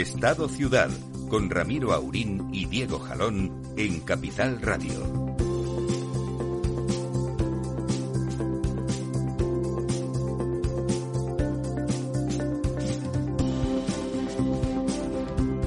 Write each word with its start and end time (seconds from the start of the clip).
El 0.00 0.06
Estado 0.06 0.48
Ciudad, 0.48 0.88
con 1.28 1.50
Ramiro 1.50 1.92
Aurín 1.92 2.48
y 2.54 2.64
Diego 2.64 2.98
Jalón 3.00 3.52
en 3.76 4.00
Capital 4.00 4.58
Radio. 4.62 4.94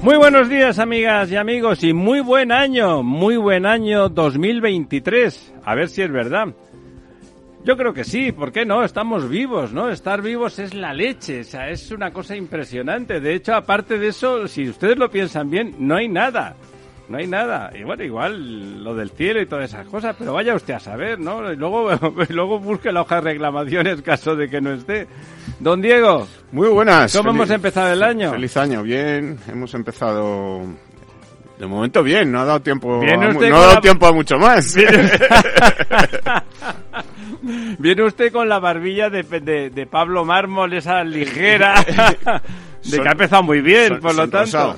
Muy 0.02 0.16
buenos 0.16 0.48
días 0.48 0.80
amigas 0.80 1.30
y 1.30 1.36
amigos 1.36 1.84
y 1.84 1.92
muy 1.92 2.18
buen 2.18 2.50
año, 2.50 3.04
muy 3.04 3.36
buen 3.36 3.66
año 3.66 4.08
2023. 4.08 5.54
A 5.64 5.76
ver 5.76 5.88
si 5.88 6.02
es 6.02 6.10
verdad. 6.10 6.48
Yo 7.64 7.78
creo 7.78 7.94
que 7.94 8.04
sí, 8.04 8.30
¿por 8.30 8.52
qué 8.52 8.66
no? 8.66 8.84
Estamos 8.84 9.26
vivos, 9.26 9.72
¿no? 9.72 9.88
Estar 9.88 10.20
vivos 10.20 10.58
es 10.58 10.74
la 10.74 10.92
leche, 10.92 11.40
o 11.40 11.44
sea, 11.44 11.70
es 11.70 11.90
una 11.90 12.12
cosa 12.12 12.36
impresionante. 12.36 13.20
De 13.20 13.34
hecho, 13.34 13.54
aparte 13.54 13.98
de 13.98 14.08
eso, 14.08 14.46
si 14.46 14.68
ustedes 14.68 14.98
lo 14.98 15.10
piensan 15.10 15.48
bien, 15.48 15.74
no 15.78 15.96
hay 15.96 16.06
nada. 16.06 16.56
No 17.08 17.16
hay 17.16 17.26
nada. 17.26 17.70
Y 17.74 17.82
bueno, 17.82 18.04
igual 18.04 18.84
lo 18.84 18.94
del 18.94 19.10
cielo 19.10 19.40
y 19.40 19.46
todas 19.46 19.70
esas 19.70 19.86
cosas, 19.86 20.14
pero 20.18 20.34
vaya 20.34 20.54
usted 20.54 20.74
a 20.74 20.80
saber, 20.80 21.18
¿no? 21.18 21.50
Y 21.50 21.56
luego, 21.56 21.88
luego 22.28 22.58
busque 22.58 22.92
la 22.92 23.00
hoja 23.00 23.16
de 23.16 23.32
reclamaciones 23.32 24.02
caso 24.02 24.36
de 24.36 24.50
que 24.50 24.60
no 24.60 24.72
esté. 24.72 25.06
Don 25.58 25.80
Diego. 25.80 26.28
Muy 26.52 26.68
buenas. 26.68 27.16
¿Cómo 27.16 27.30
hemos 27.30 27.48
empezado 27.48 27.94
el 27.94 28.02
año? 28.02 28.30
Feliz 28.30 28.58
año, 28.58 28.82
bien. 28.82 29.38
Hemos 29.48 29.72
empezado 29.72 30.60
de 31.58 31.66
momento 31.66 32.02
bien, 32.02 32.30
no 32.30 32.40
ha 32.40 32.44
dado 32.44 32.60
tiempo, 32.60 33.00
a, 33.00 33.16
no 33.16 33.56
ha 33.56 33.66
dado 33.66 33.80
tiempo 33.80 34.06
a 34.06 34.12
mucho 34.12 34.36
más. 34.36 34.76
Viene 37.78 38.02
usted 38.02 38.32
con 38.32 38.48
la 38.48 38.58
barbilla 38.58 39.10
de, 39.10 39.22
de, 39.22 39.86
Pablo 39.86 40.24
Mármol, 40.24 40.72
esa 40.72 41.04
ligera, 41.04 41.74
de 42.84 43.00
que 43.00 43.08
ha 43.08 43.12
empezado 43.12 43.42
muy 43.42 43.60
bien, 43.60 44.00
por 44.00 44.14
lo 44.14 44.28
tanto. 44.28 44.76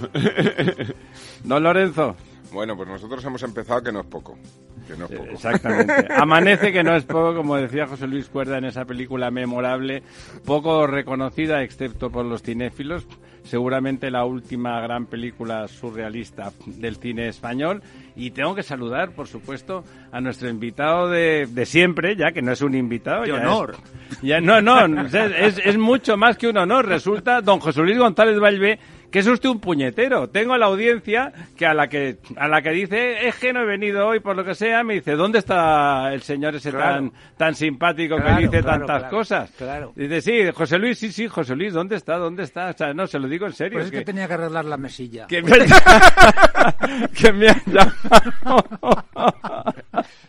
Don 1.45 1.63
Lorenzo. 1.63 2.17
Bueno, 2.53 2.77
pues 2.77 2.89
nosotros 2.89 3.25
hemos 3.25 3.43
empezado 3.43 3.83
que 3.83 3.93
no 3.93 4.01
es 4.01 4.07
poco. 4.07 4.39
Que 4.87 4.97
no 4.97 5.07
es 5.07 5.13
poco. 5.13 5.31
Exactamente. 5.31 6.09
Amanece 6.15 6.73
que 6.73 6.83
no 6.83 6.95
es 6.97 7.05
poco, 7.05 7.35
como 7.35 7.57
decía 7.57 7.87
José 7.87 8.07
Luis 8.07 8.29
Cuerda 8.29 8.59
en 8.59 8.65
esa 8.65 8.85
película 8.85 9.31
memorable, 9.31 10.03
poco 10.45 10.87
reconocida 10.87 11.63
excepto 11.63 12.11
por 12.11 12.25
los 12.25 12.43
cinéfilos, 12.43 13.07
seguramente 13.47 14.11
la 14.11 14.25
última 14.25 14.81
gran 14.81 15.07
película 15.07 15.67
surrealista 15.69 16.53
del 16.67 16.97
cine 16.97 17.29
español. 17.29 17.83
Y 18.15 18.31
tengo 18.31 18.55
que 18.55 18.63
saludar, 18.63 19.13
por 19.13 19.29
supuesto, 19.29 19.85
a 20.11 20.21
nuestro 20.21 20.49
invitado 20.49 21.09
de, 21.09 21.47
de 21.47 21.67
siempre, 21.67 22.17
ya 22.17 22.33
que 22.33 22.43
no 22.43 22.53
es 22.53 22.63
un 22.63 22.75
invitado. 22.75 23.23
Honor. 23.23 23.77
ya, 24.23 24.41
no, 24.41 24.61
no, 24.63 25.07
es, 25.07 25.59
es, 25.65 25.79
mucho 25.79 26.17
más 26.17 26.37
que 26.37 26.49
un 26.49 26.57
honor. 26.57 26.87
Resulta 26.87 27.41
don 27.43 27.61
José 27.61 27.83
Luis 27.83 27.99
González 27.99 28.39
Valve 28.39 28.79
que 29.17 29.21
es 29.21 29.27
usted 29.29 29.49
un 29.49 29.61
puñetero. 29.61 30.29
Tengo 30.29 30.59
la 30.59 30.67
audiencia 30.67 31.33
que 31.57 31.65
a 31.65 31.73
la 31.73 31.89
que 31.89 32.19
a 32.37 32.49
la 32.49 32.61
que 32.61 32.69
dice, 32.69 33.27
es 33.27 33.37
que 33.37 33.51
no 33.51 33.63
he 33.63 33.65
venido 33.65 34.07
hoy 34.07 34.21
por 34.21 34.37
lo 34.37 34.45
que 34.45 34.55
sea, 34.55 34.85
me 34.85 34.93
dice, 34.93 35.13
¿dónde 35.13 35.39
está 35.39 36.13
el 36.13 36.21
señor 36.21 36.55
ese 36.55 36.71
tan, 36.71 37.11
tan 37.35 37.55
simpático 37.55 38.17
que 38.17 38.43
dice 38.43 38.63
tantas 38.63 39.05
cosas? 39.05 39.51
Claro. 39.53 39.95
Dice, 39.97 40.21
sí, 40.21 40.51
José 40.55 40.77
Luis, 40.77 40.99
sí, 40.99 41.13
sí, 41.13 41.29
José 41.29 41.57
Luis, 41.57 41.73
¿dónde 41.73 41.97
está? 41.97 42.19
¿Dónde 42.19 42.43
está? 42.43 42.69
O 42.69 42.73
sea, 42.75 42.93
no, 42.93 43.07
se 43.07 43.19
lo 43.19 43.27
digo 43.27 43.47
en 43.47 43.55
serio. 43.55 43.79
Pues 43.79 43.87
es 43.87 43.91
que, 43.91 44.05
tenía 44.05 44.29
que 44.29 44.35
arreglar 44.35 44.67
la 44.67 44.77
mesilla. 44.77 45.27
Que 45.29 45.41
me, 45.41 45.51
que 47.19 47.33
me 47.33 47.49
ha 47.49 47.63
llamado... 47.65 49.07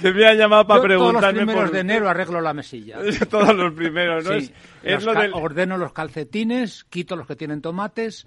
que 0.00 0.12
me 0.12 0.26
ha 0.26 0.34
llamado 0.34 0.66
para 0.66 0.82
preguntarme 0.82 1.22
todos 1.22 1.24
los 1.24 1.44
primeros 1.44 1.72
de 1.72 1.80
enero 1.80 2.08
arreglo 2.08 2.40
la 2.40 2.54
mesilla. 2.54 2.98
todos 3.30 3.54
los 3.54 3.72
primeros, 3.72 4.24
¿no? 4.24 4.40
Sí. 4.40 4.52
Es, 4.82 5.04
lo 5.04 5.14
del... 5.14 5.32
Ordeno 5.34 5.76
los 5.76 5.92
calcetines, 5.92 6.84
quito 6.84 7.16
los 7.16 7.26
que 7.26 7.36
tienen 7.36 7.60
tomates 7.60 8.26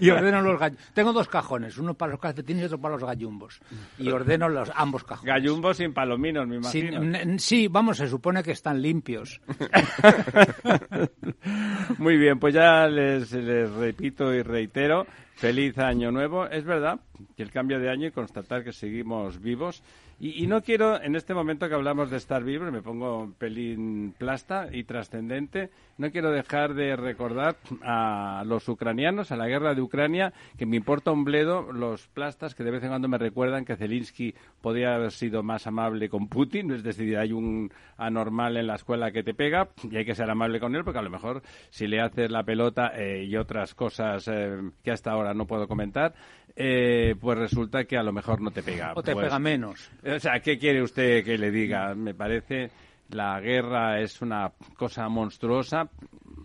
y, 0.00 0.08
ordeno 0.10 0.40
los 0.40 0.58
gallumbos. 0.58 0.92
Tengo 0.94 1.12
dos 1.12 1.28
cajones, 1.28 1.76
uno 1.78 1.94
para 1.94 2.12
los 2.12 2.20
calcetines 2.20 2.62
y 2.62 2.64
otro 2.66 2.80
para 2.80 2.94
los 2.94 3.04
gallumbos. 3.04 3.60
Y 3.98 4.10
ordeno 4.10 4.48
los 4.48 4.70
ambos 4.74 5.04
cajones. 5.04 5.34
Gallumbos 5.34 5.76
sin 5.76 5.92
palominos, 5.92 6.46
me 6.46 6.56
imagino. 6.56 7.00
sí, 7.38 7.68
vamos, 7.68 7.98
se 7.98 8.08
supone 8.08 8.42
que 8.42 8.52
están 8.52 8.80
limpios. 8.80 9.40
Muy 11.98 12.16
bien, 12.16 12.38
pues 12.38 12.54
ya 12.54 12.86
les, 12.86 13.32
les 13.32 13.70
repito 13.70 14.32
y 14.32 14.42
reitero 14.42 15.06
Feliz 15.38 15.78
año 15.78 16.10
nuevo. 16.10 16.46
Es 16.46 16.64
verdad 16.64 16.98
que 17.36 17.44
el 17.44 17.52
cambio 17.52 17.78
de 17.78 17.88
año 17.88 18.08
y 18.08 18.10
constatar 18.10 18.64
que 18.64 18.72
seguimos 18.72 19.40
vivos. 19.40 19.84
Y, 20.20 20.48
no 20.48 20.62
quiero, 20.62 21.00
en 21.00 21.14
este 21.14 21.32
momento 21.32 21.68
que 21.68 21.76
hablamos 21.76 22.10
de 22.10 22.16
estar 22.16 22.42
vivos, 22.42 22.72
me 22.72 22.82
pongo 22.82 23.32
pelín 23.38 24.12
plasta 24.18 24.66
y 24.72 24.82
trascendente, 24.82 25.70
no 25.96 26.10
quiero 26.10 26.32
dejar 26.32 26.74
de 26.74 26.96
recordar 26.96 27.56
a 27.84 28.42
los 28.44 28.68
ucranianos, 28.68 29.30
a 29.30 29.36
la 29.36 29.46
guerra 29.46 29.76
de 29.76 29.80
Ucrania, 29.80 30.32
que 30.56 30.66
me 30.66 30.76
importa 30.76 31.12
un 31.12 31.22
bledo 31.22 31.70
los 31.70 32.08
plastas 32.08 32.56
que 32.56 32.64
de 32.64 32.72
vez 32.72 32.82
en 32.82 32.88
cuando 32.88 33.06
me 33.06 33.16
recuerdan 33.16 33.64
que 33.64 33.76
Zelensky 33.76 34.34
podría 34.60 34.96
haber 34.96 35.12
sido 35.12 35.44
más 35.44 35.68
amable 35.68 36.08
con 36.08 36.26
Putin, 36.26 36.72
es 36.72 36.82
decir, 36.82 37.16
hay 37.16 37.30
un 37.32 37.70
anormal 37.96 38.56
en 38.56 38.66
la 38.66 38.74
escuela 38.74 39.12
que 39.12 39.22
te 39.22 39.34
pega 39.34 39.68
y 39.88 39.98
hay 39.98 40.04
que 40.04 40.16
ser 40.16 40.28
amable 40.28 40.58
con 40.58 40.74
él, 40.74 40.82
porque 40.82 40.98
a 40.98 41.02
lo 41.02 41.10
mejor 41.10 41.42
si 41.70 41.86
le 41.86 42.00
haces 42.00 42.28
la 42.28 42.42
pelota 42.42 42.90
eh, 42.96 43.22
y 43.24 43.36
otras 43.36 43.72
cosas 43.72 44.26
eh, 44.26 44.58
que 44.82 44.90
hasta 44.90 45.12
ahora 45.12 45.32
no 45.32 45.46
puedo 45.46 45.68
comentar, 45.68 46.12
eh, 46.60 47.14
pues 47.20 47.38
resulta 47.38 47.84
que 47.84 47.96
a 47.96 48.02
lo 48.02 48.12
mejor 48.12 48.40
no 48.40 48.50
te 48.50 48.64
pega. 48.64 48.92
O 48.96 49.02
te 49.02 49.12
pues, 49.12 49.26
pega 49.26 49.38
menos. 49.38 49.90
O 50.14 50.18
sea, 50.18 50.40
¿qué 50.40 50.58
quiere 50.58 50.82
usted 50.82 51.22
que 51.22 51.36
le 51.36 51.50
diga? 51.50 51.94
Me 51.94 52.14
parece 52.14 52.70
la 53.10 53.40
guerra 53.40 54.00
es 54.00 54.22
una 54.22 54.52
cosa 54.76 55.08
monstruosa. 55.08 55.90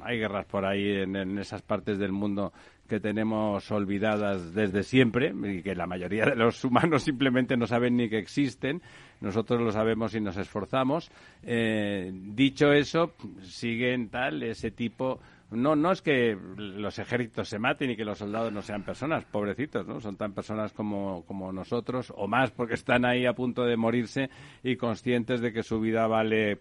Hay 0.01 0.17
guerras 0.19 0.45
por 0.45 0.65
ahí 0.65 1.01
en, 1.01 1.37
esas 1.37 1.61
partes 1.61 1.97
del 1.97 2.11
mundo 2.11 2.51
que 2.89 2.99
tenemos 2.99 3.71
olvidadas 3.71 4.53
desde 4.53 4.83
siempre 4.83 5.33
y 5.45 5.61
que 5.61 5.75
la 5.75 5.87
mayoría 5.87 6.25
de 6.25 6.35
los 6.35 6.63
humanos 6.65 7.03
simplemente 7.05 7.55
no 7.55 7.65
saben 7.65 7.95
ni 7.95 8.09
que 8.09 8.17
existen. 8.17 8.81
Nosotros 9.21 9.61
lo 9.61 9.71
sabemos 9.71 10.13
y 10.13 10.19
nos 10.19 10.35
esforzamos. 10.35 11.09
Eh, 11.41 12.11
dicho 12.13 12.73
eso, 12.73 13.13
siguen 13.41 14.09
tal 14.09 14.43
ese 14.43 14.71
tipo 14.71 15.21
no, 15.51 15.75
no 15.75 15.91
es 15.91 16.01
que 16.01 16.37
los 16.57 16.97
ejércitos 16.99 17.47
se 17.47 17.59
maten 17.59 17.91
y 17.91 17.95
que 17.95 18.05
los 18.05 18.17
soldados 18.17 18.51
no 18.51 18.61
sean 18.61 18.83
personas, 18.83 19.25
pobrecitos, 19.25 19.85
¿no? 19.85 19.99
Son 19.99 20.17
tan 20.17 20.33
personas 20.33 20.73
como, 20.73 21.23
como 21.25 21.51
nosotros, 21.51 22.11
o 22.15 22.27
más, 22.27 22.51
porque 22.51 22.73
están 22.73 23.05
ahí 23.05 23.25
a 23.25 23.33
punto 23.33 23.63
de 23.63 23.77
morirse 23.77 24.29
y 24.63 24.75
conscientes 24.75 25.41
de 25.41 25.53
que 25.53 25.63
su 25.63 25.79
vida 25.79 26.07
vale, 26.07 26.59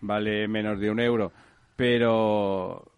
vale 0.00 0.48
menos 0.48 0.80
de 0.80 0.90
un 0.90 1.00
euro. 1.00 1.32
Pero, 1.76 2.92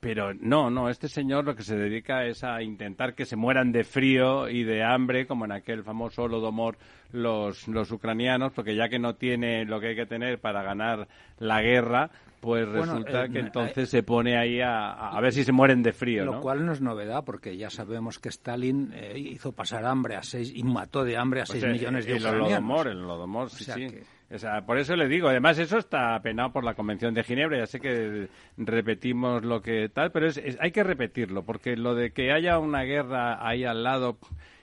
pero 0.00 0.32
no, 0.34 0.70
no, 0.70 0.88
este 0.88 1.08
señor 1.08 1.44
lo 1.44 1.54
que 1.54 1.62
se 1.62 1.76
dedica 1.76 2.24
es 2.24 2.44
a 2.44 2.62
intentar 2.62 3.14
que 3.14 3.26
se 3.26 3.36
mueran 3.36 3.72
de 3.72 3.84
frío 3.84 4.48
y 4.48 4.64
de 4.64 4.82
hambre, 4.82 5.26
como 5.26 5.44
en 5.44 5.52
aquel 5.52 5.82
famoso 5.82 6.22
Holodomor 6.22 6.78
los, 7.12 7.68
los 7.68 7.90
ucranianos, 7.90 8.52
porque 8.52 8.76
ya 8.76 8.88
que 8.88 8.98
no 8.98 9.14
tiene 9.16 9.64
lo 9.64 9.80
que 9.80 9.88
hay 9.88 9.96
que 9.96 10.06
tener 10.06 10.40
para 10.40 10.62
ganar 10.62 11.08
la 11.38 11.60
guerra, 11.62 12.10
pues 12.40 12.68
resulta 12.68 13.24
eh, 13.24 13.30
que 13.30 13.38
entonces 13.40 13.88
se 13.88 14.02
pone 14.02 14.36
ahí 14.36 14.60
a, 14.60 14.90
a, 14.90 15.20
ver 15.20 15.32
si 15.32 15.44
se 15.44 15.52
mueren 15.52 15.82
de 15.82 15.92
frío. 15.92 16.24
Lo 16.24 16.40
cual 16.40 16.64
no 16.64 16.72
es 16.72 16.80
novedad, 16.80 17.24
porque 17.24 17.56
ya 17.56 17.70
sabemos 17.70 18.18
que 18.18 18.28
Stalin 18.28 18.92
eh, 18.94 19.18
hizo 19.18 19.52
pasar 19.52 19.84
hambre 19.84 20.16
a 20.16 20.22
seis 20.22 20.52
y 20.54 20.62
mató 20.62 21.04
de 21.04 21.16
hambre 21.16 21.40
a 21.40 21.44
pues 21.44 21.60
seis 21.60 21.72
millones 21.72 22.06
de 22.06 22.14
ucranianos. 22.14 22.86
El 22.86 23.02
Lodomor, 23.02 23.50
sí, 23.50 23.64
sí. 23.64 23.88
O 24.30 24.38
sea, 24.38 24.64
por 24.66 24.78
eso 24.78 24.94
le 24.94 25.08
digo, 25.08 25.28
además 25.28 25.58
eso 25.58 25.78
está 25.78 26.20
penado 26.20 26.52
por 26.52 26.62
la 26.62 26.74
Convención 26.74 27.14
de 27.14 27.24
Ginebra, 27.24 27.58
ya 27.58 27.66
sé 27.66 27.80
que 27.80 28.28
repetimos 28.58 29.42
lo 29.42 29.62
que 29.62 29.88
tal, 29.88 30.12
pero 30.12 30.26
es, 30.26 30.38
hay 30.60 30.70
que 30.70 30.84
repetirlo, 30.84 31.44
porque 31.44 31.76
lo 31.76 31.94
de 31.94 32.12
que 32.12 32.30
haya 32.30 32.58
una 32.58 32.82
guerra 32.82 33.46
ahí 33.46 33.64
al 33.64 33.82
lado 33.82 34.18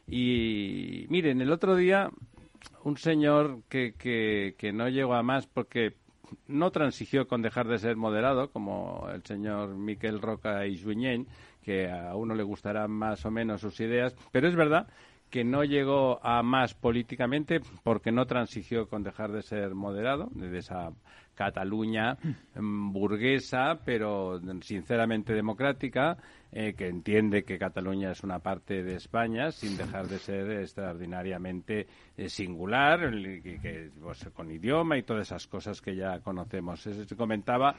y 0.08 1.08
miren, 1.10 1.42
el 1.42 1.52
otro 1.52 1.76
día 1.76 2.12
un 2.84 2.98
señor 2.98 3.64
que, 3.68 3.94
que, 3.94 4.54
que 4.60 4.72
no 4.72 4.88
llegó 4.88 5.16
a 5.16 5.24
más 5.24 5.48
porque 5.48 5.96
no 6.48 6.72
transigió 6.72 7.28
con 7.28 7.42
dejar 7.42 7.68
de 7.68 7.80
ser 7.80 7.96
moderado, 7.96 8.52
como 8.52 9.08
el 9.14 9.24
señor 9.24 9.76
Miquel 9.76 10.22
Roca 10.22 10.66
y 10.68 10.82
Juñén, 10.82 11.28
que 11.64 11.90
a 11.90 12.16
uno 12.16 12.36
le 12.36 12.44
gustarán 12.44 12.92
más 12.92 13.26
o 13.26 13.32
menos 13.32 13.62
sus 13.62 13.80
ideas, 13.80 14.16
pero 14.32 14.48
es 14.48 14.56
verdad 14.56 14.88
que 15.30 15.44
no 15.44 15.64
llegó 15.64 16.20
a 16.24 16.44
más 16.44 16.74
políticamente 16.76 17.60
porque 17.84 18.12
no 18.12 18.26
transigió 18.26 18.88
con 18.88 19.04
dejar 19.04 19.32
de 19.32 19.42
ser 19.42 19.74
moderado, 19.74 20.30
desde 20.32 20.60
esa 20.60 20.92
Cataluña 21.36 22.18
mm, 22.56 22.92
burguesa, 22.92 23.80
pero 23.86 24.40
sinceramente 24.62 25.34
democrática, 25.34 26.18
eh, 26.52 26.74
que 26.74 26.88
entiende 26.88 27.44
que 27.44 27.60
Cataluña 27.60 28.12
es 28.12 28.24
una 28.24 28.40
parte 28.40 28.82
de 28.82 28.96
España 28.96 29.52
sin 29.52 29.78
dejar 29.78 30.08
de 30.08 30.20
ser 30.20 30.50
extraordinariamente 30.52 31.88
eh, 32.18 32.30
singular, 32.30 33.12
que, 33.12 33.92
pues, 34.02 34.30
con 34.34 34.50
idioma 34.50 34.98
y 34.98 35.04
todas 35.04 35.28
esas 35.28 35.48
cosas 35.48 35.82
que 35.82 35.96
ya 35.96 36.20
conocemos. 36.20 36.88
Comentaba 37.18 37.76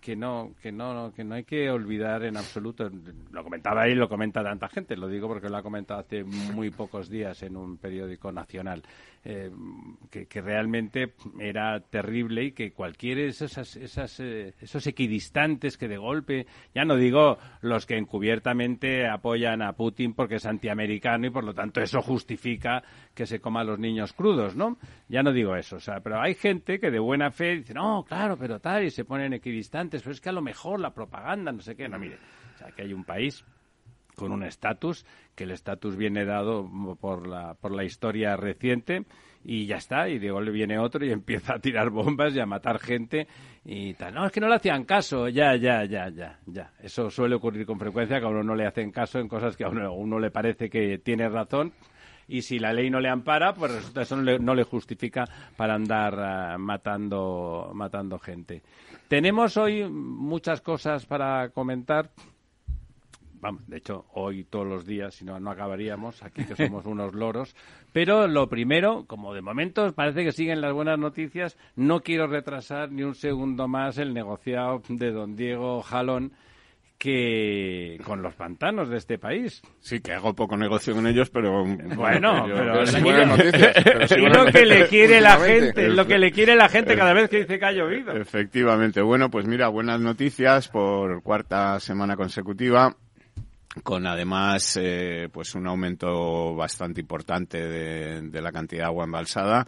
que 0.00 0.14
no 0.14 0.52
que 0.62 0.70
no 0.70 1.12
que 1.14 1.24
no 1.24 1.34
hay 1.34 1.44
que 1.44 1.70
olvidar 1.70 2.24
en 2.24 2.36
absoluto 2.36 2.90
lo 3.30 3.42
comentaba 3.42 3.82
ahí 3.82 3.94
lo 3.94 4.08
comenta 4.08 4.42
tanta 4.42 4.68
gente 4.68 4.96
lo 4.96 5.08
digo 5.08 5.26
porque 5.26 5.48
lo 5.48 5.56
ha 5.56 5.62
comentado 5.62 6.00
hace 6.00 6.22
muy 6.24 6.70
pocos 6.70 7.08
días 7.08 7.42
en 7.42 7.56
un 7.56 7.78
periódico 7.78 8.30
nacional 8.30 8.82
eh, 9.24 9.50
que, 10.10 10.40
realmente 10.40 11.14
era 11.40 11.80
terrible 11.80 12.44
y 12.44 12.52
que 12.52 12.72
cualquier 12.72 13.18
esas, 13.18 13.76
esas 13.76 14.20
eh, 14.20 14.54
esos 14.60 14.86
equidistantes 14.86 15.76
que 15.76 15.88
de 15.88 15.96
golpe 15.96 16.46
ya 16.72 16.84
no 16.84 16.94
digo 16.94 17.38
los 17.60 17.84
que 17.84 17.96
encubiertamente 17.96 19.08
apoyan 19.08 19.62
a 19.62 19.72
Putin 19.72 20.14
porque 20.14 20.36
es 20.36 20.46
antiamericano 20.46 21.26
y 21.26 21.30
por 21.30 21.42
lo 21.42 21.52
tanto 21.54 21.80
eso 21.80 22.00
justifica 22.00 22.84
que 23.14 23.26
se 23.26 23.40
coma 23.40 23.60
a 23.62 23.64
los 23.64 23.80
niños 23.80 24.12
crudos 24.12 24.54
no 24.54 24.78
ya 25.08 25.24
no 25.24 25.32
digo 25.32 25.56
eso 25.56 25.76
o 25.76 25.80
sea 25.80 26.00
pero 26.00 26.20
hay 26.20 26.34
gente 26.34 26.78
que 26.78 26.92
de 26.92 27.00
buena 27.00 27.32
fe 27.32 27.56
dice 27.56 27.74
no 27.74 28.04
claro 28.04 28.36
pero 28.36 28.60
tal 28.60 28.84
y 28.84 28.90
se 28.90 29.04
ponen 29.04 29.32
equidistantes 29.32 29.87
pero 29.90 30.12
es 30.12 30.20
que 30.20 30.28
a 30.28 30.32
lo 30.32 30.42
mejor 30.42 30.80
la 30.80 30.92
propaganda 30.92 31.52
no 31.52 31.60
sé 31.60 31.74
qué 31.74 31.88
no 31.88 31.98
mire 31.98 32.18
o 32.54 32.58
sea 32.58 32.70
que 32.72 32.82
hay 32.82 32.92
un 32.92 33.04
país 33.04 33.44
con 34.18 34.32
un 34.32 34.42
estatus, 34.42 35.06
que 35.34 35.44
el 35.44 35.52
estatus 35.52 35.96
viene 35.96 36.26
dado 36.26 36.68
por 37.00 37.26
la, 37.26 37.54
por 37.54 37.74
la 37.74 37.84
historia 37.84 38.36
reciente 38.36 39.06
y 39.44 39.64
ya 39.66 39.76
está, 39.76 40.08
y 40.08 40.18
luego 40.18 40.40
le 40.42 40.50
viene 40.50 40.78
otro 40.78 41.06
y 41.06 41.12
empieza 41.12 41.54
a 41.54 41.58
tirar 41.60 41.88
bombas 41.88 42.34
y 42.34 42.40
a 42.40 42.44
matar 42.44 42.78
gente 42.80 43.26
y 43.64 43.94
tal. 43.94 44.12
No, 44.12 44.26
es 44.26 44.32
que 44.32 44.40
no 44.40 44.48
le 44.48 44.56
hacían 44.56 44.84
caso, 44.84 45.28
ya, 45.28 45.56
ya, 45.56 45.84
ya, 45.84 46.10
ya, 46.10 46.38
ya. 46.44 46.72
Eso 46.82 47.08
suele 47.08 47.36
ocurrir 47.36 47.64
con 47.64 47.78
frecuencia, 47.78 48.18
que 48.18 48.26
a 48.26 48.28
uno 48.28 48.42
no 48.42 48.54
le 48.54 48.66
hacen 48.66 48.90
caso 48.90 49.20
en 49.20 49.28
cosas 49.28 49.56
que 49.56 49.64
a 49.64 49.68
uno, 49.68 50.18
le 50.18 50.30
parece 50.30 50.68
que 50.68 50.98
tiene 50.98 51.28
razón 51.28 51.72
y 52.28 52.42
si 52.42 52.58
la 52.58 52.72
ley 52.72 52.90
no 52.90 53.00
le 53.00 53.08
ampara, 53.08 53.54
pues 53.54 53.72
resulta 53.72 54.02
eso 54.02 54.16
no 54.16 54.54
le, 54.54 54.64
justifica 54.64 55.24
para 55.56 55.74
andar 55.74 56.14
ah, 56.20 56.58
matando, 56.58 57.70
matando 57.74 58.18
gente. 58.18 58.62
Tenemos 59.08 59.56
hoy 59.56 59.88
muchas 59.88 60.60
cosas 60.60 61.06
para 61.06 61.48
comentar 61.48 62.10
vamos, 63.40 63.66
de 63.66 63.78
hecho, 63.78 64.06
hoy 64.14 64.44
todos 64.44 64.66
los 64.66 64.86
días, 64.86 65.14
si 65.14 65.24
no, 65.24 65.38
no 65.38 65.50
acabaríamos, 65.50 66.22
aquí 66.22 66.44
que 66.44 66.56
somos 66.56 66.84
unos 66.86 67.14
loros. 67.14 67.54
Pero 67.92 68.26
lo 68.26 68.48
primero, 68.48 69.04
como 69.06 69.34
de 69.34 69.42
momento 69.42 69.92
parece 69.94 70.24
que 70.24 70.32
siguen 70.32 70.60
las 70.60 70.72
buenas 70.72 70.98
noticias, 70.98 71.56
no 71.76 72.00
quiero 72.00 72.26
retrasar 72.26 72.90
ni 72.90 73.02
un 73.02 73.14
segundo 73.14 73.68
más 73.68 73.98
el 73.98 74.14
negociado 74.14 74.82
de 74.88 75.12
don 75.12 75.36
Diego 75.36 75.82
Jalón 75.82 76.32
que 76.98 78.00
con 78.04 78.22
los 78.22 78.34
pantanos 78.34 78.90
de 78.90 78.96
este 78.96 79.18
país. 79.18 79.62
Sí, 79.80 80.00
que 80.00 80.12
hago 80.12 80.34
poco 80.34 80.56
negocio 80.56 80.94
con 80.94 81.06
ellos, 81.06 81.30
pero 81.30 81.64
bueno, 81.64 82.46
pero, 82.46 82.84
lo 84.28 84.46
que 84.46 84.66
le 84.66 84.88
quiere 84.88 85.20
la 85.20 85.38
gente, 85.38 85.88
lo 85.88 86.06
que 86.06 86.18
le 86.18 86.32
quiere 86.32 86.56
la 86.56 86.68
gente 86.68 86.96
cada 86.96 87.12
vez 87.12 87.30
que 87.30 87.38
dice 87.38 87.58
que 87.58 87.64
ha 87.64 87.72
llovido. 87.72 88.12
Efectivamente. 88.12 89.00
Bueno, 89.00 89.30
pues 89.30 89.46
mira, 89.46 89.68
buenas 89.68 90.00
noticias 90.00 90.68
por 90.68 91.22
cuarta 91.22 91.78
semana 91.78 92.16
consecutiva 92.16 92.96
con 93.82 94.06
además 94.06 94.78
eh, 94.80 95.28
pues 95.32 95.54
un 95.54 95.66
aumento 95.66 96.54
bastante 96.54 97.00
importante 97.00 97.58
de, 97.58 98.40
la 98.40 98.52
cantidad 98.52 98.82
de 98.82 98.86
agua 98.86 99.04
embalsada, 99.04 99.66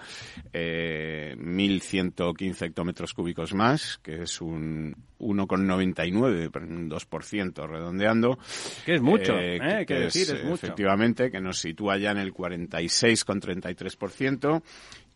eh, 0.53 1.35
1.115 1.39 2.67
hectómetros 2.67 3.15
cúbicos 3.15 3.55
más, 3.55 3.99
que 4.03 4.23
es 4.23 4.41
un 4.41 4.95
1,99, 5.19 6.51
un 6.63 6.91
2% 6.91 7.69
redondeando. 7.69 8.39
Que 8.85 8.95
es 8.95 9.03
mucho, 9.03 9.35
eh, 9.35 9.57
eh 9.57 9.85
que, 9.87 9.95
decir, 9.95 10.37
es, 10.37 10.45
mucho. 10.45 10.67
Efectivamente, 10.67 11.31
que 11.31 11.41
nos 11.41 11.59
sitúa 11.59 11.97
ya 11.99 12.13
en 12.13 12.19
el 12.19 12.33
46,33% 12.33 14.63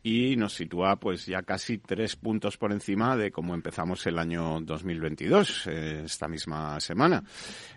y 0.07 0.37
nos 0.37 0.53
sitúa 0.53 0.97
pues 0.97 1.25
ya 1.25 1.43
casi 1.43 1.79
tres 1.79 2.15
puntos 2.15 2.59
por 2.59 2.73
encima 2.73 3.17
de 3.17 3.33
cómo 3.33 3.55
empezamos 3.55 4.07
el 4.07 4.19
año 4.19 4.61
2022, 4.61 5.67
eh, 5.67 6.03
esta 6.05 6.29
misma 6.29 6.79
semana. 6.79 7.25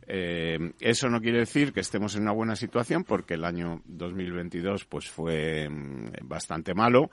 Eh, 0.05 0.73
eso 0.81 1.09
no 1.09 1.21
quiere 1.21 1.39
decir 1.39 1.71
que 1.71 1.79
estemos 1.79 2.17
en 2.17 2.23
una 2.23 2.33
buena 2.33 2.57
situación 2.57 3.05
porque 3.05 3.35
el 3.35 3.45
año 3.45 3.81
2022 3.85 4.83
pues 4.83 5.09
fue 5.09 5.69
mm, 5.69 6.27
bastante 6.27 6.73
malo. 6.73 7.09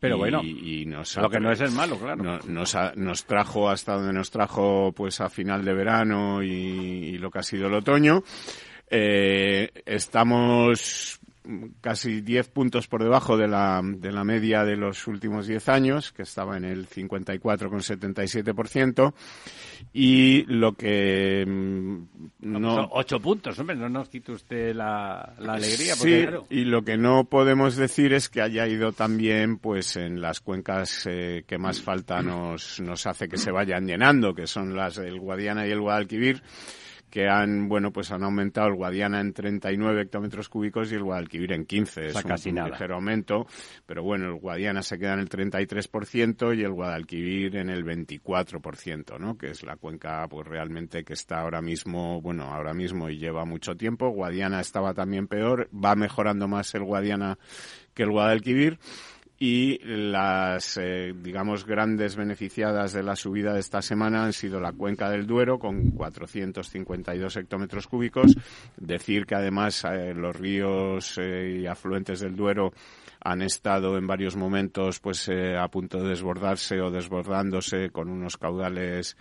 Pero 0.00 0.18
bueno, 0.18 0.42
y 0.42 0.84
nos 0.86 1.16
lo 1.16 1.30
que 1.30 1.40
no 1.40 1.52
es 1.52 1.60
el 1.60 1.72
malo, 1.72 1.96
claro. 1.96 2.40
nos, 2.44 2.76
nos, 2.96 3.24
trajo 3.24 3.68
hasta 3.68 3.94
donde 3.94 4.12
nos 4.12 4.30
trajo 4.30 4.92
pues 4.92 5.20
a 5.20 5.28
final 5.28 5.64
de 5.64 5.74
verano 5.74 6.42
y, 6.42 7.16
lo 7.18 7.30
que 7.30 7.38
ha 7.40 7.42
sido 7.42 7.66
el 7.66 7.74
otoño. 7.74 8.22
Eh, 8.90 9.70
estamos 9.84 11.20
casi 11.80 12.20
10 12.20 12.48
puntos 12.48 12.88
por 12.88 13.02
debajo 13.02 13.36
de 13.36 13.48
la, 13.48 13.80
de 13.82 14.12
la 14.12 14.24
media 14.24 14.64
de 14.64 14.76
los 14.76 15.06
últimos 15.06 15.46
10 15.46 15.68
años, 15.68 16.12
que 16.12 16.22
estaba 16.22 16.56
en 16.56 16.64
el 16.64 16.88
54,77%. 16.88 19.14
Y 19.92 20.44
lo 20.46 20.74
que 20.74 21.44
mm, 21.46 21.98
no... 22.40 22.88
8 22.90 23.20
puntos, 23.20 23.58
hombre, 23.58 23.76
no 23.76 23.88
nos 23.88 24.08
quite 24.08 24.32
usted 24.32 24.74
la, 24.74 25.34
alegría. 25.38 25.94
sí, 25.94 26.26
y 26.50 26.64
lo 26.64 26.82
que 26.82 26.96
no 26.96 27.24
podemos 27.24 27.76
decir 27.76 28.12
es 28.12 28.28
que 28.28 28.42
haya 28.42 28.66
ido 28.66 28.92
también 28.92 29.58
pues 29.58 29.96
en 29.96 30.20
las 30.20 30.40
cuencas 30.40 31.06
eh, 31.06 31.44
que 31.46 31.58
más 31.58 31.80
falta 31.80 32.22
nos, 32.22 32.80
nos 32.80 33.06
hace 33.06 33.28
que 33.28 33.38
se 33.38 33.50
vayan 33.50 33.86
llenando, 33.86 34.34
que 34.34 34.46
son 34.46 34.76
las 34.76 34.96
del 34.96 35.18
Guadiana 35.18 35.66
y 35.66 35.70
el 35.70 35.80
Guadalquivir 35.80 36.42
que 37.10 37.28
han, 37.28 37.68
bueno, 37.68 37.92
pues 37.92 38.10
han 38.10 38.22
aumentado 38.22 38.68
el 38.68 38.74
Guadiana 38.74 39.20
en 39.20 39.32
39 39.32 40.02
hectómetros 40.02 40.48
cúbicos 40.48 40.92
y 40.92 40.94
el 40.94 41.02
Guadalquivir 41.02 41.52
en 41.52 41.64
15. 41.64 42.06
es 42.06 42.22
casi 42.22 42.50
un, 42.50 42.56
nada. 42.56 42.68
ligero 42.68 42.96
aumento, 42.96 43.46
pero 43.86 44.02
bueno, 44.02 44.26
el 44.26 44.34
Guadiana 44.34 44.82
se 44.82 44.98
queda 44.98 45.14
en 45.14 45.20
el 45.20 45.28
33% 45.28 46.56
y 46.56 46.62
el 46.62 46.72
Guadalquivir 46.72 47.56
en 47.56 47.70
el 47.70 47.84
24%, 47.84 49.18
¿no? 49.18 49.36
Que 49.36 49.48
es 49.50 49.62
la 49.62 49.76
cuenca, 49.76 50.26
pues 50.28 50.46
realmente 50.46 51.04
que 51.04 51.14
está 51.14 51.40
ahora 51.40 51.62
mismo, 51.62 52.20
bueno, 52.20 52.44
ahora 52.44 52.74
mismo 52.74 53.08
y 53.08 53.18
lleva 53.18 53.44
mucho 53.44 53.76
tiempo. 53.76 54.10
Guadiana 54.10 54.60
estaba 54.60 54.94
también 54.94 55.28
peor, 55.28 55.68
va 55.72 55.94
mejorando 55.94 56.48
más 56.48 56.74
el 56.74 56.84
Guadiana 56.84 57.38
que 57.94 58.02
el 58.04 58.10
Guadalquivir 58.10 58.78
y 59.40 59.78
las, 59.84 60.76
eh, 60.78 61.14
digamos, 61.16 61.64
grandes 61.64 62.16
beneficiadas 62.16 62.92
de 62.92 63.04
la 63.04 63.14
subida 63.14 63.52
de 63.52 63.60
esta 63.60 63.80
semana 63.80 64.24
han 64.24 64.32
sido 64.32 64.58
la 64.58 64.72
cuenca 64.72 65.08
del 65.08 65.28
Duero 65.28 65.60
con 65.60 65.92
452 65.92 67.36
hectómetros 67.36 67.86
cúbicos. 67.86 68.34
Decir 68.76 69.26
que 69.26 69.36
además 69.36 69.84
eh, 69.84 70.12
los 70.12 70.34
ríos 70.34 71.18
eh, 71.18 71.60
y 71.60 71.66
afluentes 71.66 72.18
del 72.20 72.34
Duero 72.34 72.72
han 73.20 73.42
estado 73.42 73.96
en 73.96 74.06
varios 74.06 74.36
momentos 74.36 75.00
pues 75.00 75.28
a 75.28 75.66
punto 75.68 75.98
de 75.98 76.10
desbordarse 76.10 76.80
o 76.80 76.90
desbordándose 76.90 77.90
con 77.90 78.08
unos 78.08 78.36
caudales 78.36 79.16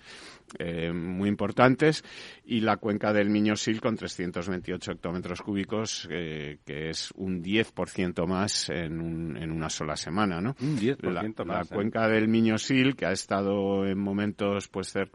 eh, 0.59 0.91
muy 0.93 1.29
importantes 1.29 2.03
y 2.45 2.61
la 2.61 2.77
cuenca 2.77 3.11
del 3.11 3.29
Miño-Sil 3.29 3.81
con 3.81 3.97
328 3.97 4.93
hectómetros 4.93 5.41
cúbicos, 5.41 6.07
eh, 6.09 6.59
que 6.65 6.89
es 6.89 7.11
un 7.15 7.43
10% 7.43 8.25
más 8.25 8.69
en, 8.69 9.01
un, 9.01 9.37
en, 9.37 9.51
una 9.51 9.69
sola 9.69 9.97
semana, 9.97 10.39
¿no? 10.39 10.55
Un 10.61 10.77
10% 10.77 11.01
la, 11.11 11.45
más. 11.45 11.57
La 11.57 11.61
¿eh? 11.61 11.75
cuenca 11.75 12.07
del 12.07 12.27
Miño-Sil, 12.29 12.95
que 12.95 13.05
ha 13.05 13.11
estado 13.11 13.85
en 13.85 13.97
momentos, 13.97 14.69
pues, 14.69 14.95
en 14.95 15.09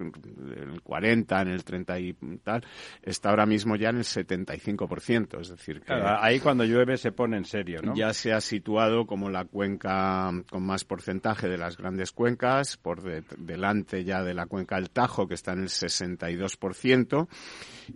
el 0.73 0.83
40, 0.83 1.43
en 1.43 1.49
el 1.49 1.65
30 1.65 2.01
y 2.01 2.13
tal, 2.43 2.65
está 3.03 3.31
ahora 3.31 3.47
mismo 3.47 3.77
ya 3.77 3.89
en 3.89 3.97
el 3.97 4.05
75%, 4.05 5.41
es 5.41 5.49
decir 5.49 5.81
que... 5.81 5.95
ahí 5.95 6.41
cuando 6.41 6.65
llueve 6.65 6.97
se 6.99 7.13
pone 7.13 7.39
en 7.39 7.45
serio, 7.45 7.81
¿no? 7.83 7.95
Ya 7.95 8.13
se 8.13 8.33
ha 8.33 8.41
situado 8.41 9.07
como 9.07 9.31
la 9.31 9.47
cuenca 9.47 10.31
con 10.51 10.65
más 10.65 10.85
porcentaje 10.85 11.49
de 11.49 11.57
las 11.57 11.77
grandes 11.77 12.13
cuencas, 12.13 12.77
por 12.77 13.03
delante 13.03 14.05
ya 14.05 14.23
de 14.23 14.35
la 14.35 14.47
cuenca 14.47 14.77
del 14.77 14.91
Tajo, 14.91 15.22
que 15.27 15.35
está 15.35 15.53
en 15.53 15.61
el 15.61 15.69
62%. 15.69 17.29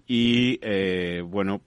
Y, 0.06 0.58
eh, 0.62 1.22
bueno, 1.24 1.62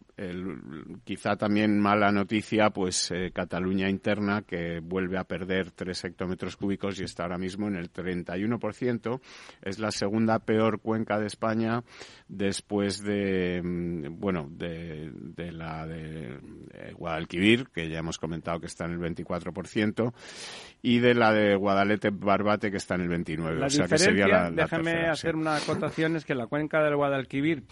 quizá 1.04 1.36
también 1.36 1.80
mala 1.80 2.12
noticia, 2.12 2.70
pues 2.72 3.12
eh, 3.12 3.32
Cataluña 3.34 3.90
interna, 3.90 4.42
que 4.42 4.80
vuelve 4.82 5.18
a 5.18 5.24
perder 5.24 5.72
3 5.72 6.06
hectómetros 6.06 6.58
cúbicos 6.58 7.00
y 7.00 7.04
está 7.04 7.24
ahora 7.24 7.38
mismo 7.38 7.68
en 7.68 7.76
el 7.76 7.92
31%. 7.92 9.22
Es 9.62 9.80
la 9.80 9.92
segunda 9.92 10.40
peor 10.40 10.82
cuenca 10.82 11.20
de 11.20 11.28
España 11.28 11.84
después 12.28 13.02
de, 13.02 13.62
mm, 13.64 14.20
bueno, 14.20 14.48
de, 14.50 15.12
la 15.52 15.88
de, 15.88 16.38
Guadalquivir, 16.94 17.70
que 17.70 17.90
ya 17.90 18.00
hemos 18.00 18.18
comentado 18.18 18.60
que 18.60 18.68
está 18.68 18.86
en 18.86 18.92
el 18.92 19.00
24%, 19.00 20.14
y 20.82 21.00
de 21.00 21.14
la 21.14 21.32
de 21.32 21.56
Guadalete 21.56 22.10
Barbate, 22.12 22.72
que 22.72 22.78
está 22.78 22.96
en 22.96 23.02
el 23.02 23.10
29%. 23.10 23.60
La 23.60 23.68
o 23.68 23.70
sea, 23.70 23.88
que 23.88 23.98
sería 23.98 24.28
la, 24.28 24.52
déjame 24.52 25.08
hacer 25.08 25.36
una 25.36 25.56
acotación, 25.56 26.16
es 26.16 26.26
que 26.26 26.36
la 26.36 26.48
cuenca 26.48 26.84
del 26.84 26.96
Guadalquivir 26.96 27.64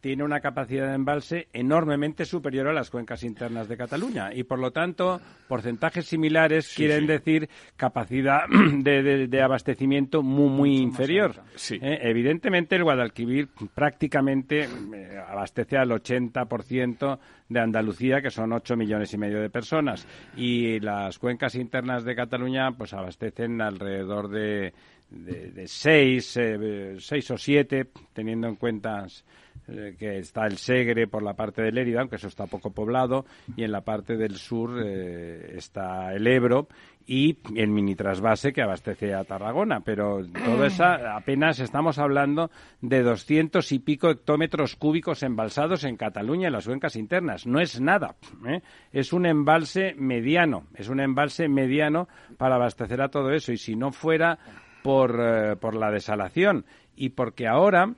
tiene 0.00 0.24
una 0.24 0.40
capacidad 0.40 0.88
de 0.88 0.94
embalse 0.94 1.48
enormemente 1.52 2.24
superior 2.24 2.68
a 2.68 2.72
las 2.72 2.90
cuencas 2.90 3.22
internas 3.22 3.68
de 3.68 3.76
Cataluña. 3.76 4.32
Y 4.34 4.44
por 4.44 4.58
lo 4.58 4.70
tanto 4.70 5.20
porcentajes 5.48 6.06
similares 6.06 6.72
quieren 6.74 7.06
decir 7.06 7.48
capacidad 7.76 8.42
de, 8.78 9.42
abastecimiento 9.42 10.22
muy 10.22 10.48
muy 10.50 10.76
inferior. 10.78 11.34
Eh, 11.70 11.98
evidentemente 12.02 12.76
el 12.76 12.84
Guadalquivir 12.84 13.48
prácticamente 13.74 14.60
eh, 14.64 15.18
abastece 15.28 15.76
al 15.76 15.90
80% 15.90 17.18
de 17.48 17.60
Andalucía, 17.60 18.22
que 18.22 18.30
son 18.30 18.52
8 18.52 18.76
millones 18.76 19.12
y 19.12 19.18
medio 19.18 19.40
de 19.40 19.50
personas, 19.50 20.06
y 20.36 20.78
las 20.80 21.18
cuencas 21.18 21.54
internas 21.56 22.04
de 22.04 22.14
Cataluña 22.14 22.70
pues 22.72 22.94
abastecen 22.94 23.60
alrededor 23.60 24.28
de 24.28 24.72
de, 25.10 25.66
seis, 25.66 26.36
eh, 26.36 26.96
seis 26.98 27.30
o 27.30 27.38
siete, 27.38 27.88
teniendo 28.12 28.48
en 28.48 28.56
cuenta 28.56 29.06
eh, 29.68 29.94
que 29.98 30.18
está 30.18 30.46
el 30.46 30.56
Segre 30.56 31.06
por 31.06 31.22
la 31.22 31.34
parte 31.34 31.62
de 31.62 31.72
Lérida, 31.72 32.00
aunque 32.00 32.16
eso 32.16 32.28
está 32.28 32.46
poco 32.46 32.70
poblado, 32.70 33.26
y 33.56 33.64
en 33.64 33.72
la 33.72 33.82
parte 33.82 34.16
del 34.16 34.36
sur 34.36 34.80
eh, 34.82 35.54
está 35.56 36.14
el 36.14 36.26
Ebro 36.26 36.68
y 37.06 37.38
el 37.56 37.68
mini 37.68 37.96
trasvase 37.96 38.52
que 38.52 38.62
abastece 38.62 39.14
a 39.14 39.24
Tarragona. 39.24 39.80
Pero 39.80 40.24
todo 40.26 40.64
esa, 40.64 41.16
apenas 41.16 41.58
estamos 41.58 41.98
hablando 41.98 42.50
de 42.80 43.02
doscientos 43.02 43.72
y 43.72 43.80
pico 43.80 44.10
hectómetros 44.10 44.76
cúbicos 44.76 45.24
embalsados 45.24 45.82
en 45.82 45.96
Cataluña 45.96 46.46
en 46.46 46.52
las 46.52 46.66
cuencas 46.66 46.94
internas. 46.94 47.46
No 47.46 47.60
es 47.60 47.80
nada. 47.80 48.14
Es 48.92 49.12
un 49.12 49.26
embalse 49.26 49.94
mediano. 49.96 50.66
Es 50.76 50.88
un 50.88 51.00
embalse 51.00 51.48
mediano 51.48 52.06
para 52.38 52.54
abastecer 52.54 53.02
a 53.02 53.08
todo 53.08 53.32
eso. 53.32 53.50
Y 53.50 53.56
si 53.56 53.74
no 53.74 53.90
fuera 53.90 54.38
por, 54.82 55.18
eh, 55.20 55.56
por 55.56 55.74
la 55.74 55.90
desalación 55.90 56.64
y 56.96 57.10
porque 57.10 57.46
ahora 57.46 57.94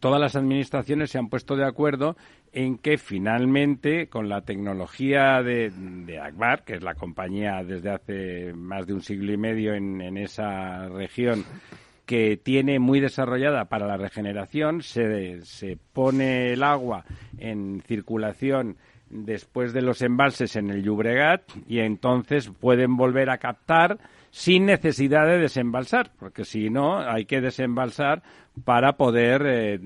todas 0.00 0.20
las 0.20 0.36
administraciones 0.36 1.10
se 1.10 1.18
han 1.18 1.28
puesto 1.28 1.56
de 1.56 1.66
acuerdo 1.66 2.16
en 2.52 2.78
que 2.78 2.98
finalmente 2.98 4.08
con 4.08 4.28
la 4.28 4.42
tecnología 4.42 5.42
de, 5.42 5.70
de 5.70 6.18
Akbar, 6.18 6.64
que 6.64 6.74
es 6.74 6.82
la 6.82 6.94
compañía 6.94 7.62
desde 7.62 7.90
hace 7.90 8.52
más 8.54 8.86
de 8.86 8.94
un 8.94 9.02
siglo 9.02 9.32
y 9.32 9.36
medio 9.36 9.74
en, 9.74 10.00
en 10.00 10.16
esa 10.16 10.88
región, 10.88 11.44
que 12.06 12.36
tiene 12.36 12.80
muy 12.80 12.98
desarrollada 12.98 13.66
para 13.66 13.86
la 13.86 13.96
regeneración, 13.96 14.82
se, 14.82 15.42
se 15.42 15.78
pone 15.92 16.52
el 16.52 16.64
agua 16.64 17.04
en 17.38 17.82
circulación 17.86 18.76
después 19.10 19.72
de 19.72 19.82
los 19.82 20.02
embalses 20.02 20.56
en 20.56 20.70
el 20.70 20.82
Llobregat 20.82 21.42
y 21.68 21.78
entonces 21.78 22.48
pueden 22.48 22.96
volver 22.96 23.30
a 23.30 23.38
captar 23.38 23.98
sin 24.30 24.66
necesidad 24.66 25.26
de 25.26 25.38
desembalsar, 25.38 26.12
porque 26.18 26.44
si 26.44 26.70
no, 26.70 26.98
hay 27.00 27.24
que 27.24 27.40
desembalsar 27.40 28.22
para 28.64 28.96
poder 28.96 29.42
eh, 29.46 29.80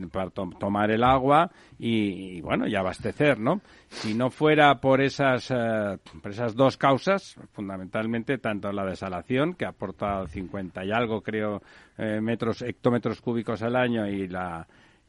tomar 0.59 0.91
el 0.91 1.03
agua 1.03 1.51
y, 1.79 2.41
bueno, 2.41 2.67
y 2.67 2.75
abastecer, 2.75 3.39
¿no? 3.39 3.61
Si 3.89 4.15
no 4.15 4.31
fuera 4.31 4.81
por 4.81 5.01
esas, 5.01 5.51
eh, 5.51 5.99
esas 6.25 6.55
dos 6.55 6.77
causas, 6.77 7.37
fundamentalmente 7.53 8.39
tanto 8.39 8.71
la 8.73 8.85
desalación, 8.85 9.55
que 9.55 9.65
aporta 9.65 10.27
50 10.27 10.85
y 10.85 10.93
algo, 10.93 11.23
creo, 11.23 11.63
eh, 11.97 12.21
metros, 12.21 12.63
hectómetros 12.63 13.21
cúbicos 13.21 13.63
al 13.63 13.77
año 13.77 14.07
y 14.07 14.29
la, 14.29 14.67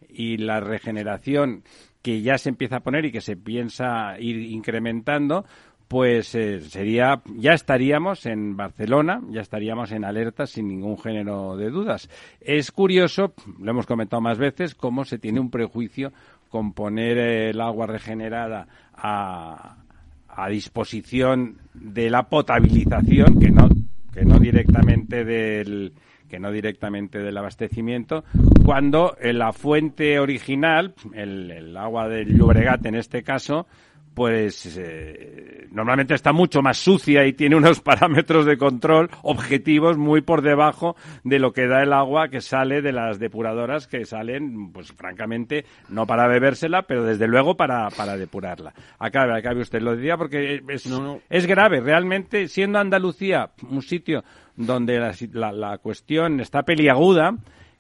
y 0.08 0.38
la 0.38 0.60
regeneración 0.60 1.63
que 2.01 2.22
ya 2.22 2.38
se 2.38 2.50
empieza 2.50 2.77
a 2.77 2.82
poner 2.82 3.06
y 3.06 3.12
que 3.12 3.22
se 3.22 3.36
piensa 3.36 4.20
ir 4.20 4.38
incrementando, 4.38 5.44
pues 5.88 6.34
eh, 6.36 6.62
sería 6.62 7.22
ya 7.36 7.54
estaríamos 7.54 8.25
en 8.25 8.58
Barcelona, 8.58 9.22
ya 9.30 9.42
estaríamos 9.42 9.92
en 9.92 10.04
alerta 10.04 10.46
sin 10.46 10.68
ningún 10.68 10.98
género 10.98 11.58
de 11.58 11.70
dudas. 11.70 12.10
Es 12.42 12.72
curioso, 12.72 13.34
lo 13.60 13.72
hemos 13.72 13.86
comentado 13.86 14.22
más 14.22 14.38
veces, 14.38 14.75
cómo 14.75 15.06
se 15.06 15.20
tiene 15.20 15.39
un 15.39 15.51
prejuicio 15.51 16.12
con 16.50 16.74
poner 16.74 17.18
el 17.18 17.62
agua 17.62 17.86
regenerada 17.88 18.68
a, 18.96 19.77
a 20.27 20.50
disposición 20.50 21.58
de 21.74 22.10
la 22.10 22.24
potabilización, 22.30 23.39
que 23.39 23.51
no 23.51 23.70
que 24.13 24.24
no 24.24 24.39
directamente 24.39 25.25
del 25.25 25.94
que 26.30 26.39
no 26.39 26.51
directamente 26.51 27.20
del 27.20 27.38
abastecimiento, 27.38 28.24
cuando 28.63 29.15
la 29.22 29.54
fuente 29.54 30.20
original, 30.20 30.96
el, 31.13 31.51
el 31.51 31.77
agua 31.77 32.10
del 32.10 32.36
Llobregat 32.36 32.84
en 32.88 32.96
este 32.96 33.22
caso, 33.22 33.68
pues 34.15 34.77
eh, 34.77 35.67
normalmente 35.72 36.15
está 36.15 36.31
mucho 36.31 36.62
más 36.62 36.77
sucia 36.77 37.27
y 37.27 37.34
tiene 37.34 37.57
unos 37.57 37.79
parámetros 37.81 38.45
de 38.45 38.57
control 38.57 39.10
objetivos 39.22 39.98
muy 39.98 40.22
por 40.22 40.41
debajo 40.41 40.95
de 41.24 41.38
lo 41.38 41.51
que 41.53 41.67
da 41.67 41.84
el 41.84 41.93
agua 41.93 42.29
que 42.29 42.41
sale 42.41 42.81
de 42.81 42.93
las 42.93 43.19
depuradoras 43.19 43.88
que 43.88 44.05
salen, 44.05 44.72
pues 44.72 44.93
francamente, 44.93 45.65
no 45.89 46.07
para 46.07 46.27
bebérsela, 46.27 46.84
pero 46.84 47.03
desde 47.03 47.27
luego 47.27 47.55
para, 47.57 47.89
para 47.89 48.17
depurarla. 48.17 48.74
Acabe, 48.98 49.38
acabe 49.38 49.62
usted. 49.62 49.81
Lo 49.81 49.95
diría 49.95 50.17
porque 50.17 50.63
es, 50.67 50.89
es 51.29 51.45
grave. 51.45 51.81
Realmente, 51.81 52.48
siendo 52.48 52.79
Andalucía 52.79 53.51
un 53.69 53.81
sitio 53.81 54.24
donde 54.55 54.98
la, 55.34 55.51
la 55.51 55.77
cuestión 55.79 56.39
está 56.39 56.63
peliaguda, 56.63 57.36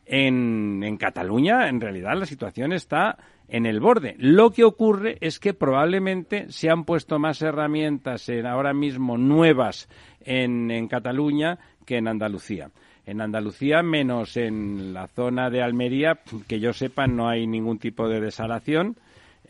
en, 0.05 0.83
en 0.83 0.97
Cataluña, 0.97 1.67
en 1.67 1.81
realidad, 1.81 2.15
la 2.15 2.25
situación 2.25 2.73
está 2.73 3.17
en 3.47 3.65
el 3.65 3.79
borde. 3.79 4.15
Lo 4.17 4.51
que 4.51 4.63
ocurre 4.63 5.17
es 5.21 5.39
que 5.39 5.53
probablemente 5.53 6.51
se 6.51 6.69
han 6.69 6.85
puesto 6.85 7.19
más 7.19 7.41
herramientas 7.41 8.27
en, 8.29 8.45
ahora 8.45 8.73
mismo 8.73 9.17
nuevas 9.17 9.87
en, 10.21 10.87
Cataluña 10.87 11.59
que 11.85 11.97
en 11.97 12.07
Andalucía. 12.07 12.71
En 13.05 13.21
Andalucía, 13.21 13.83
menos 13.83 14.35
en 14.35 14.93
la 14.93 15.07
zona 15.07 15.49
de 15.49 15.61
Almería, 15.61 16.19
que 16.47 16.59
yo 16.59 16.73
sepa, 16.73 17.05
no 17.05 17.29
hay 17.29 17.45
ningún 17.45 17.77
tipo 17.77 18.07
de 18.07 18.19
desalación. 18.19 18.97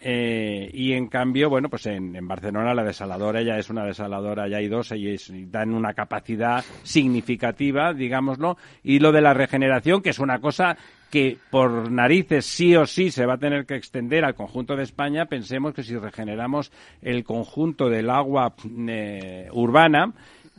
Eh, 0.02 0.70
y 0.74 0.92
en 0.92 1.08
cambio, 1.08 1.50
bueno, 1.50 1.70
pues 1.70 1.86
en, 1.86 2.18
en, 2.18 2.28
Barcelona 2.28 2.74
la 2.74 2.84
desaladora 2.84 3.42
ya 3.44 3.58
es 3.58 3.70
una 3.70 3.86
desaladora, 3.86 4.46
ya 4.50 4.58
hay 4.58 4.68
dos 4.68 4.92
y, 4.92 5.16
dan 5.46 5.74
una 5.74 5.94
capacidad 5.94 6.66
significativa, 6.84 7.94
digámoslo, 7.94 8.58
y 8.84 9.00
lo 9.00 9.14
de 9.14 9.22
la 9.22 9.34
regeneración, 9.34 10.02
que 10.02 10.10
es 10.10 10.20
una 10.20 10.40
cosa 10.40 10.78
que 11.16 11.38
por 11.50 11.90
narices 11.90 12.46
sí 12.46 12.76
o 12.76 12.86
sí 12.86 13.10
se 13.10 13.26
va 13.26 13.36
a 13.36 13.38
tener 13.38 13.66
que 13.66 13.78
extender 13.78 14.26
al 14.26 14.36
conjunto 14.36 14.76
de 14.76 14.84
España, 14.84 15.28
pensemos 15.28 15.74
que 15.74 15.82
si 15.82 15.96
regeneramos 15.96 16.74
el 17.02 17.24
conjunto 17.24 17.88
del 17.88 18.10
agua 18.10 18.54
eh, 18.90 19.48
urbana, 19.54 20.12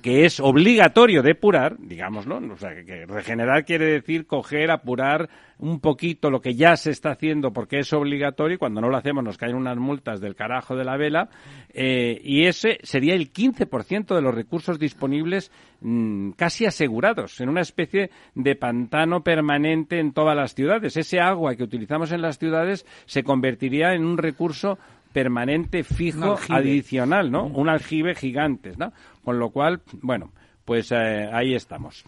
que 0.02 0.24
es 0.24 0.40
obligatorio 0.40 1.22
depurar, 1.22 1.76
digámoslo, 1.78 2.38
o 2.38 2.56
sea, 2.56 2.74
que 2.84 3.06
regenerar 3.06 3.64
quiere 3.64 3.86
decir 3.86 4.26
coger, 4.26 4.70
apurar 4.70 5.28
un 5.58 5.80
poquito 5.80 6.30
lo 6.30 6.40
que 6.40 6.54
ya 6.54 6.76
se 6.76 6.90
está 6.90 7.12
haciendo 7.12 7.52
porque 7.52 7.78
es 7.78 7.92
obligatorio 7.92 8.56
y 8.56 8.58
cuando 8.58 8.80
no 8.80 8.90
lo 8.90 8.96
hacemos 8.96 9.24
nos 9.24 9.38
caen 9.38 9.56
unas 9.56 9.78
multas 9.78 10.20
del 10.20 10.34
carajo 10.34 10.76
de 10.76 10.84
la 10.84 10.98
vela 10.98 11.30
eh, 11.70 12.20
y 12.22 12.44
ese 12.44 12.78
sería 12.82 13.14
el 13.14 13.32
15% 13.32 14.14
de 14.14 14.20
los 14.20 14.34
recursos 14.34 14.78
disponibles 14.78 15.50
mm, 15.80 16.32
casi 16.32 16.66
asegurados 16.66 17.40
en 17.40 17.48
una 17.48 17.62
especie 17.62 18.10
de 18.34 18.54
pantano 18.54 19.22
permanente 19.22 19.98
en 19.98 20.12
todas 20.12 20.36
las 20.36 20.54
ciudades. 20.54 20.96
Ese 20.96 21.20
agua 21.20 21.56
que 21.56 21.64
utilizamos 21.64 22.12
en 22.12 22.20
las 22.20 22.38
ciudades 22.38 22.84
se 23.06 23.22
convertiría 23.22 23.94
en 23.94 24.04
un 24.04 24.18
recurso 24.18 24.78
permanente, 25.16 25.82
fijo, 25.82 26.38
adicional, 26.50 27.32
¿no? 27.32 27.46
Un 27.46 27.70
aljibe 27.70 28.14
gigante, 28.14 28.74
¿no? 28.76 28.92
Con 29.24 29.38
lo 29.38 29.48
cual, 29.48 29.80
bueno, 30.02 30.30
pues 30.62 30.92
eh, 30.92 31.30
ahí 31.32 31.54
estamos. 31.54 32.04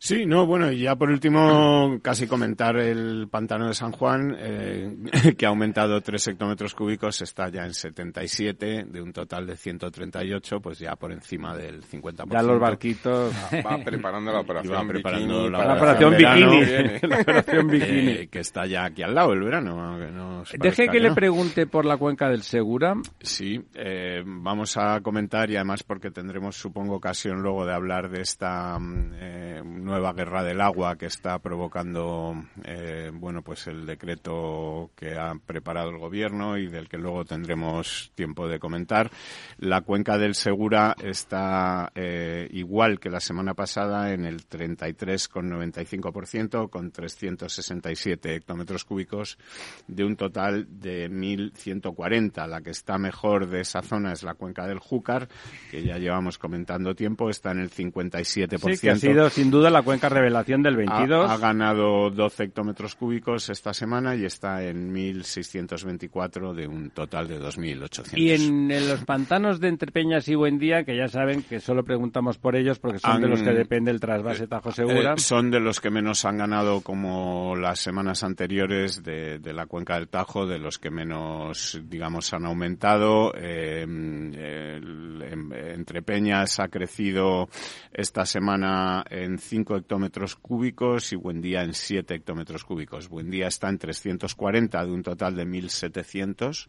Sí, 0.00 0.26
no, 0.26 0.46
bueno, 0.46 0.70
y 0.70 0.82
ya 0.82 0.94
por 0.94 1.10
último, 1.10 1.98
casi 2.02 2.28
comentar 2.28 2.76
el 2.76 3.26
pantano 3.28 3.66
de 3.66 3.74
San 3.74 3.90
Juan, 3.90 4.34
eh, 4.38 4.96
que 5.36 5.44
ha 5.44 5.48
aumentado 5.48 6.00
3 6.00 6.28
hectómetros 6.28 6.72
cúbicos, 6.74 7.20
está 7.20 7.48
ya 7.48 7.64
en 7.64 7.74
77, 7.74 8.84
de 8.88 9.02
un 9.02 9.12
total 9.12 9.46
de 9.46 9.56
138, 9.56 10.60
pues 10.60 10.78
ya 10.78 10.94
por 10.94 11.10
encima 11.10 11.56
del 11.56 11.82
50%. 11.82 12.30
Ya 12.30 12.42
los 12.42 12.60
barquitos. 12.60 13.32
Va, 13.54 13.78
preparando 13.84 14.32
la 14.32 14.40
operación 14.42 14.86
preparando 14.86 15.42
bikini. 15.44 15.50
La, 15.50 15.64
la 15.66 15.74
operación 15.74 16.10
bikini. 16.16 17.08
la 17.08 17.20
operación 17.20 17.66
bikini. 17.66 18.10
Eh, 18.10 18.28
que 18.30 18.38
está 18.38 18.66
ya 18.66 18.84
aquí 18.84 19.02
al 19.02 19.14
lado 19.14 19.32
el 19.32 19.42
verano. 19.42 19.98
Que 19.98 20.12
no 20.12 20.42
Deje 20.58 20.86
que, 20.86 20.92
que 20.92 21.00
le 21.00 21.08
no. 21.08 21.14
pregunte 21.16 21.66
por 21.66 21.84
la 21.84 21.96
cuenca 21.96 22.28
del 22.28 22.42
Segura. 22.42 22.94
Sí, 23.20 23.60
eh, 23.74 24.22
vamos 24.24 24.76
a 24.76 25.00
comentar 25.00 25.50
y 25.50 25.56
además 25.56 25.82
porque 25.82 26.12
tendremos, 26.12 26.56
supongo, 26.56 26.94
ocasión 26.94 27.42
luego 27.42 27.66
de 27.66 27.74
hablar 27.74 28.08
de 28.10 28.22
esta 28.22 28.78
eh, 29.14 29.60
nueva 29.88 30.12
guerra 30.12 30.44
del 30.44 30.60
agua 30.60 30.96
que 30.96 31.06
está 31.06 31.38
provocando, 31.38 32.34
eh, 32.64 33.10
bueno, 33.12 33.40
pues 33.42 33.66
el 33.66 33.86
decreto 33.86 34.90
que 34.94 35.16
ha 35.16 35.34
preparado 35.34 35.88
el 35.90 35.98
gobierno 35.98 36.56
y 36.58 36.68
del 36.68 36.88
que 36.88 36.98
luego 36.98 37.24
tendremos 37.24 38.12
tiempo 38.14 38.46
de 38.46 38.58
comentar. 38.58 39.10
La 39.56 39.80
cuenca 39.80 40.18
del 40.18 40.34
Segura 40.34 40.94
está 41.02 41.90
eh, 41.94 42.46
igual 42.52 43.00
que 43.00 43.08
la 43.08 43.20
semana 43.20 43.54
pasada 43.54 44.12
en 44.12 44.26
el 44.26 44.46
33,95% 44.46 46.68
con 46.68 46.92
367 46.92 48.34
hectómetros 48.34 48.84
cúbicos 48.84 49.38
de 49.86 50.04
un 50.04 50.16
total 50.16 50.66
de 50.68 51.10
1.140. 51.10 52.46
La 52.46 52.60
que 52.60 52.68
está 52.70 52.98
mejor 52.98 53.48
de 53.48 53.62
esa 53.62 53.80
zona 53.80 54.12
es 54.12 54.22
la 54.22 54.34
cuenca 54.34 54.66
del 54.66 54.78
Júcar, 54.78 55.28
que 55.70 55.82
ya 55.82 55.96
llevamos 55.96 56.36
comentando 56.36 56.94
tiempo, 56.94 57.30
está 57.30 57.52
en 57.52 57.60
el 57.60 57.70
57%. 57.70 58.74
Sí, 58.74 58.80
que 58.80 58.90
ha 58.90 58.96
sido 58.96 59.30
sin 59.30 59.50
duda 59.50 59.70
la 59.78 59.82
cuenca 59.84 60.08
revelación 60.08 60.62
del 60.62 60.76
22. 60.76 61.30
Ha, 61.30 61.34
ha 61.34 61.38
ganado 61.38 62.10
12 62.10 62.44
hectómetros 62.44 62.94
cúbicos 62.94 63.48
esta 63.48 63.72
semana 63.72 64.14
y 64.16 64.24
está 64.24 64.62
en 64.64 64.92
1.624 64.94 66.52
de 66.54 66.66
un 66.66 66.90
total 66.90 67.28
de 67.28 67.40
2.800. 67.40 68.18
Y 68.18 68.30
en, 68.32 68.70
en 68.70 68.88
los 68.88 69.04
pantanos 69.04 69.60
de 69.60 69.68
Entrepeñas 69.68 70.28
y 70.28 70.34
Buendía, 70.34 70.84
que 70.84 70.96
ya 70.96 71.08
saben 71.08 71.42
que 71.42 71.60
solo 71.60 71.84
preguntamos 71.84 72.38
por 72.38 72.56
ellos 72.56 72.78
porque 72.78 72.98
son 72.98 73.20
de 73.20 73.24
Han- 73.26 73.30
los 73.30 73.42
que 73.42 73.52
depende 73.52 73.90
el 73.90 74.00
trasvase 74.00 74.46
Tajo 74.46 74.72
Segura. 74.72 75.14
Eh, 75.14 75.18
son 75.20 75.50
de 75.50 75.60
los 75.60 75.80
que 75.80 75.90
menos 75.90 76.24
han 76.24 76.38
ganado 76.38 76.80
como 76.80 77.56
las 77.56 77.80
semanas 77.80 78.22
anteriores 78.22 79.02
de, 79.02 79.38
de 79.38 79.52
la 79.52 79.66
cuenca 79.66 79.94
del 79.96 80.08
Tajo, 80.08 80.46
de 80.46 80.58
los 80.58 80.78
que 80.78 80.90
menos, 80.90 81.80
digamos, 81.84 82.32
han 82.32 82.44
aumentado. 82.46 83.32
Eh, 83.36 83.82
el- 83.82 85.22
en- 85.30 85.52
entre 85.52 86.02
Peñas 86.02 86.60
ha 86.60 86.68
crecido 86.68 87.48
esta 87.92 88.24
semana 88.24 89.04
en 89.10 89.38
5 89.38 89.67
hectómetros 89.76 90.36
cúbicos 90.36 91.12
y 91.12 91.16
Buendía 91.16 91.62
en 91.62 91.74
7 91.74 92.14
hectómetros 92.14 92.64
cúbicos. 92.64 93.08
Buendía 93.08 93.48
está 93.48 93.68
en 93.68 93.78
340 93.78 94.84
de 94.84 94.92
un 94.92 95.02
total 95.02 95.36
de 95.36 95.46
1.700 95.46 96.66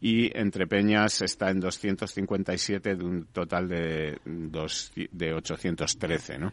y 0.00 0.36
Entre 0.38 0.66
Peñas 0.66 1.22
está 1.22 1.50
en 1.50 1.60
257 1.60 2.96
de 2.96 3.04
un 3.04 3.24
total 3.26 3.68
de, 3.68 4.18
dos, 4.24 4.92
de 4.94 5.34
813, 5.34 6.38
¿no? 6.38 6.52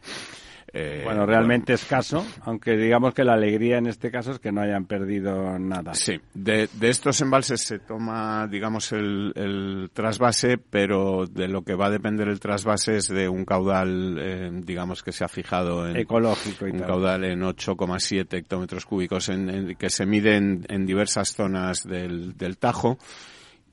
Eh, 0.73 1.01
Bueno, 1.03 1.25
realmente 1.25 1.73
escaso, 1.73 2.25
aunque 2.43 2.77
digamos 2.77 3.13
que 3.13 3.23
la 3.23 3.33
alegría 3.33 3.77
en 3.77 3.88
este 3.88 4.11
caso 4.11 4.31
es 4.31 4.39
que 4.39 4.51
no 4.51 4.61
hayan 4.61 4.85
perdido 4.85 5.57
nada. 5.59 5.93
Sí, 5.93 6.19
de, 6.33 6.69
de 6.73 6.89
estos 6.89 7.19
embalses 7.21 7.61
se 7.61 7.79
toma, 7.79 8.47
digamos, 8.47 8.91
el, 8.91 9.31
el 9.35 9.89
trasvase, 9.93 10.57
pero 10.57 11.25
de 11.25 11.47
lo 11.47 11.63
que 11.63 11.75
va 11.75 11.88
a 11.88 11.89
depender 11.91 12.27
el 12.27 12.39
trasvase 12.39 12.97
es 12.97 13.07
de 13.07 13.27
un 13.29 13.45
caudal, 13.45 14.17
eh, 14.19 14.51
digamos, 14.63 15.03
que 15.03 15.11
se 15.11 15.23
ha 15.23 15.27
fijado 15.27 15.88
en 15.88 15.97
Ecológico 15.97 16.67
y 16.67 16.71
un 16.71 16.77
tal. 16.79 16.88
caudal 16.88 17.23
en 17.25 17.41
8,7 17.41 18.38
hectómetros 18.38 18.85
cúbicos 18.85 19.29
en, 19.29 19.49
en- 19.49 19.75
que 19.75 19.89
se 19.89 20.05
mide 20.05 20.35
en, 20.35 20.65
en 20.69 20.85
diversas 20.85 21.33
zonas 21.33 21.83
del, 21.83 22.38
del 22.38 22.57
Tajo. 22.57 22.97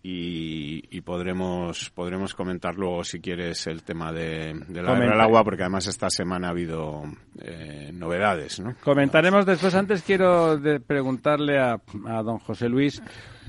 Y, 0.09 0.85
y 0.97 1.01
podremos 1.01 1.91
podremos 1.91 2.33
comentar 2.33 2.77
luego 2.77 3.03
si 3.03 3.19
quieres 3.19 3.67
el 3.67 3.83
tema 3.83 4.13
de, 4.13 4.55
de 4.69 4.81
la 4.81 4.93
guerra 4.95 5.11
del 5.11 5.21
agua 5.21 5.43
porque 5.43 5.63
además 5.65 5.89
esta 5.89 6.11
semana 6.11 6.47
ha 6.47 6.51
habido 6.51 7.03
eh, 7.43 7.91
novedades 7.93 8.61
¿no? 8.61 8.77
Comentaremos 8.85 9.45
después. 9.45 9.75
Antes 9.75 10.03
quiero 10.03 10.59
de- 10.59 10.79
preguntarle 10.79 11.59
a, 11.59 11.81
a 12.07 12.23
don 12.23 12.39
José 12.39 12.69
Luis 12.69 13.03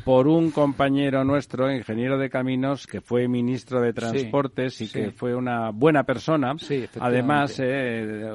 por 0.04 0.28
un 0.28 0.50
compañero 0.52 1.24
nuestro, 1.26 1.70
ingeniero 1.72 2.18
de 2.18 2.30
caminos, 2.30 2.88
que 2.88 3.02
fue 3.02 3.28
ministro 3.28 3.82
de 3.82 3.92
Transportes 3.94 4.80
y 4.82 4.88
sí. 4.88 4.94
que 4.94 5.12
fue 5.12 5.36
una 5.36 5.70
buena 5.72 6.06
persona. 6.06 6.56
Sí, 6.58 6.76
efectivamente. 6.76 7.18
Además, 7.20 7.60
eh, 7.60 8.32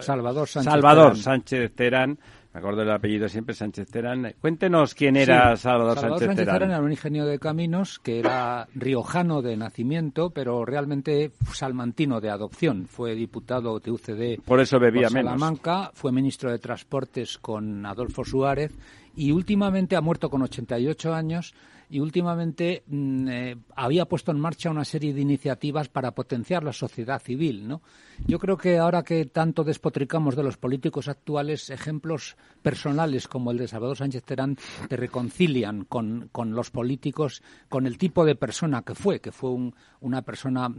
Salvador 0.00 0.48
Sánchez 0.48 0.72
Salvador 0.72 1.08
Terán. 1.10 1.16
Sánchez 1.22 1.74
Terán. 1.74 2.18
Me 2.56 2.60
acuerdo 2.60 2.80
del 2.80 2.90
apellido 2.90 3.28
siempre, 3.28 3.54
Sánchez 3.54 3.90
Terán. 3.90 4.32
Cuéntenos 4.40 4.94
quién 4.94 5.14
era 5.18 5.54
Sí, 5.56 5.64
Salvador, 5.64 5.96
Salvador 5.96 6.20
Sánchez, 6.20 6.26
Sánchez 6.28 6.44
Terán. 6.46 6.58
Terán 6.58 6.70
era 6.70 6.80
un 6.82 6.90
ingeniero 6.90 7.26
de 7.26 7.38
caminos 7.38 7.98
que 7.98 8.18
era 8.18 8.66
riojano 8.74 9.42
de 9.42 9.58
nacimiento, 9.58 10.30
pero 10.30 10.64
realmente 10.64 11.32
salmantino 11.52 12.18
de 12.18 12.30
adopción. 12.30 12.86
Fue 12.86 13.14
diputado 13.14 13.78
de 13.78 13.90
UCD 13.90 14.42
Por 14.42 14.60
eso 14.60 14.78
bebía 14.78 15.08
por 15.08 15.16
menos. 15.16 15.32
Salamanca, 15.32 15.90
fue 15.92 16.12
ministro 16.12 16.50
de 16.50 16.58
Transportes 16.58 17.36
con 17.36 17.84
Adolfo 17.84 18.24
Suárez 18.24 18.72
y 19.14 19.32
últimamente 19.32 19.94
ha 19.94 20.00
muerto 20.00 20.30
con 20.30 20.40
88 20.40 21.12
años 21.12 21.54
y 21.88 22.00
últimamente 22.00 22.82
mm, 22.86 23.28
eh, 23.28 23.56
había 23.74 24.06
puesto 24.06 24.30
en 24.32 24.40
marcha 24.40 24.70
una 24.70 24.84
serie 24.84 25.14
de 25.14 25.20
iniciativas 25.20 25.88
para 25.88 26.12
potenciar 26.12 26.64
la 26.64 26.72
sociedad 26.72 27.20
civil, 27.22 27.66
¿no? 27.68 27.82
Yo 28.26 28.38
creo 28.38 28.56
que 28.56 28.78
ahora 28.78 29.02
que 29.02 29.26
tanto 29.26 29.62
despotricamos 29.62 30.36
de 30.36 30.42
los 30.42 30.56
políticos 30.56 31.06
actuales, 31.08 31.68
ejemplos 31.70 32.36
personales 32.62 33.28
como 33.28 33.50
el 33.50 33.58
de 33.58 33.68
Salvador 33.68 33.96
Sánchez 33.98 34.24
Terán 34.24 34.56
te 34.88 34.96
reconcilian 34.96 35.84
con, 35.84 36.28
con 36.32 36.52
los 36.54 36.70
políticos, 36.70 37.42
con 37.68 37.86
el 37.86 37.98
tipo 37.98 38.24
de 38.24 38.34
persona 38.34 38.82
que 38.82 38.94
fue, 38.94 39.20
que 39.20 39.32
fue 39.32 39.50
un- 39.50 39.74
una 40.00 40.22
persona 40.22 40.72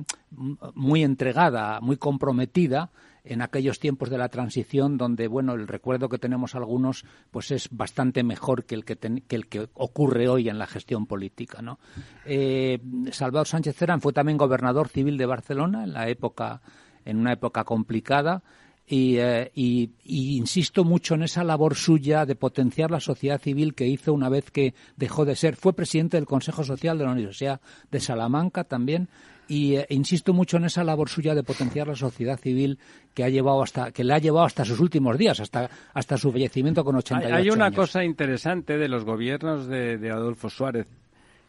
muy 0.73 1.03
entregada, 1.03 1.79
muy 1.81 1.97
comprometida 1.97 2.91
en 3.29 3.41
aquellos 3.41 3.79
tiempos 3.79 4.09
de 4.09 4.17
la 4.17 4.29
transición 4.29 4.97
donde 4.97 5.27
bueno 5.27 5.53
el 5.53 5.67
recuerdo 5.67 6.09
que 6.09 6.17
tenemos 6.17 6.55
algunos 6.55 7.05
pues 7.31 7.51
es 7.51 7.69
bastante 7.71 8.23
mejor 8.23 8.65
que 8.65 8.75
el 8.75 8.85
que, 8.85 8.95
ten- 8.95 9.23
que 9.27 9.35
el 9.35 9.47
que 9.47 9.67
ocurre 9.73 10.27
hoy 10.29 10.49
en 10.49 10.57
la 10.59 10.67
gestión 10.67 11.05
política 11.05 11.61
no 11.61 11.79
Eh, 12.25 12.79
Salvador 13.11 13.47
Sánchez 13.47 13.75
Terán 13.75 14.01
fue 14.01 14.13
también 14.13 14.37
gobernador 14.37 14.87
civil 14.89 15.17
de 15.17 15.25
Barcelona 15.25 15.83
en 15.83 15.93
la 15.93 16.07
época 16.09 16.61
en 17.05 17.17
una 17.17 17.31
época 17.33 17.63
complicada 17.63 18.43
y, 18.89 19.17
eh, 19.17 19.51
y- 19.53 19.89
y 20.05 20.37
insisto 20.37 20.83
mucho 20.85 21.15
en 21.15 21.23
esa 21.23 21.43
labor 21.43 21.75
suya 21.75 22.25
de 22.25 22.35
potenciar 22.35 22.89
la 22.89 23.01
sociedad 23.01 23.41
civil 23.41 23.75
que 23.75 23.85
hizo 23.85 24.13
una 24.13 24.29
vez 24.29 24.49
que 24.49 24.73
dejó 24.95 25.25
de 25.25 25.35
ser. 25.35 25.57
Fue 25.57 25.73
presidente 25.73 26.15
del 26.15 26.25
Consejo 26.25 26.63
Social 26.63 26.97
de 26.97 27.03
la 27.03 27.11
Universidad 27.11 27.59
de 27.91 27.99
Salamanca 27.99 28.63
también 28.63 29.09
y 29.49 29.75
eh, 29.75 29.85
insisto 29.89 30.33
mucho 30.33 30.55
en 30.57 30.65
esa 30.65 30.83
labor 30.85 31.09
suya 31.09 31.35
de 31.35 31.43
potenciar 31.43 31.87
la 31.87 31.95
sociedad 31.95 32.39
civil 32.39 32.79
que 33.13 33.23
ha 33.25 33.29
llevado 33.29 33.61
hasta 33.61 33.91
que 33.91 34.03
le 34.05 34.13
ha 34.13 34.19
llevado 34.19 34.45
hasta 34.45 34.63
sus 34.65 34.79
últimos 34.79 35.17
días, 35.17 35.39
hasta 35.41 35.69
hasta 35.93 36.17
su 36.17 36.31
fallecimiento 36.31 36.83
con 36.85 36.95
Hay, 36.95 36.99
88 36.99 37.35
hay 37.35 37.49
una 37.49 37.65
años. 37.65 37.75
cosa 37.77 38.03
interesante 38.05 38.77
de 38.77 38.87
los 38.87 39.03
gobiernos 39.05 39.67
de, 39.67 39.97
de 39.97 40.11
Adolfo 40.11 40.49
Suárez 40.49 40.87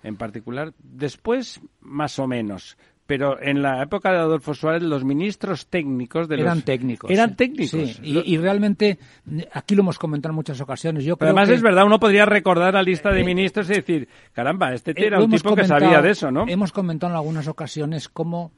en 0.04 0.16
particular, 0.16 0.72
después 0.78 1.60
más 1.80 2.18
o 2.20 2.26
menos, 2.28 2.76
pero 3.08 3.40
en 3.40 3.62
la 3.62 3.82
época 3.82 4.12
de 4.12 4.18
Adolfo 4.18 4.52
Suárez 4.52 4.82
los 4.82 5.02
ministros 5.02 5.66
técnicos 5.68 6.28
de 6.28 6.36
los- 6.36 6.44
eran 6.44 6.60
técnicos. 6.60 7.10
Eran 7.10 7.36
técnicos. 7.36 7.70
Sí, 7.70 7.98
y, 8.02 8.34
y 8.34 8.36
realmente, 8.36 8.98
aquí 9.50 9.74
lo 9.74 9.80
hemos 9.80 9.98
comentado 9.98 10.32
en 10.32 10.36
muchas 10.36 10.60
ocasiones. 10.60 11.04
Yo 11.04 11.16
Pero 11.16 11.28
creo 11.28 11.28
además 11.30 11.48
que- 11.48 11.54
es 11.54 11.62
verdad, 11.62 11.86
uno 11.86 11.98
podría 11.98 12.26
recordar 12.26 12.74
la 12.74 12.82
lista 12.82 13.10
de 13.10 13.22
Eh, 13.22 13.24
ministros 13.24 13.70
y 13.70 13.72
decir, 13.74 14.08
caramba, 14.34 14.74
este 14.74 14.92
tío 14.92 15.04
Eh, 15.04 15.06
era 15.08 15.20
un 15.22 15.30
tipo 15.30 15.56
que 15.56 15.64
sabía 15.64 16.02
de 16.02 16.10
eso, 16.10 16.30
¿no? 16.30 16.44
Hemos 16.46 16.70
comentado 16.70 17.10
en 17.14 17.16
algunas 17.16 17.48
ocasiones 17.48 18.10
cómo, 18.10 18.52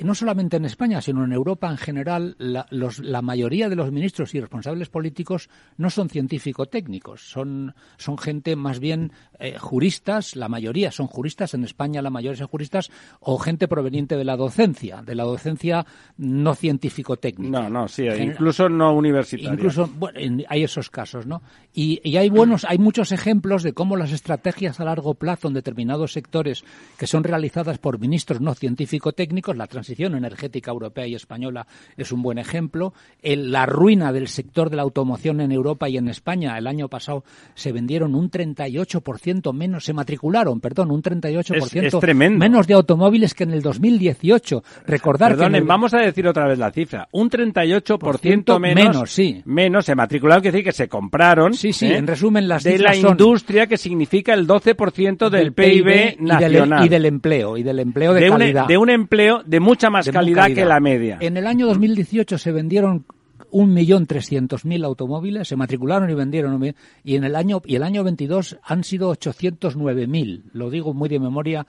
no 0.00 0.14
solamente 0.14 0.56
en 0.56 0.64
España, 0.64 1.00
sino 1.00 1.24
en 1.24 1.32
Europa 1.32 1.70
en 1.70 1.76
general, 1.78 2.34
la, 2.38 2.66
los- 2.70 2.98
la 2.98 3.22
mayoría 3.22 3.68
de 3.68 3.76
los 3.76 3.90
ministros 3.92 4.34
y 4.34 4.40
responsables 4.40 4.88
políticos 4.88 5.48
no 5.76 5.90
son 5.90 6.08
científico-técnicos, 6.08 7.28
son, 7.30 7.74
son 7.96 8.18
gente 8.18 8.56
más 8.56 8.78
bien 8.80 9.12
eh, 9.38 9.56
juristas, 9.58 10.36
la 10.36 10.48
mayoría 10.48 10.90
son 10.90 11.06
juristas, 11.06 11.54
en 11.54 11.64
España 11.64 12.02
la 12.02 12.10
mayoría 12.10 12.38
son 12.38 12.48
juristas, 12.48 12.90
o 13.20 13.38
gente 13.38 13.68
proveniente 13.68 14.16
de 14.16 14.24
la 14.24 14.36
docencia, 14.36 15.02
de 15.02 15.14
la 15.14 15.24
docencia 15.24 15.86
no 16.16 16.54
científico-técnica. 16.54 17.62
No, 17.62 17.70
no, 17.70 17.88
sí, 17.88 18.06
incluso 18.06 18.68
no 18.68 18.94
universitario. 18.94 19.52
Incluso 19.54 19.88
bueno, 19.98 20.18
en- 20.18 20.44
hay 20.48 20.64
esos 20.64 20.90
casos, 20.90 21.26
¿no? 21.26 21.42
Y, 21.74 22.00
y 22.08 22.16
hay 22.16 22.28
buenos, 22.30 22.64
hay 22.64 22.78
muchos 22.78 23.12
ejemplos 23.12 23.62
de 23.62 23.72
cómo 23.72 23.96
las 23.96 24.12
estrategias 24.12 24.80
a 24.80 24.84
largo 24.84 25.14
plazo 25.14 25.48
en 25.48 25.54
determinados 25.54 26.12
sectores 26.12 26.64
que 26.98 27.06
son 27.06 27.24
realizadas 27.24 27.78
por 27.78 27.98
ministros 27.98 28.40
no 28.40 28.54
científico-técnicos, 28.54 29.56
la 29.56 29.66
transición 29.86 30.16
energética 30.16 30.72
europea 30.72 31.06
y 31.06 31.14
española 31.14 31.66
es 31.96 32.10
un 32.10 32.20
buen 32.22 32.38
ejemplo, 32.38 32.92
el- 33.22 33.52
la 33.52 33.66
ruina 33.66 34.12
del 34.12 34.26
sector 34.26 34.68
de 34.68 34.76
la 34.76 34.82
automoción 34.82 35.40
en 35.40 35.52
Europa 35.52 35.88
y 35.88 35.96
en 35.96 36.08
España 36.08 36.58
el 36.58 36.66
año 36.66 36.88
pasado 36.88 37.22
se 37.54 37.70
vendieron 37.70 38.14
un 38.16 38.28
38% 38.28 39.52
menos, 39.52 39.84
se 39.84 39.92
matricularon, 39.92 40.60
perdón, 40.60 40.90
un 40.90 41.02
38% 41.02 41.98
Es- 41.98 42.08
es 42.08 42.16
menos 42.16 42.66
de 42.66 42.74
automóviles 42.74 43.32
que 43.34 43.44
en 43.44 43.52
el 43.52 43.62
2018. 43.62 44.62
Recordar 44.86 45.28
que 45.28 45.32
en 45.34 45.38
Perdonen, 45.38 45.62
el- 45.62 45.68
vamos 45.68 45.94
a 45.94 45.98
decir 45.98 46.26
otra 46.26 46.48
vez 46.48 46.58
la 46.58 46.72
cifra. 46.72 47.08
Un 47.12 47.30
38% 47.30 48.58
menos, 48.58 48.84
menos, 48.84 49.10
sí. 49.10 49.40
menos 49.44 49.84
se 49.84 49.94
matricularon, 49.94 50.42
que 50.42 50.50
decir 50.50 50.64
que 50.64 50.72
se 50.72 50.88
compraron. 50.88 51.54
Sí, 51.54 51.72
sí, 51.72 51.86
¿eh? 51.86 51.96
en 51.96 52.06
resumen, 52.08 52.48
las 52.48 52.64
De 52.64 52.78
la 52.78 52.92
son- 52.94 53.12
industria, 53.12 53.66
que 53.68 53.76
significa 53.76 54.34
el 54.34 54.46
12% 54.48 55.30
del, 55.30 55.52
PIB, 55.52 55.66
y 55.76 55.82
del, 55.82 56.16
nacional. 56.24 56.84
y 56.84 56.88
del 56.88 57.04
empleo, 57.06 57.56
y 57.56 57.62
del 57.62 57.78
empleo 57.78 58.12
de, 58.14 58.20
de, 58.22 58.30
un, 58.30 58.38
calidad. 58.38 58.66
de 58.66 58.78
un 58.78 58.90
empleo 58.90 59.42
de 59.44 59.60
mucha 59.76 59.90
más 59.90 60.10
calidad, 60.10 60.42
calidad. 60.42 60.62
que 60.62 60.68
la 60.68 60.80
media. 60.80 61.18
En 61.20 61.36
el 61.36 61.46
año 61.46 61.66
2018 61.66 62.38
se 62.38 62.50
vendieron 62.52 63.04
un 63.50 63.74
millón 63.74 64.06
trescientos 64.06 64.64
mil 64.64 64.84
automóviles, 64.84 65.48
se 65.48 65.56
matricularon 65.56 66.08
y 66.10 66.14
vendieron 66.14 66.54
un 66.54 66.60
millón, 66.60 66.76
y 67.04 67.16
en 67.16 67.24
el 67.24 67.36
año 67.36 67.60
y 67.64 67.76
el 67.76 67.82
año 67.82 68.02
22 68.02 68.58
han 68.62 68.84
sido 68.84 69.12
809.000, 69.14 70.44
lo 70.52 70.70
digo 70.70 70.94
muy 70.94 71.08
de 71.08 71.20
memoria, 71.20 71.66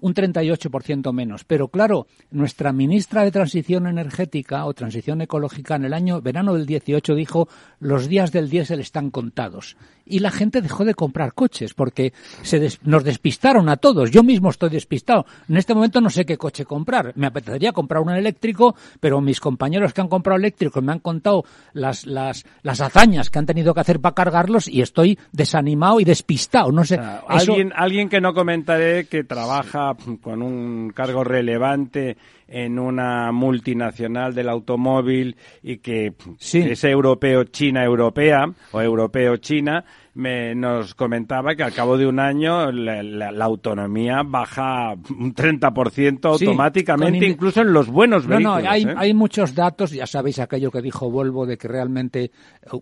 un 0.00 0.14
38% 0.14 1.12
menos. 1.12 1.44
Pero 1.44 1.68
claro, 1.68 2.06
nuestra 2.30 2.72
ministra 2.72 3.24
de 3.24 3.30
Transición 3.30 3.86
Energética 3.86 4.64
o 4.64 4.72
Transición 4.72 5.20
Ecológica 5.20 5.76
en 5.76 5.84
el 5.84 5.92
año 5.92 6.22
verano 6.22 6.54
del 6.54 6.66
18 6.66 7.14
dijo 7.14 7.48
los 7.78 8.08
días 8.08 8.32
del 8.32 8.48
diésel 8.48 8.80
están 8.80 9.10
contados. 9.10 9.76
Y 10.12 10.18
la 10.18 10.30
gente 10.30 10.60
dejó 10.60 10.84
de 10.84 10.94
comprar 10.94 11.32
coches 11.32 11.72
porque 11.72 12.12
se 12.42 12.68
nos 12.82 13.02
despistaron 13.02 13.70
a 13.70 13.78
todos. 13.78 14.10
Yo 14.10 14.22
mismo 14.22 14.50
estoy 14.50 14.68
despistado. 14.68 15.24
En 15.48 15.56
este 15.56 15.74
momento 15.74 16.02
no 16.02 16.10
sé 16.10 16.26
qué 16.26 16.36
coche 16.36 16.66
comprar. 16.66 17.12
Me 17.16 17.26
apetecería 17.26 17.72
comprar 17.72 18.02
un 18.02 18.10
eléctrico, 18.10 18.76
pero 19.00 19.22
mis 19.22 19.40
compañeros 19.40 19.94
que 19.94 20.02
han 20.02 20.08
comprado 20.08 20.38
eléctricos 20.38 20.82
me 20.82 20.92
han 20.92 20.98
contado 20.98 21.44
las, 21.72 22.04
las, 22.06 22.44
las 22.62 22.82
hazañas 22.82 23.30
que 23.30 23.38
han 23.38 23.46
tenido 23.46 23.72
que 23.72 23.80
hacer 23.80 24.00
para 24.00 24.14
cargarlos 24.14 24.68
y 24.68 24.82
estoy 24.82 25.18
desanimado 25.32 25.98
y 25.98 26.04
despistado. 26.04 26.70
No 26.70 26.84
sé. 26.84 27.00
alguien, 27.26 27.72
alguien 27.74 28.10
que 28.10 28.20
no 28.20 28.34
comentaré 28.34 29.06
que 29.06 29.24
trabaja 29.24 29.96
con 30.20 30.42
un 30.42 30.90
cargo 30.90 31.24
relevante 31.24 32.18
en 32.52 32.78
una 32.78 33.32
multinacional 33.32 34.34
del 34.34 34.50
automóvil 34.50 35.36
y 35.62 35.78
que 35.78 36.12
es 36.52 36.84
europeo 36.84 37.44
China 37.44 37.82
europea 37.82 38.44
o 38.72 38.80
europeo 38.82 39.38
China 39.38 39.84
me, 40.14 40.54
nos 40.54 40.94
comentaba 40.94 41.54
que 41.54 41.62
al 41.62 41.72
cabo 41.72 41.96
de 41.96 42.06
un 42.06 42.20
año 42.20 42.70
la, 42.70 43.44
autonomía 43.44 44.22
baja 44.24 44.92
un 44.92 45.34
30% 45.34 46.24
automáticamente, 46.24 47.26
incluso 47.26 47.62
en 47.62 47.72
los 47.72 47.88
buenos 47.88 48.26
vehículos. 48.26 48.62
No, 48.62 48.70
hay, 48.70 48.82
¿eh? 48.82 48.94
hay 48.96 49.14
muchos 49.14 49.54
datos, 49.54 49.90
ya 49.90 50.06
sabéis 50.06 50.38
aquello 50.38 50.70
que 50.70 50.82
dijo 50.82 51.10
Volvo 51.10 51.46
de 51.46 51.56
que 51.56 51.68
realmente 51.68 52.30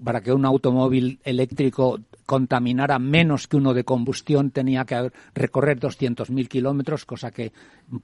para 0.02 0.20
que 0.20 0.32
un 0.32 0.44
automóvil 0.44 1.20
eléctrico 1.24 2.00
contaminara 2.26 2.98
menos 2.98 3.48
que 3.48 3.56
uno 3.56 3.74
de 3.74 3.82
combustión 3.82 4.50
tenía 4.50 4.84
que 4.84 5.10
recorrer 5.34 5.80
200.000 5.80 6.46
kilómetros, 6.46 7.04
cosa 7.04 7.32
que 7.32 7.52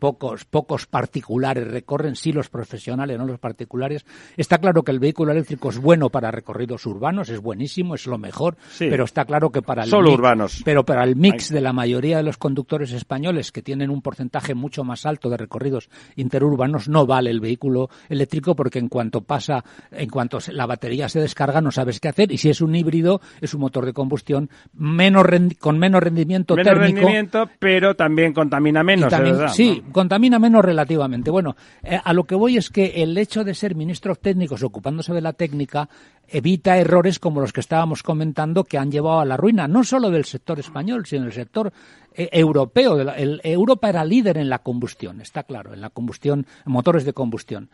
pocos, 0.01 0.45
pocos 0.45 0.87
particulares 0.87 1.69
recorren, 1.69 2.17
sí 2.17 2.33
los 2.33 2.49
profesionales, 2.49 3.19
no 3.19 3.25
los 3.25 3.39
particulares. 3.39 4.05
Está 4.37 4.59
claro 4.59 4.83
que 4.83 4.91
el 4.91 4.99
vehículo 4.99 5.31
eléctrico 5.31 5.69
es 5.69 5.79
bueno 5.79 6.11
para 6.11 6.33
recorridos 6.33 6.87
urbanos, 6.87 7.29
es 7.29 7.41
buenísimo, 7.41 7.95
es 7.95 8.07
lo 8.07 8.19
mejor, 8.19 8.57
pero 8.79 9.05
está 9.17 9.25
claro 9.25 9.51
que 9.51 9.63
para 9.63 9.85
el 9.85 9.89
Solo 9.89 10.13
urbanos. 10.13 10.61
Pero 10.63 10.85
para 10.85 11.03
el 11.03 11.17
mix 11.17 11.49
de 11.49 11.63
la 11.63 11.73
mayoría 11.73 12.19
de 12.19 12.23
los 12.23 12.37
conductores 12.37 12.93
españoles 12.93 13.51
que 13.51 13.63
tienen 13.63 13.89
un 13.89 14.03
porcentaje 14.03 14.55
mucho 14.55 14.85
más 14.85 15.07
alto 15.07 15.31
de 15.31 15.39
recorridos 15.39 15.89
interurbanos 16.17 16.87
no 16.89 17.07
vale 17.07 17.31
el 17.31 17.41
vehículo 17.41 17.89
eléctrico 18.11 18.55
porque 18.55 18.79
en 18.79 18.89
cuanto 18.89 19.23
pasa, 19.23 19.65
en 19.91 20.11
cuanto 20.11 20.39
la 20.53 20.67
batería 20.67 21.09
se 21.09 21.21
descarga 21.21 21.63
no 21.63 21.71
sabes 21.71 21.99
qué 21.99 22.09
hacer 22.09 22.31
y 22.31 22.37
si 22.37 22.51
es 22.51 22.61
un 22.61 22.75
híbrido 22.77 23.23
es 23.41 23.55
un 23.55 23.63
motor 23.63 23.87
de 23.87 23.95
combustión 23.95 24.51
menos 24.75 25.25
con 25.61 25.79
menos 25.79 26.03
rendimiento 26.03 26.55
menos 26.55 26.75
térmico. 26.75 27.01
rendimiento, 27.01 27.49
pero 27.59 27.95
también 27.95 28.35
contamina 28.35 28.83
menos. 28.83 29.13
sí, 29.55 29.83
contamina 29.93 30.39
menos 30.39 30.63
relativamente. 30.63 31.31
Bueno, 31.31 31.57
eh, 31.83 31.99
a 32.03 32.13
lo 32.13 32.25
que 32.25 32.35
voy 32.35 32.59
es 32.59 32.69
que 32.69 33.03
el 33.03 33.17
hecho 33.17 33.45
de 33.45 33.55
ser 33.55 33.75
ministros 33.75 34.21
técnicos 34.21 34.63
ocupándose 34.63 35.15
de 35.15 35.23
la 35.23 35.33
técnica 35.33 35.89
evita 36.29 36.79
errores 36.79 37.19
como 37.19 37.41
los 37.41 37.53
que 37.53 37.61
estábamos 37.61 38.03
comentando 38.03 38.65
que 38.65 38.79
han 38.79 38.91
llevado 38.91 39.21
a 39.21 39.25
la 39.25 39.37
ruina, 39.37 39.69
no 39.69 39.85
solo 39.85 40.11
del 40.11 40.25
sector 40.25 40.59
español, 40.59 41.07
sino 41.07 41.25
del 41.25 41.33
sector 41.33 41.73
eh, 42.15 42.29
europeo. 42.33 42.99
Europa 43.43 43.89
era 43.89 44.05
líder 44.05 44.39
en 44.39 44.49
la 44.49 44.61
combustión, 44.61 45.21
está 45.21 45.45
claro, 45.45 45.75
en 45.75 45.81
la 45.81 45.91
combustión, 45.91 46.47
motores 46.65 47.05
de 47.05 47.13
combustión. 47.13 47.69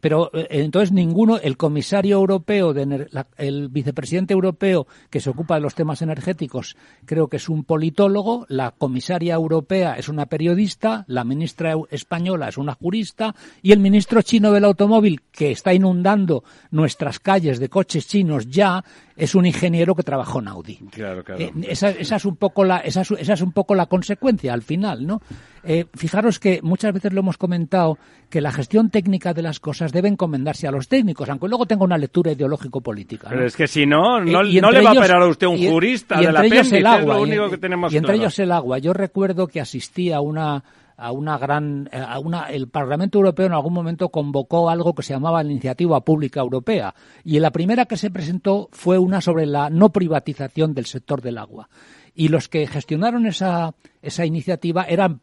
Pero 0.00 0.30
eh, 0.32 0.46
entonces 0.50 0.92
ninguno, 0.92 1.38
el 1.38 1.56
comisario 1.56 2.16
europeo, 2.16 2.72
de, 2.72 3.08
el 3.36 3.68
vicepresidente 3.68 4.32
europeo 4.32 4.86
que 5.10 5.20
se 5.20 5.30
ocupa 5.30 5.56
de 5.56 5.60
los 5.60 5.74
temas 5.74 6.00
energéticos, 6.00 6.76
creo 7.04 7.28
que 7.28 7.36
es 7.36 7.48
un 7.48 7.64
politólogo, 7.64 8.46
la 8.48 8.70
comisaria 8.70 9.34
europea 9.34 9.94
es 9.94 10.08
una 10.08 10.26
periodista, 10.26 11.04
la 11.08 11.24
ministra 11.24 11.74
española 11.90 12.48
es 12.48 12.56
una 12.56 12.74
jurista 12.74 13.34
y 13.62 13.72
el 13.72 13.80
ministro 13.80 14.22
chino 14.22 14.50
del 14.50 14.64
automóvil, 14.64 15.22
que 15.30 15.50
está 15.50 15.74
inundando 15.74 16.42
nuestras 16.70 17.18
calles 17.18 17.58
de 17.58 17.68
coches 17.68 18.06
chinos 18.06 18.48
ya, 18.48 18.82
es 19.16 19.34
un 19.34 19.46
ingeniero 19.46 19.94
que 19.94 20.02
trabajó 20.02 20.40
en 20.40 20.48
Audi. 20.48 20.76
Claro, 20.90 21.24
claro. 21.24 21.40
Eh, 21.40 21.52
esa, 21.68 21.90
esa, 21.90 22.16
es 22.16 22.24
un 22.24 22.36
poco 22.36 22.64
la, 22.64 22.78
esa, 22.78 23.00
esa, 23.00 23.32
es 23.32 23.40
un 23.40 23.52
poco 23.52 23.74
la 23.74 23.86
consecuencia 23.86 24.52
al 24.52 24.62
final, 24.62 25.06
¿no? 25.06 25.22
Eh, 25.64 25.86
fijaros 25.94 26.38
que 26.38 26.60
muchas 26.62 26.92
veces 26.92 27.12
lo 27.12 27.20
hemos 27.20 27.38
comentado 27.38 27.98
que 28.28 28.40
la 28.40 28.52
gestión 28.52 28.90
técnica 28.90 29.32
de 29.32 29.42
las 29.42 29.58
cosas 29.58 29.90
debe 29.92 30.08
encomendarse 30.08 30.68
a 30.68 30.70
los 30.70 30.86
técnicos, 30.88 31.28
aunque 31.28 31.48
luego 31.48 31.66
tenga 31.66 31.84
una 31.84 31.98
lectura 31.98 32.32
ideológico-política. 32.32 33.28
Pero 33.30 33.46
es 33.46 33.56
que 33.56 33.66
si 33.66 33.86
no, 33.86 34.20
no, 34.20 34.42
eh, 34.42 34.60
no 34.60 34.70
le 34.70 34.82
va 34.82 34.90
a 34.90 34.92
operar 34.92 35.22
a 35.22 35.26
usted 35.26 35.46
un 35.46 35.58
jurista 35.58 36.20
de 36.20 36.30
la 36.30 36.44
ellos 36.44 36.70
el 36.72 36.86
agua, 36.86 37.50
que 37.50 37.58
tenemos 37.58 37.92
Y 37.92 37.96
entre 37.96 38.16
ellos 38.16 38.38
el 38.38 38.52
agua. 38.52 38.78
Yo 38.78 38.92
recuerdo 38.92 39.46
que 39.48 39.60
asistí 39.60 40.12
a 40.12 40.20
una 40.20 40.62
a 40.96 41.12
una 41.12 41.38
gran 41.38 41.88
a 41.92 42.18
una 42.18 42.44
el 42.44 42.68
Parlamento 42.68 43.18
Europeo 43.18 43.46
en 43.46 43.52
algún 43.52 43.74
momento 43.74 44.08
convocó 44.08 44.70
algo 44.70 44.94
que 44.94 45.02
se 45.02 45.12
llamaba 45.12 45.42
la 45.42 45.50
iniciativa 45.50 46.00
pública 46.02 46.40
europea 46.40 46.94
y 47.24 47.38
la 47.38 47.50
primera 47.50 47.86
que 47.86 47.96
se 47.96 48.10
presentó 48.10 48.68
fue 48.72 48.98
una 48.98 49.20
sobre 49.20 49.46
la 49.46 49.68
no 49.70 49.90
privatización 49.90 50.74
del 50.74 50.86
sector 50.86 51.20
del 51.20 51.38
agua 51.38 51.68
y 52.14 52.28
los 52.28 52.48
que 52.48 52.66
gestionaron 52.66 53.26
esa, 53.26 53.74
esa 54.00 54.24
iniciativa 54.24 54.84
eran 54.84 55.20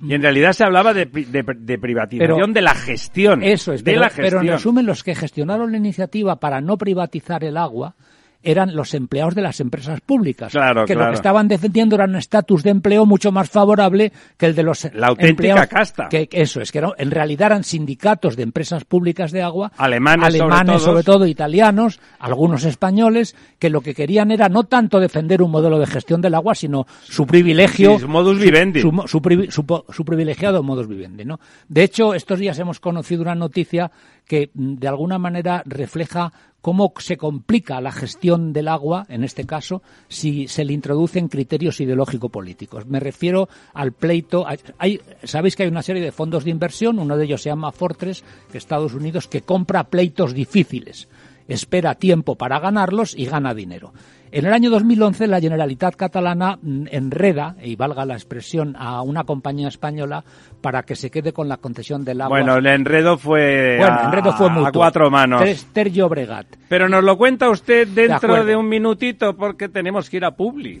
y 0.00 0.14
en 0.14 0.22
realidad 0.22 0.54
se 0.54 0.64
hablaba 0.64 0.94
de, 0.94 1.04
de, 1.04 1.78
privatización 1.78 2.54
de 2.54 2.62
la 2.62 2.74
gestión. 2.74 3.42
Eso 3.42 3.74
es, 3.74 3.82
pero, 3.82 4.00
pero 4.16 4.40
en 4.40 4.48
resumen, 4.48 4.86
los 4.86 5.04
que 5.04 5.14
gestionaron 5.14 5.70
la 5.70 5.76
iniciativa 5.76 6.36
para 6.36 6.62
no 6.62 6.78
privatizar 6.78 7.44
el 7.44 7.58
agua 7.58 7.94
eran 8.42 8.74
los 8.74 8.94
empleados 8.94 9.34
de 9.34 9.42
las 9.42 9.60
empresas 9.60 10.00
públicas, 10.00 10.52
que 10.86 10.94
lo 10.94 11.08
que 11.08 11.14
estaban 11.14 11.48
defendiendo 11.48 11.96
era 11.96 12.04
un 12.04 12.16
estatus 12.16 12.62
de 12.62 12.70
empleo 12.70 13.04
mucho 13.04 13.32
más 13.32 13.50
favorable 13.50 14.12
que 14.36 14.46
el 14.46 14.54
de 14.54 14.62
los 14.62 14.88
la 14.94 15.08
auténtica 15.08 15.66
casta. 15.66 16.08
Que 16.08 16.28
eso 16.32 16.60
es 16.60 16.72
que 16.72 16.82
en 16.96 17.10
realidad 17.10 17.46
eran 17.46 17.64
sindicatos 17.64 18.36
de 18.36 18.42
empresas 18.42 18.84
públicas 18.84 19.32
de 19.32 19.42
agua, 19.42 19.72
alemanes, 19.76 20.34
sobre, 20.82 21.02
todo, 21.02 21.26
italianos, 21.26 22.00
algunos 22.18 22.64
españoles, 22.64 23.36
que 23.58 23.70
lo 23.70 23.82
que 23.82 23.94
querían 23.94 24.30
era 24.30 24.48
no 24.48 24.64
tanto 24.64 25.00
defender 25.00 25.42
un 25.42 25.50
modelo 25.50 25.78
de 25.78 25.86
gestión 25.86 26.20
del 26.20 26.34
agua, 26.34 26.54
sino 26.54 26.86
su 27.02 27.26
privilegio, 27.26 27.98
su 27.98 28.08
modus 28.08 28.38
vivendi, 28.38 28.80
su, 28.80 28.90
su, 29.08 30.04
privilegiado 30.04 30.62
modus 30.62 30.88
vivendi, 30.88 31.24
¿no? 31.24 31.40
De 31.68 31.82
hecho, 31.82 32.14
estos 32.14 32.38
días 32.38 32.58
hemos 32.58 32.80
conocido 32.80 33.22
una 33.22 33.34
noticia 33.34 33.90
que 34.30 34.52
mm, 34.54 34.74
de 34.76 34.86
alguna 34.86 35.18
manera 35.18 35.64
refleja 35.66 36.32
cómo 36.60 36.92
se 36.98 37.16
complica 37.16 37.80
la 37.80 37.90
gestión 37.90 38.52
del 38.52 38.68
agua, 38.68 39.04
en 39.08 39.24
este 39.24 39.44
caso, 39.44 39.82
si 40.06 40.46
se 40.46 40.64
le 40.64 40.72
introducen 40.72 41.26
criterios 41.26 41.80
ideológico-políticos. 41.80 42.86
Me 42.86 43.00
refiero 43.00 43.48
al 43.74 43.90
pleito. 43.90 44.46
Hay, 44.78 45.00
Sabéis 45.24 45.56
que 45.56 45.64
hay 45.64 45.68
una 45.68 45.82
serie 45.82 46.00
de 46.00 46.12
fondos 46.12 46.44
de 46.44 46.50
inversión, 46.50 47.00
uno 47.00 47.16
de 47.16 47.24
ellos 47.24 47.42
se 47.42 47.48
llama 47.48 47.72
Fortress, 47.72 48.22
de 48.52 48.58
Estados 48.58 48.94
Unidos, 48.94 49.26
que 49.26 49.42
compra 49.42 49.90
pleitos 49.90 50.32
difíciles 50.32 51.08
espera 51.48 51.96
tiempo 51.96 52.36
para 52.36 52.60
ganarlos 52.60 53.12
y 53.18 53.26
gana 53.26 53.54
dinero. 53.54 53.92
En 54.32 54.46
el 54.46 54.52
año 54.52 54.70
2011 54.70 55.26
la 55.26 55.40
Generalitat 55.40 55.96
catalana 55.96 56.56
mm, 56.62 56.86
enreda, 56.92 57.56
y 57.62 57.74
valga 57.74 58.04
la 58.04 58.14
expresión, 58.14 58.76
a 58.78 59.02
una 59.02 59.24
compañía 59.24 59.66
española 59.66 60.22
para 60.60 60.82
que 60.84 60.94
se 60.94 61.10
quede 61.10 61.32
con 61.32 61.48
la 61.48 61.56
concesión 61.56 62.04
del 62.04 62.20
agua. 62.20 62.38
Bueno, 62.38 62.56
el 62.56 62.66
enredo 62.66 63.18
fue, 63.18 63.76
bueno, 63.78 63.98
a, 63.98 64.04
enredo 64.04 64.32
fue 64.34 64.46
a 64.48 64.70
cuatro 64.70 65.10
manos. 65.10 65.42
Ter, 65.72 65.90
Llobregat. 65.90 66.46
Pero 66.68 66.88
nos 66.88 67.02
lo 67.02 67.16
cuenta 67.18 67.50
usted 67.50 67.88
dentro 67.88 68.44
de 68.44 68.54
un 68.54 68.68
minutito 68.68 69.36
porque 69.36 69.68
tenemos 69.68 70.08
que 70.08 70.18
ir 70.18 70.24
a 70.24 70.30
Publi. 70.30 70.80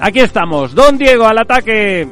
Aquí 0.00 0.20
estamos, 0.20 0.74
Don 0.74 0.96
Diego 0.98 1.26
al 1.26 1.38
ataque. 1.38 2.08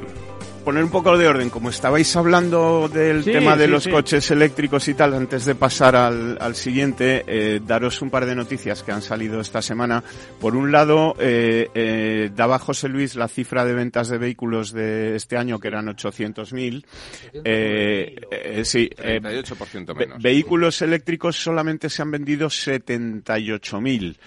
Poner 0.64 0.84
un 0.84 0.90
poco 0.90 1.16
de 1.16 1.26
orden, 1.26 1.48
como 1.48 1.70
estabais 1.70 2.14
hablando 2.14 2.90
del 2.92 3.24
Sí, 3.24 3.32
tema 3.32 3.56
de 3.56 3.64
sí, 3.64 3.70
los 3.70 3.84
sí. 3.84 3.90
coches 3.90 4.30
eléctricos 4.30 4.86
y 4.88 4.92
tal, 4.92 5.14
antes 5.14 5.46
de 5.46 5.54
pasar 5.54 5.96
al, 5.96 6.36
al 6.38 6.54
siguiente, 6.54 7.24
eh, 7.26 7.60
daros 7.66 8.02
un 8.02 8.10
par 8.10 8.26
de 8.26 8.34
noticias 8.34 8.82
que 8.82 8.92
han 8.92 9.00
salido 9.00 9.40
esta 9.40 9.62
semana. 9.62 10.04
Por 10.38 10.54
un 10.56 10.70
lado, 10.70 11.14
eh, 11.18 11.70
eh, 11.74 12.30
daba 12.36 12.58
José 12.58 12.90
Luis 12.90 13.14
la 13.14 13.28
cifra 13.28 13.64
de 13.64 13.72
ventas 13.72 14.10
de 14.10 14.18
vehículos 14.18 14.72
de 14.72 15.16
este 15.16 15.38
año, 15.38 15.58
que 15.58 15.68
eran 15.68 15.86
800.000. 15.86 16.84
Eh, 17.32 18.16
eh, 18.30 18.62
sí, 18.66 18.90
eh, 18.98 19.20
38% 19.22 19.94
Ve- 19.94 20.06
menos. 20.06 20.22
vehículos 20.22 20.82
eléctricos 20.82 21.34
solamente 21.42 21.88
se 21.88 22.02
han 22.02 22.10
vendido 22.10 22.48
78.000. 22.50 24.18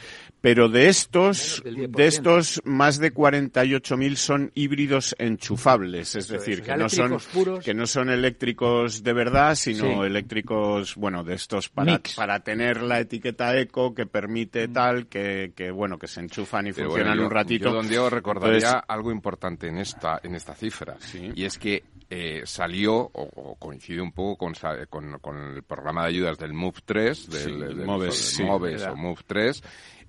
Pero 0.42 0.70
de 0.70 0.88
estos, 0.90 1.62
Menos 1.64 1.78
del 1.78 1.92
10%. 1.92 1.98
de 1.98 2.08
estos, 2.08 2.62
más 2.66 2.98
de 2.98 3.14
48.000 3.14 4.16
son 4.16 4.52
híbridos 4.56 5.16
enchufables. 5.20 6.16
Es 6.16 6.28
decir, 6.30 6.60
es, 6.60 6.62
que 6.66 6.76
no 6.76 6.90
son, 6.90 7.18
puros. 7.32 7.64
que 7.64 7.76
no 7.76 7.86
son 7.86 8.10
eléctricos 8.10 9.04
de 9.04 9.14
verdad, 9.14 9.54
sino 9.54 9.84
Sí. 10.02 10.08
eléctricos, 10.08 10.96
bueno, 10.96 11.24
de 11.24 11.36
estos 11.36 11.70
para, 11.70 11.92
Mix. 11.94 12.16
para 12.16 12.40
tener 12.40 12.82
la 12.82 13.00
etiqueta 13.00 13.56
eco 13.60 13.94
que 13.94 14.08
permite 14.08 14.68
tal, 14.68 15.06
que, 15.08 15.54
que 15.56 15.70
bueno, 15.70 16.00
que 16.00 16.08
se 16.08 16.22
enchufan 16.22 16.66
y 16.68 16.74
Pero 16.74 16.88
funcionan 16.88 17.12
bueno, 17.18 17.22
yo- 17.22 17.28
un 17.28 17.32
ratito. 17.36 17.66
Yo, 17.70 17.74
don 17.76 17.88
Diego, 17.88 18.10
recordaría 18.10 18.56
Entonces- 18.58 18.82
algo 18.88 19.12
importante 19.12 19.68
en 19.68 19.78
esta, 19.78 20.20
en 20.24 20.34
esta 20.34 20.56
cifra. 20.56 20.98
Sí. 21.02 21.32
Y 21.36 21.46
es 21.46 21.60
que 21.60 21.84
eh, 22.10 22.42
salió, 22.46 22.94
o, 22.96 23.10
o 23.14 23.56
coincide 23.56 24.02
un 24.02 24.12
poco 24.12 24.38
con, 24.46 24.56
sa- 24.56 24.86
con, 24.88 25.20
con 25.20 25.38
el 25.56 25.64
programa 25.64 26.02
de 26.04 26.10
ayudas 26.10 26.38
del 26.40 26.52
MOVE 26.54 26.80
3, 26.84 27.30
del, 27.30 27.42
Sí, 27.42 27.52
del- 27.52 27.86
Moves, 27.86 28.10
del 28.16 28.24
sí, 28.24 28.44
Moves 28.44 28.82
o 28.84 28.96
MOVE 28.98 29.22
3, 29.28 29.64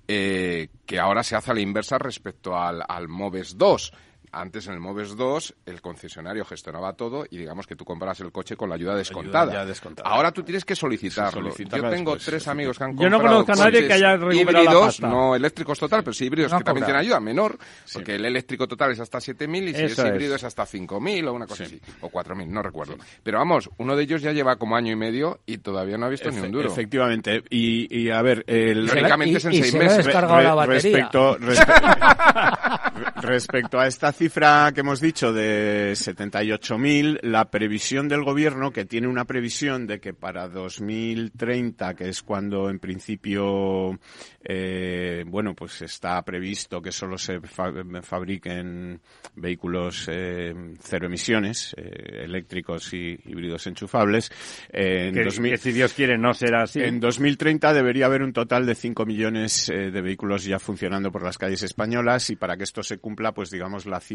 eh, 0.07 0.69
que 0.85 0.99
ahora 0.99 1.23
se 1.23 1.35
hace 1.35 1.51
a 1.51 1.53
la 1.53 1.61
inversa 1.61 1.97
respecto 1.97 2.57
al, 2.57 2.83
al 2.87 3.07
Moves 3.07 3.57
2. 3.57 3.93
Antes 4.35 4.65
en 4.67 4.73
el 4.73 4.79
Moves 4.79 5.15
2 5.15 5.53
el 5.67 5.79
concesionario 5.79 6.43
gestionaba 6.43 6.93
todo 6.93 7.25
y 7.29 7.37
digamos 7.37 7.67
que 7.67 7.75
tú 7.75 7.85
compras 7.85 8.19
el 8.21 8.31
coche 8.31 8.55
con 8.55 8.67
la 8.67 8.75
ayuda 8.75 8.95
descontada. 8.95 9.53
ya 9.53 9.65
descontada. 9.65 10.09
Ahora 10.09 10.31
tú 10.31 10.41
tienes 10.41 10.65
que 10.65 10.75
solicitarlo. 10.75 11.51
Sí, 11.51 11.63
Yo 11.65 11.69
tengo 11.89 12.13
después, 12.15 12.25
tres 12.25 12.47
amigos 12.47 12.77
que 12.79 12.83
han 12.83 12.97
Yo 12.97 13.09
no 13.09 13.17
comprado 13.17 13.45
conozco 13.45 13.61
a 13.61 13.65
nadie 13.65 13.81
que 13.81 13.87
coches 13.89 13.95
haya 14.03 14.17
recuperado 14.17 14.51
la 14.51 14.61
híbridos, 14.63 14.85
pasta. 14.85 15.07
no 15.07 15.35
eléctricos 15.35 15.79
total, 15.79 16.03
pero 16.03 16.13
sí 16.13 16.25
híbridos 16.25 16.51
No 16.51 16.57
que 16.57 16.63
también 16.63 16.85
tienen 16.85 17.01
ayuda 17.01 17.19
menor, 17.19 17.57
porque 17.93 18.15
el 18.15 18.25
eléctrico 18.25 18.67
total 18.67 18.91
es 18.91 18.99
hasta 18.99 19.19
7.000 19.19 19.69
y 19.69 19.73
si 19.75 19.81
Eso 19.83 20.01
es 20.03 20.09
híbrido 20.09 20.35
es. 20.35 20.41
es 20.41 20.45
hasta 20.45 20.63
5.000 20.65 21.27
o 21.27 21.33
una 21.33 21.45
cosa 21.45 21.63
así, 21.65 21.79
o 22.01 22.09
4.000, 22.09 22.47
no 22.47 22.63
recuerdo. 22.63 22.95
Pero 23.21 23.37
vamos, 23.37 23.69
uno 23.77 23.95
de 23.95 24.03
ellos 24.03 24.21
ya 24.23 24.31
lleva 24.31 24.55
como 24.55 24.75
año 24.75 24.91
y 24.91 24.95
medio 24.95 25.41
y 25.45 25.59
todavía 25.59 25.97
no 25.99 26.07
ha 26.07 26.09
visto 26.09 26.31
ni 26.31 26.39
un 26.39 26.51
duro. 26.51 26.69
Efectivamente. 26.71 27.43
Y, 27.51 27.95
y 27.95 28.09
a 28.09 28.21
ver, 28.23 28.43
el, 28.47 28.87
Teóricamente 28.87 29.33
y- 29.33 29.35
es 29.37 29.45
en 29.45 29.51
y 29.53 29.59
seis 29.59 29.71
se 29.71 29.77
meses. 29.79 30.05
descargado 30.05 30.41
la 30.41 30.55
batería. 30.55 31.09
Respecto, 31.11 31.37
respe- 31.37 33.13
respecto 33.21 33.79
a 33.79 33.87
esta 33.87 34.11
cifra 34.27 34.71
que 34.73 34.79
hemos 34.79 35.01
dicho 35.01 35.33
de 35.33 35.91
78.000, 35.95 37.19
la 37.23 37.51
previsión 37.51 38.07
del 38.07 38.23
gobierno, 38.23 38.71
que 38.71 38.85
tiene 38.85 39.09
una 39.09 39.25
previsión 39.25 39.85
de 39.85 39.99
que 39.99 40.13
para 40.13 40.47
2030, 40.47 41.93
que 41.93 42.07
es 42.07 42.21
cuando 42.23 42.69
en 42.69 42.79
principio, 42.79 43.99
eh, 44.41 45.25
bueno, 45.27 45.53
pues 45.53 45.81
está 45.81 46.21
previsto 46.21 46.81
que 46.81 46.93
solo 46.93 47.17
se 47.17 47.41
fa- 47.41 47.73
fabriquen 48.01 49.01
vehículos 49.35 50.07
eh, 50.09 50.53
cero 50.81 51.07
emisiones, 51.07 51.75
eh, 51.75 52.21
eléctricos 52.23 52.93
y 52.93 53.19
híbridos 53.25 53.67
enchufables. 53.67 54.31
en 54.69 55.13
Que, 55.15 55.23
2000 55.25 55.51
que 55.51 55.57
si 55.57 55.71
Dios 55.73 55.91
quiere 55.91 56.17
no 56.17 56.33
será 56.33 56.63
así. 56.63 56.79
en 56.81 57.01
2030 57.01 57.73
debería 57.73 58.05
haber 58.05 58.21
un 58.23 58.31
total 58.31 58.65
de 58.65 58.75
5 58.75 59.05
millones 59.05 59.67
de 59.67 60.01
vehículos 60.01 60.45
ya 60.45 60.59
funcionando 60.59 61.11
por 61.11 61.23
las 61.23 61.37
calles 61.37 61.61
españolas 61.63 62.29
y 62.29 62.37
para 62.37 62.55
que 62.55 62.63
esto 62.63 62.83
se 62.83 62.99
cumpla, 62.99 63.33
pues 63.33 63.49
digamos 63.51 63.85
la 63.85 63.99
cifra 63.99 64.12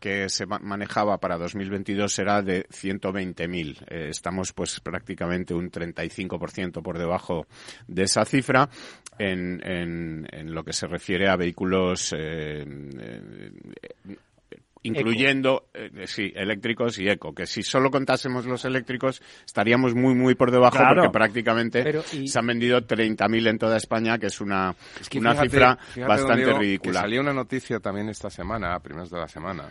que 0.00 0.28
se 0.28 0.46
ma- 0.46 0.58
manejaba 0.58 1.18
para 1.18 1.36
2022 1.38 2.12
será 2.12 2.42
de 2.42 2.66
120.000. 2.68 3.84
Eh, 3.88 4.08
estamos 4.10 4.52
pues 4.52 4.80
prácticamente 4.80 5.54
un 5.54 5.70
35% 5.70 6.82
por 6.82 6.98
debajo 6.98 7.46
de 7.86 8.02
esa 8.04 8.24
cifra 8.24 8.68
en, 9.18 9.60
en, 9.64 10.26
en 10.32 10.54
lo 10.54 10.64
que 10.64 10.72
se 10.72 10.86
refiere 10.86 11.28
a 11.28 11.36
vehículos 11.36 12.12
eh, 12.16 12.64
eh, 12.66 13.52
incluyendo 14.82 15.68
eh, 15.74 15.90
sí 16.06 16.32
eléctricos 16.34 16.98
y 16.98 17.08
eco 17.08 17.34
que 17.34 17.46
si 17.46 17.62
solo 17.62 17.90
contásemos 17.90 18.46
los 18.46 18.64
eléctricos 18.64 19.22
estaríamos 19.44 19.94
muy 19.94 20.14
muy 20.14 20.34
por 20.34 20.50
debajo 20.50 20.76
Claro. 20.78 21.02
porque 21.02 21.10
prácticamente 21.12 21.82
Pero, 21.82 22.02
y- 22.12 22.28
se 22.28 22.38
han 22.38 22.46
vendido 22.46 22.80
30.000 22.80 23.46
en 23.48 23.58
toda 23.58 23.76
España 23.76 24.18
que 24.18 24.26
es 24.26 24.40
una 24.40 24.74
Es 25.00 25.08
que 25.08 25.18
una 25.18 25.32
fíjate- 25.32 25.50
cifra 25.50 25.76
fíjate, 25.76 26.08
bastante 26.08 26.52
ridícula 26.58 26.92
Que 26.92 26.98
salía 27.00 27.20
una 27.20 27.32
noticia 27.34 27.78
también 27.80 28.08
esta 28.08 28.30
semana, 28.30 28.74
a 28.74 28.80
primeros 28.80 29.10
de 29.10 29.18
la 29.18 29.28
semana, 29.28 29.68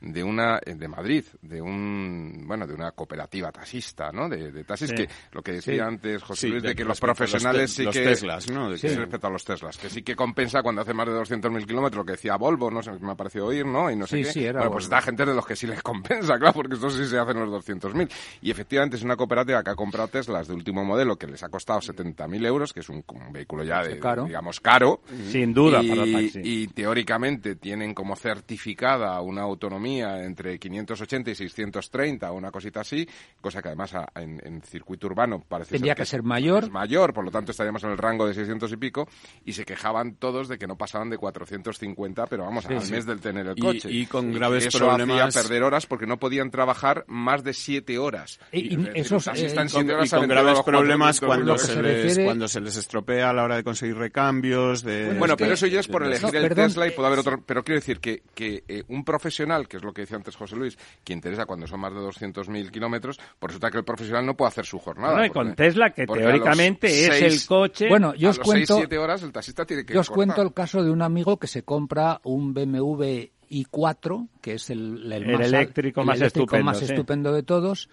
de 0.00 0.24
una 0.24 0.58
eh, 0.64 0.74
de 0.74 0.88
Madrid, 0.88 1.24
de 1.42 1.60
un 1.60 2.44
bueno, 2.46 2.66
de 2.66 2.74
una 2.74 2.92
cooperativa 2.92 3.52
taxista, 3.52 4.10
¿no? 4.12 4.28
De, 4.28 4.50
de 4.50 4.64
taxis 4.64 4.88
Sí. 4.90 4.94
que 4.96 5.08
lo 5.32 5.42
que 5.42 5.52
decía 5.52 5.74
Sí. 5.74 5.80
antes 5.80 6.22
José 6.22 6.40
Sí, 6.40 6.48
Luis 6.48 6.62
de 6.62 6.68
de- 6.70 6.74
que 6.74 6.84
los 6.84 6.98
profesionales 7.00 7.72
sí 7.72 7.82
los 7.84 7.94
que 7.94 8.02
Teslas, 8.04 8.50
¿no? 8.50 8.70
De 8.70 8.78
Sí, 8.78 8.88
que- 8.88 8.96
respecto 8.96 9.26
a 9.26 9.30
los 9.30 9.44
Teslas, 9.44 9.76
que 9.76 9.90
sí 9.90 10.02
que 10.02 10.16
compensa 10.16 10.62
cuando 10.62 10.80
hace 10.82 10.94
más 10.94 11.06
de 11.06 11.12
200.000 11.12 11.66
kilómetros, 11.66 11.98
lo 11.98 12.04
que 12.06 12.12
decía 12.12 12.36
Volvo, 12.36 12.70
no 12.70 12.82
sé, 12.82 12.92
me 13.00 13.12
ha 13.12 13.14
parecido 13.14 13.46
oír, 13.46 13.66
¿no? 13.66 13.90
Y 13.90 13.96
no 13.96 14.06
sé 14.06 14.16
Sí, 14.18 14.22
qué. 14.24 14.32
sí, 14.32 14.44
era 14.44 14.60
bueno, 14.60 14.72
pues 14.72 14.84
esta 14.84 15.02
gente 15.02 15.24
de 15.26 15.34
los 15.34 15.46
que 15.46 15.54
sí 15.56 15.66
les 15.66 15.82
compensa, 15.82 16.38
claro, 16.38 16.54
porque 16.54 16.74
estos 16.74 16.94
sí 16.94 17.06
se 17.06 17.18
hacen 17.18 17.38
los 17.38 17.50
200.000. 17.50 18.08
Y 18.42 18.50
efectivamente 18.50 18.96
es 18.96 19.02
una 19.02 19.16
cooperativa 19.16 19.62
que 19.62 19.70
ha 19.70 19.74
comprado 19.76 20.08
Teslas 20.08 20.48
de 20.48 20.54
último 20.54 20.84
modelo 20.84 21.16
que 21.16 21.26
les 21.26 21.42
ha 21.42 21.48
costado 21.50 21.80
70.000 21.80 22.46
euros, 22.46 22.72
que 22.72 22.80
es 22.80 22.88
un, 22.88 23.04
un 23.08 23.32
vehículo 23.32 23.64
ya 23.64 23.82
de, 23.82 23.98
caro. 23.98 24.24
digamos, 24.24 24.60
caro. 24.60 25.02
Sin 25.30 25.52
duda, 25.52 25.82
y, 25.82 25.88
para 25.90 26.02
taxi. 26.10 26.40
y 26.42 26.66
teóricamente 26.68 27.56
tienen 27.56 27.92
como 27.94 28.16
certificada 28.16 29.20
una 29.20 29.42
autonomía 29.42 29.89
autonomía 29.90 30.24
entre 30.24 30.58
580 30.58 31.30
y 31.30 31.34
630 31.34 32.30
o 32.30 32.34
una 32.34 32.50
cosita 32.50 32.80
así, 32.80 33.06
cosa 33.40 33.62
que 33.62 33.68
además 33.68 33.92
en, 34.14 34.62
circuito 34.62 35.06
urbano 35.06 35.42
parece 35.46 35.72
Tendría 35.72 35.94
que, 35.94 36.04
ser 36.04 36.22
mayor. 36.22 36.64
Es 36.64 36.70
mayor, 36.70 37.12
por 37.12 37.24
lo 37.24 37.30
tanto 37.30 37.50
estaríamos 37.50 37.82
en 37.84 37.90
el 37.90 37.98
rango 37.98 38.26
de 38.26 38.34
600 38.34 38.70
y 38.72 38.76
pico, 38.76 39.08
y 39.44 39.52
se 39.52 39.64
quejaban 39.64 40.14
todos 40.14 40.48
de 40.48 40.58
que 40.58 40.66
no 40.66 40.76
pasaban 40.76 41.10
de 41.10 41.18
450, 41.18 42.26
pero 42.26 42.44
vamos, 42.44 42.66
al 42.66 42.90
mes 42.90 43.06
del 43.06 43.20
tener 43.20 43.46
el 43.46 43.56
coche. 43.56 43.88
Y, 43.90 44.06
con 44.06 44.32
graves 44.32 44.66
eso 44.66 44.78
problemas. 44.78 45.36
Hacía 45.36 45.42
perder 45.42 45.62
horas 45.62 45.86
porque 45.86 46.06
no 46.06 46.18
podían 46.18 46.50
trabajar 46.50 47.04
más 47.08 47.42
de 47.42 47.52
7 47.52 47.98
horas. 47.98 48.38
Y, 48.52 48.78
esos, 48.94 49.26
están 49.28 49.68
con, 49.68 49.86
con 49.86 50.28
graves 50.28 50.60
problemas 50.62 51.20
cuando 51.20 51.56
se, 51.58 51.82
les, 51.82 52.18
cuando 52.18 52.48
se 52.48 52.60
les 52.60 52.76
estropea 52.76 53.30
a 53.30 53.32
la 53.32 53.44
hora 53.44 53.56
de 53.56 53.64
conseguir 53.64 53.96
recambios. 53.96 54.82
De, 54.82 55.14
bueno, 55.18 55.36
pero 55.36 55.54
eso 55.54 55.66
ya 55.66 55.80
es 55.80 55.88
por 55.88 56.04
elegir 56.04 56.34
el 56.34 56.54
Tesla 56.54 56.86
y 56.86 56.90
puede 56.90 57.08
haber 57.08 57.20
otro. 57.20 57.42
Pero 57.44 57.64
quiero 57.64 57.80
decir 57.80 58.00
que, 58.00 58.22
que 58.34 58.64
eh, 58.68 58.84
un 58.88 59.04
profesional, 59.04 59.68
que 59.68 59.78
es 59.80 59.84
lo 59.84 59.92
que 59.92 60.02
decía 60.02 60.16
antes 60.16 60.36
José 60.36 60.56
Luis, 60.56 60.78
que 61.04 61.12
interesa 61.12 61.46
cuando 61.46 61.66
son 61.66 61.80
más 61.80 61.92
de 61.92 62.00
200.000 62.00 62.70
kilómetros, 62.70 63.18
por 63.38 63.50
resulta 63.50 63.70
que 63.70 63.78
el 63.78 63.84
profesional 63.84 64.24
no 64.24 64.36
puede 64.36 64.48
hacer 64.48 64.66
su 64.66 64.78
jornada. 64.78 65.16
No, 65.16 65.24
y 65.24 65.30
con 65.30 65.54
Tesla, 65.54 65.90
que 65.90 66.06
teóricamente 66.06 66.86
es 66.88 67.22
el 67.22 67.48
coche. 67.48 67.88
Bueno, 67.88 68.14
yo 68.14 68.30
os 68.30 68.38
cuento. 68.38 68.76
6, 68.76 68.98
horas 68.98 69.22
el 69.22 69.32
taxista 69.32 69.64
tiene 69.64 69.84
que. 69.84 69.94
Yo 69.94 70.00
os 70.00 70.10
cuento 70.10 70.42
el 70.42 70.52
caso 70.52 70.82
de 70.82 70.90
un 70.90 71.02
amigo 71.02 71.38
que 71.38 71.46
se 71.46 71.62
compra 71.62 72.20
un 72.24 72.54
BMW 72.54 73.30
i4, 73.50 74.28
que 74.40 74.54
es 74.54 74.70
el, 74.70 75.12
el, 75.12 75.26
más, 75.26 75.46
eléctrico, 75.46 76.04
más, 76.04 76.20
estupendo, 76.20 77.32
de 77.32 77.42
todos, 77.42 77.88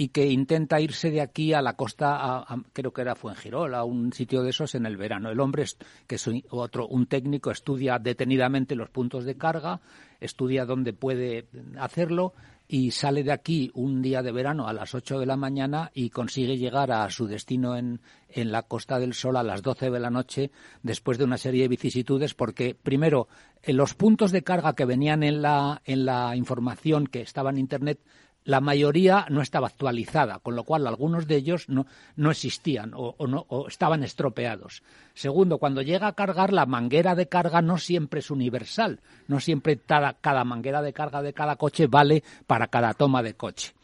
y 0.00 0.08
que 0.08 0.30
intenta 0.30 0.80
irse 0.80 1.10
de 1.10 1.20
aquí 1.20 1.52
a 1.52 1.60
la 1.60 1.74
costa, 1.76 2.46
creo 2.72 2.90
que 2.90 3.02
era 3.02 3.14
Fuengirola, 3.14 3.80
a 3.80 3.84
un 3.84 4.14
sitio 4.14 4.42
de 4.42 4.48
esos 4.48 4.74
en 4.74 4.86
el 4.86 4.96
verano. 4.96 5.28
El 5.28 5.38
hombre, 5.40 5.66
que 6.06 6.14
es 6.14 6.26
otro, 6.48 6.88
un 6.88 7.04
técnico, 7.04 7.50
estudia 7.50 7.98
detenidamente 7.98 8.74
los 8.74 8.88
puntos 8.88 9.26
de 9.26 9.36
carga, 9.36 9.82
estudia 10.18 10.64
dónde 10.64 10.94
puede 10.94 11.48
hacerlo 11.78 12.32
y 12.66 12.92
sale 12.92 13.24
de 13.24 13.32
aquí 13.32 13.70
un 13.74 14.00
día 14.00 14.22
de 14.22 14.32
verano 14.32 14.68
a 14.68 14.72
las 14.72 14.94
8 14.94 15.18
de 15.18 15.26
la 15.26 15.36
mañana 15.36 15.90
y 15.92 16.08
consigue 16.08 16.56
llegar 16.56 16.92
a 16.92 17.10
su 17.10 17.26
destino 17.26 17.76
en, 17.76 18.00
en 18.30 18.52
la 18.52 18.62
Costa 18.62 18.98
del 18.98 19.12
Sol 19.12 19.36
a 19.36 19.42
las 19.42 19.60
12 19.60 19.90
de 19.90 20.00
la 20.00 20.08
noche 20.08 20.50
después 20.82 21.18
de 21.18 21.24
una 21.24 21.36
serie 21.36 21.62
de 21.62 21.68
vicisitudes 21.68 22.32
porque 22.32 22.74
primero 22.74 23.28
en 23.62 23.76
los 23.76 23.94
puntos 23.94 24.30
de 24.32 24.44
carga 24.44 24.74
que 24.74 24.86
venían 24.86 25.24
en 25.24 25.42
la, 25.42 25.82
en 25.84 26.06
la 26.06 26.36
información 26.36 27.06
que 27.06 27.20
estaba 27.20 27.50
en 27.50 27.58
Internet 27.58 28.00
la 28.44 28.60
mayoría 28.60 29.26
no 29.28 29.42
estaba 29.42 29.68
actualizada, 29.68 30.38
con 30.38 30.56
lo 30.56 30.64
cual 30.64 30.86
algunos 30.86 31.26
de 31.26 31.36
ellos 31.36 31.66
no, 31.68 31.86
existían 32.30 32.92
o, 32.94 33.14
no, 33.26 33.46
estaban 33.68 34.02
estropeados. 34.02 34.82
Segundo, 35.14 35.58
cuando 35.58 35.82
llega 35.82 36.06
a 36.08 36.14
cargar, 36.14 36.52
la 36.52 36.66
manguera 36.66 37.14
de 37.14 37.28
carga 37.28 37.62
no 37.62 37.78
siempre 37.78 38.20
es 38.20 38.30
universal, 38.30 39.00
no 39.28 39.40
siempre 39.40 39.76
cada, 39.78 40.14
cada 40.14 40.44
manguera 40.44 40.82
de 40.82 40.92
carga 40.92 41.22
de 41.22 41.32
cada 41.32 41.56
coche 41.56 41.86
vale 41.86 42.22
para 42.46 42.68
cada 42.68 42.94
toma 42.94 43.22
de 43.22 43.34
coche. 43.34 43.74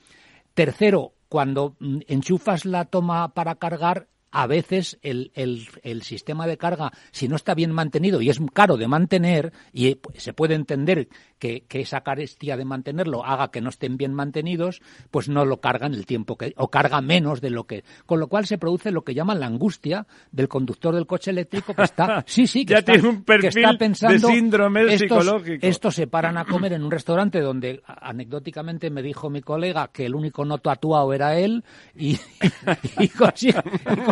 Tercero, 0.54 1.12
cuando 1.28 1.76
mm, 1.78 1.98
enchufas 2.08 2.64
la 2.64 2.86
toma 2.86 3.28
para 3.28 3.56
cargar, 3.56 4.06
a 4.30 4.46
veces 4.46 4.98
el, 5.02 5.30
el, 5.34 6.02
sistema 6.02 6.46
de 6.46 6.58
carga, 6.58 6.92
si 7.10 7.28
no 7.28 7.36
está 7.36 7.54
bien 7.54 7.72
mantenido 7.72 8.20
y 8.20 8.28
es 8.28 8.38
caro 8.52 8.76
de 8.76 8.88
mantener, 8.88 9.52
y 9.72 9.88
eh, 9.88 10.00
se 10.16 10.32
puede 10.32 10.54
entender 10.54 11.08
que, 11.38 11.64
esa 11.70 12.00
carestía 12.00 12.56
de 12.56 12.64
mantenerlo 12.64 13.24
haga 13.24 13.50
que 13.50 13.60
no 13.60 13.68
estén 13.68 13.96
bien 13.96 14.14
mantenidos, 14.14 14.80
pues 15.10 15.28
no 15.28 15.44
lo 15.44 15.60
cargan 15.60 15.94
el 15.94 16.06
tiempo 16.06 16.36
que, 16.36 16.54
o 16.56 16.68
carga 16.68 17.00
menos 17.00 17.40
de 17.40 17.50
lo 17.50 17.64
que. 17.64 17.84
Con 18.06 18.18
lo 18.18 18.28
cual 18.28 18.46
se 18.46 18.58
produce 18.58 18.90
lo 18.90 19.04
que 19.04 19.14
llaman 19.14 19.40
la 19.40 19.46
angustia 19.46 20.06
del 20.32 20.48
conductor 20.48 20.94
del 20.94 21.06
coche 21.06 21.30
eléctrico 21.30 21.74
que 21.74 21.82
está, 21.82 22.22
sí, 22.26 22.46
sí, 22.46 22.64
que, 22.64 22.74
está, 22.74 22.92
tiene 22.92 23.08
un 23.08 23.24
perfil 23.24 23.76
pensando. 23.78 24.28
De 24.28 24.34
síndrome 24.34 24.82
estos, 24.82 25.00
psicológico. 25.00 25.66
Estos 25.66 25.94
se 25.94 26.06
paran 26.06 26.38
a 26.38 26.44
comer 26.44 26.72
en 26.72 26.82
un 26.82 26.90
restaurante 26.90 27.40
donde 27.40 27.82
anecdóticamente 27.86 28.90
me 28.90 29.02
dijo 29.02 29.30
mi 29.30 29.42
colega 29.42 29.88
que 29.88 30.06
el 30.06 30.14
único 30.14 30.44
no 30.44 30.58
tatuado 30.58 31.12
era 31.12 31.38
él 31.38 31.64
y, 31.94 32.18
y, 32.98 33.08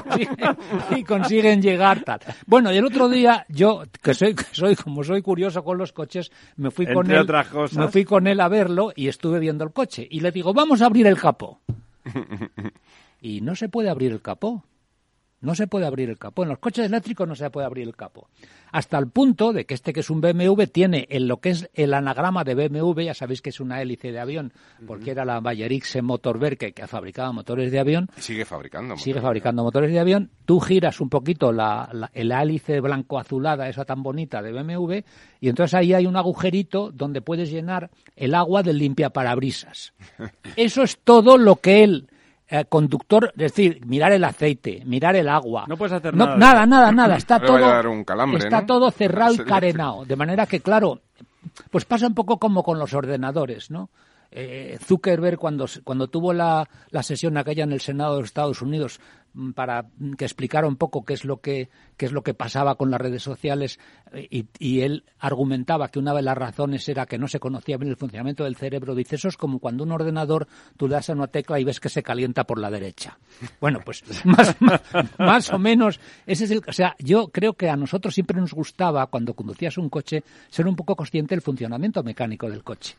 consiguen, 0.04 0.56
y, 0.96 1.04
consiguen, 1.04 1.62
llegar 1.62 2.02
tal. 2.04 2.20
Bueno, 2.46 2.72
y 2.72 2.76
el 2.76 2.84
otro 2.84 3.08
día 3.08 3.44
yo, 3.48 3.82
que 4.02 4.14
soy, 4.14 4.34
que 4.34 4.44
soy 4.52 4.76
como 4.76 5.02
soy 5.02 5.22
curioso 5.22 5.64
con 5.64 5.78
los 5.78 5.92
coches, 5.92 6.30
me 6.56 6.70
fui 6.70 6.86
con 6.86 7.10
él, 7.10 7.26
me 7.76 7.88
fui 7.88 8.04
con 8.04 8.26
él 8.26 8.40
a 8.40 8.48
verlo 8.48 8.92
y 8.94 9.08
estuve 9.08 9.38
viendo 9.38 9.64
el 9.64 9.72
coche 9.72 10.06
y 10.10 10.20
le 10.20 10.30
digo, 10.30 10.52
vamos 10.54 10.82
a 10.82 10.86
abrir 10.86 11.06
el 11.06 11.18
capó. 11.18 11.60
y 13.20 13.40
no 13.40 13.54
se 13.54 13.68
puede 13.68 13.90
abrir 13.90 14.12
el 14.12 14.20
capó. 14.20 14.64
No 15.44 15.54
se 15.54 15.66
puede 15.66 15.86
abrir 15.86 16.08
el 16.08 16.18
capó. 16.18 16.42
En 16.42 16.48
los 16.48 16.58
coches 16.58 16.86
eléctricos 16.86 17.28
no 17.28 17.34
se 17.34 17.50
puede 17.50 17.66
abrir 17.66 17.86
el 17.86 17.94
capó. 17.94 18.28
Hasta 18.72 18.98
el 18.98 19.08
punto 19.08 19.52
de 19.52 19.66
que 19.66 19.74
este 19.74 19.92
que 19.92 20.00
es 20.00 20.08
un 20.08 20.22
BMW 20.22 20.64
tiene 20.72 21.06
en 21.10 21.28
lo 21.28 21.36
que 21.36 21.50
es 21.50 21.68
el 21.74 21.92
anagrama 21.92 22.44
de 22.44 22.54
BMW, 22.54 23.02
ya 23.02 23.14
sabéis 23.14 23.42
que 23.42 23.50
es 23.50 23.60
una 23.60 23.82
hélice 23.82 24.10
de 24.10 24.18
avión, 24.18 24.54
porque 24.86 25.10
era 25.10 25.26
la 25.26 25.40
Bayerixe 25.40 26.00
Motorwerke 26.00 26.72
que 26.72 26.86
fabricaba 26.86 27.30
motores 27.32 27.70
de 27.70 27.78
avión. 27.78 28.08
Sigue 28.16 28.46
fabricando. 28.46 28.96
Sigue 28.96 29.20
fabricando 29.20 29.62
motores 29.62 29.92
de 29.92 30.00
avión. 30.00 30.30
Tú 30.46 30.60
giras 30.60 31.00
un 31.02 31.10
poquito 31.10 31.52
la, 31.52 31.90
la, 31.92 32.42
hélice 32.42 32.80
blanco-azulada, 32.80 33.68
esa 33.68 33.84
tan 33.84 34.02
bonita 34.02 34.40
de 34.40 34.50
BMW, 34.50 34.94
y 35.40 35.50
entonces 35.50 35.74
ahí 35.74 35.92
hay 35.92 36.06
un 36.06 36.16
agujerito 36.16 36.90
donde 36.90 37.20
puedes 37.20 37.50
llenar 37.50 37.90
el 38.16 38.34
agua 38.34 38.62
del 38.62 38.78
limpiaparabrisas. 38.78 39.92
Eso 40.56 40.82
es 40.82 40.98
todo 41.04 41.36
lo 41.36 41.56
que 41.56 41.84
él 41.84 42.08
eh, 42.54 42.66
conductor, 42.66 43.32
es 43.32 43.52
decir, 43.52 43.84
mirar 43.84 44.12
el 44.12 44.22
aceite, 44.22 44.82
mirar 44.84 45.16
el 45.16 45.28
agua. 45.28 45.64
No 45.66 45.76
puedes 45.76 45.92
hacer 45.92 46.14
nada. 46.14 46.36
Nada, 46.36 46.64
nada, 46.66 46.92
nada. 46.92 47.16
Está 47.16 47.40
todo, 47.44 47.90
un 47.90 48.04
calambre, 48.04 48.38
está 48.38 48.64
todo 48.64 48.92
cerrado 48.92 49.34
y 49.34 49.38
carenado. 49.44 50.04
De 50.04 50.14
manera 50.14 50.46
que, 50.46 50.60
claro, 50.60 51.00
pues 51.70 51.84
pasa 51.84 52.06
un 52.06 52.14
poco 52.14 52.38
como 52.38 52.62
con 52.62 52.78
los 52.78 52.94
ordenadores, 52.94 53.72
¿no? 53.72 53.90
Eh, 54.30 54.78
Zuckerberg, 54.80 55.36
cuando, 55.36 55.66
cuando 55.82 56.06
tuvo 56.06 56.32
la, 56.32 56.68
la 56.90 57.02
sesión 57.02 57.36
aquella 57.36 57.64
en 57.64 57.72
el 57.72 57.80
Senado 57.80 58.14
de 58.14 58.20
los 58.20 58.28
Estados 58.28 58.62
Unidos 58.62 59.00
para 59.54 59.86
que 60.16 60.24
explicara 60.24 60.66
un 60.66 60.76
poco 60.76 61.04
qué 61.04 61.14
es 61.14 61.24
lo 61.24 61.40
que 61.40 61.68
qué 61.96 62.06
es 62.06 62.12
lo 62.12 62.22
que 62.22 62.34
pasaba 62.34 62.74
con 62.76 62.90
las 62.90 63.00
redes 63.00 63.22
sociales 63.22 63.78
y, 64.30 64.46
y, 64.58 64.80
él 64.80 65.04
argumentaba 65.18 65.88
que 65.88 65.98
una 65.98 66.14
de 66.14 66.22
las 66.22 66.36
razones 66.36 66.88
era 66.88 67.06
que 67.06 67.18
no 67.18 67.28
se 67.28 67.40
conocía 67.40 67.76
bien 67.76 67.90
el 67.90 67.96
funcionamiento 67.96 68.44
del 68.44 68.56
cerebro. 68.56 68.94
Dice, 68.94 69.16
eso 69.16 69.28
es 69.28 69.36
como 69.36 69.58
cuando 69.58 69.84
un 69.84 69.92
ordenador 69.92 70.46
tú 70.76 70.86
le 70.86 70.94
das 70.94 71.10
a 71.10 71.14
una 71.14 71.26
tecla 71.26 71.58
y 71.58 71.64
ves 71.64 71.80
que 71.80 71.88
se 71.88 72.02
calienta 72.02 72.44
por 72.44 72.58
la 72.58 72.70
derecha. 72.70 73.18
Bueno, 73.60 73.80
pues 73.84 74.04
más, 74.24 74.56
más, 75.18 75.52
o 75.52 75.58
menos 75.58 76.00
ese 76.26 76.44
es 76.44 76.50
el... 76.50 76.62
O 76.66 76.72
sea, 76.72 76.94
yo 76.98 77.28
creo 77.28 77.54
que 77.54 77.68
a 77.68 77.76
nosotros 77.76 78.14
siempre 78.14 78.40
nos 78.40 78.54
gustaba, 78.54 79.06
cuando 79.06 79.34
conducías 79.34 79.78
un 79.78 79.88
coche, 79.88 80.22
ser 80.48 80.66
un 80.66 80.76
poco 80.76 80.96
consciente 80.96 81.34
del 81.34 81.42
funcionamiento 81.42 82.02
mecánico 82.02 82.48
del 82.48 82.62
coche 82.62 82.96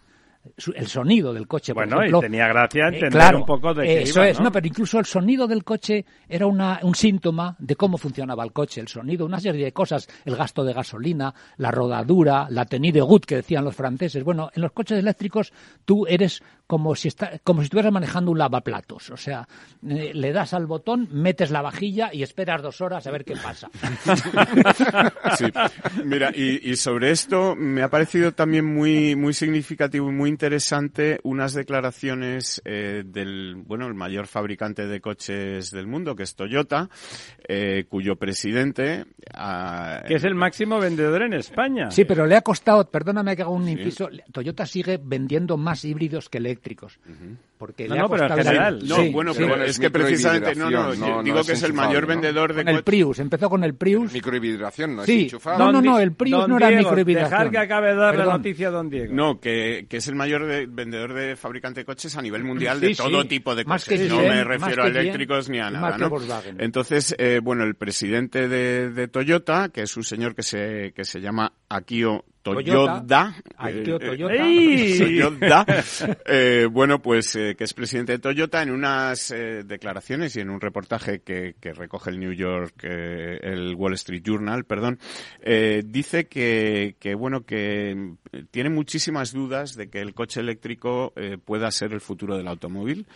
el 0.76 0.88
sonido 0.88 1.34
del 1.34 1.48
coche. 1.48 1.74
bueno, 1.74 2.06
y 2.06 2.12
tenía 2.20 2.48
gracia 2.48 2.86
eh, 2.86 2.96
entender 2.96 3.36
un 3.36 3.46
poco 3.46 3.74
de 3.74 4.02
eso 4.02 4.24
es, 4.24 4.40
¿no? 4.40 4.52
pero 4.52 4.68
incluso 4.68 5.00
el 5.00 5.06
sonido 5.06 5.48
del 5.48 5.64
coche 5.64 6.06
era 6.28 6.48
una, 6.48 6.80
un 6.84 6.96
síntoma 6.96 7.56
de 7.60 7.76
cómo 7.76 7.98
funcionaba 7.98 8.44
el 8.44 8.52
coche, 8.52 8.82
el 8.82 8.88
sonido, 8.88 9.26
una 9.26 9.40
serie 9.40 9.66
de 9.66 9.72
cosas, 9.72 10.08
el 10.26 10.36
gasto 10.36 10.64
de 10.64 10.74
gasolina, 10.74 11.34
la 11.58 11.72
rodadura, 11.72 12.48
la 12.50 12.66
tenue 12.66 12.92
de 12.92 13.02
gut 13.02 13.26
que 13.26 13.36
decían 13.38 13.64
los 13.64 13.76
franceses. 13.76 14.24
Bueno, 14.24 14.50
en 14.54 14.62
los 14.62 14.72
coches 14.72 14.98
eléctricos 15.00 15.52
tú 15.86 16.06
eres 16.08 16.42
como 16.68 16.96
si 16.96 17.10
está, 17.10 17.40
como 17.44 17.62
si 17.62 17.66
estuvieras 17.66 17.94
manejando 17.94 18.32
un 18.32 18.40
lavaplatos, 18.40 19.12
o 19.12 19.18
sea, 19.18 19.48
eh, 19.88 20.12
le 20.14 20.32
das 20.32 20.54
al 20.54 20.66
botón, 20.66 21.08
metes 21.12 21.52
la 21.52 21.62
vajilla 21.62 22.10
y 22.12 22.24
esperas 22.24 22.64
dos 22.64 22.82
horas 22.82 23.06
a 23.06 23.12
ver 23.12 23.24
qué 23.24 23.36
pasa. 23.36 23.70
sí. 25.38 25.46
Mira, 26.04 26.32
y, 26.34 26.72
y 26.72 26.76
sobre 26.76 27.12
esto 27.12 27.56
me 27.56 27.84
ha 27.84 27.90
parecido 27.90 28.32
también 28.32 28.66
muy 28.66 29.16
muy 29.16 29.34
significativo 29.34 30.10
y 30.10 30.14
muy 30.14 30.30
interesante 30.36 31.20
unas 31.24 31.54
declaraciones 31.54 32.62
eh, 32.66 33.04
del, 33.06 33.56
bueno, 33.56 33.88
el 33.88 33.94
mayor 33.94 34.28
fabricante 34.28 34.86
de 34.86 35.00
coches 35.00 35.72
del 35.72 35.88
mundo, 35.88 36.14
que 36.14 36.24
es 36.24 36.36
Toyota, 36.36 36.90
eh, 37.48 37.86
cuyo 37.88 38.18
presidente... 38.18 39.06
Ah, 39.34 40.04
que 40.06 40.16
es 40.16 40.26
el 40.26 40.36
máximo 40.36 40.78
vendedor 40.78 41.22
en 41.22 41.34
España. 41.34 41.90
Sí, 41.90 42.04
pero 42.04 42.26
le 42.26 42.36
ha 42.36 42.42
costado, 42.42 42.90
perdóname 42.92 43.36
que 43.38 43.44
haga 43.44 43.52
un 43.52 43.70
inciso, 43.70 44.10
Toyota 44.34 44.66
sigue 44.66 45.00
vendiendo 45.02 45.56
más 45.56 45.86
híbridos 45.86 46.28
que 46.28 46.40
eléctricos. 46.40 47.00
Porque 47.58 47.88
no, 47.88 47.96
no, 47.96 48.10
pero 48.10 48.26
en 48.26 48.36
general. 48.36 48.86
No, 48.86 49.12
bueno, 49.12 49.32
pero 49.34 49.64
es, 49.64 49.80
que 49.80 49.90
precisamente, 49.90 50.56
no, 50.56 50.70
no, 50.70 51.24
digo 51.24 51.42
que 51.44 51.54
es 51.54 51.64
el 51.64 51.72
mayor 51.72 52.06
vendedor 52.06 52.54
de 52.54 52.70
El 52.70 52.84
Prius, 52.84 53.20
empezó 53.20 53.50
con 53.50 53.64
el 53.64 53.76
Prius. 53.76 54.12
Microhibridación, 54.12 54.98
¿no 54.98 55.06
sí. 55.06 55.28
es 55.32 55.46
No, 55.46 55.72
no, 55.72 55.82
no, 55.82 56.00
el 56.00 56.12
Prius 56.12 56.48
no 56.50 56.58
era 56.58 56.70
microhibridación. 56.72 57.32
Dejar 57.32 57.52
que 57.52 57.58
acabe 57.58 57.90
de 57.90 57.96
dar 57.96 58.18
la 58.18 58.26
noticia 58.26 58.70
don 58.70 58.90
Diego. 58.90 59.14
No, 59.14 59.40
que, 59.40 59.86
que 59.90 59.98
es 59.98 60.08
el 60.08 60.16
mayor 60.16 60.25
vendedor 60.68 61.14
de 61.14 61.36
fabricante 61.36 61.82
de 61.82 61.86
coches 61.86 62.16
a 62.16 62.22
nivel 62.22 62.44
mundial 62.44 62.80
de 62.80 62.96
todo 62.96 63.26
tipo 63.26 63.56
de 63.56 63.66
coches. 63.66 64.10
no 64.10 64.18
me 64.18 64.44
refiero 64.44 64.84
a 64.84 64.88
eléctricos 64.88 65.50
ni 65.50 65.60
a 65.60 65.70
nada, 65.70 65.98
¿no? 65.98 66.12
Entonces, 66.58 67.16
eh, 67.18 67.40
bueno, 67.42 67.64
el 67.64 67.76
presidente 67.76 68.48
de, 68.48 68.90
de 68.92 69.08
Toyota, 69.08 69.70
que 69.70 69.82
es 69.82 69.98
un 69.98 70.04
señor 70.04 70.36
que 70.36 70.44
se, 70.44 70.94
que 70.96 71.04
se 71.04 71.20
llama 71.20 71.54
Akio 71.70 72.26
Toyota. 72.46 73.02
Toyoda, 73.02 73.36
Akio 73.58 73.96
eh, 73.96 74.00
Toyota. 74.00 74.36
Toyota, 75.00 75.66
eh, 76.28 76.68
bueno, 76.72 77.02
pues 77.02 77.36
eh, 77.36 77.56
que 77.58 77.64
es 77.64 77.74
presidente 77.74 78.12
de 78.12 78.20
Toyota, 78.20 78.62
en 78.62 78.70
unas 78.70 79.32
eh, 79.32 79.64
declaraciones 79.66 80.36
y 80.36 80.42
en 80.42 80.52
un 80.52 80.62
reportaje 80.62 81.22
que, 81.22 81.56
que 81.60 81.74
recoge 81.74 82.12
el 82.12 82.20
New 82.20 82.34
York, 82.34 82.76
eh, 82.84 83.40
el 83.42 83.74
Wall 83.74 83.94
Street 83.94 84.22
Journal, 84.24 84.64
perdón, 84.66 85.00
eh, 85.42 85.82
dice 85.84 86.28
que, 86.28 86.96
que, 87.00 87.16
bueno, 87.16 87.46
que 87.46 88.14
tiene 88.52 88.70
muchísimas 88.70 89.34
dudas 89.34 89.76
de 89.76 89.90
que 89.90 90.02
el 90.02 90.14
coche 90.14 90.40
eléctrico 90.40 91.14
eh, 91.16 91.40
pueda 91.44 91.72
ser 91.72 91.94
el 91.94 92.02
futuro 92.02 92.38
del 92.38 92.48
automóvil. 92.48 93.08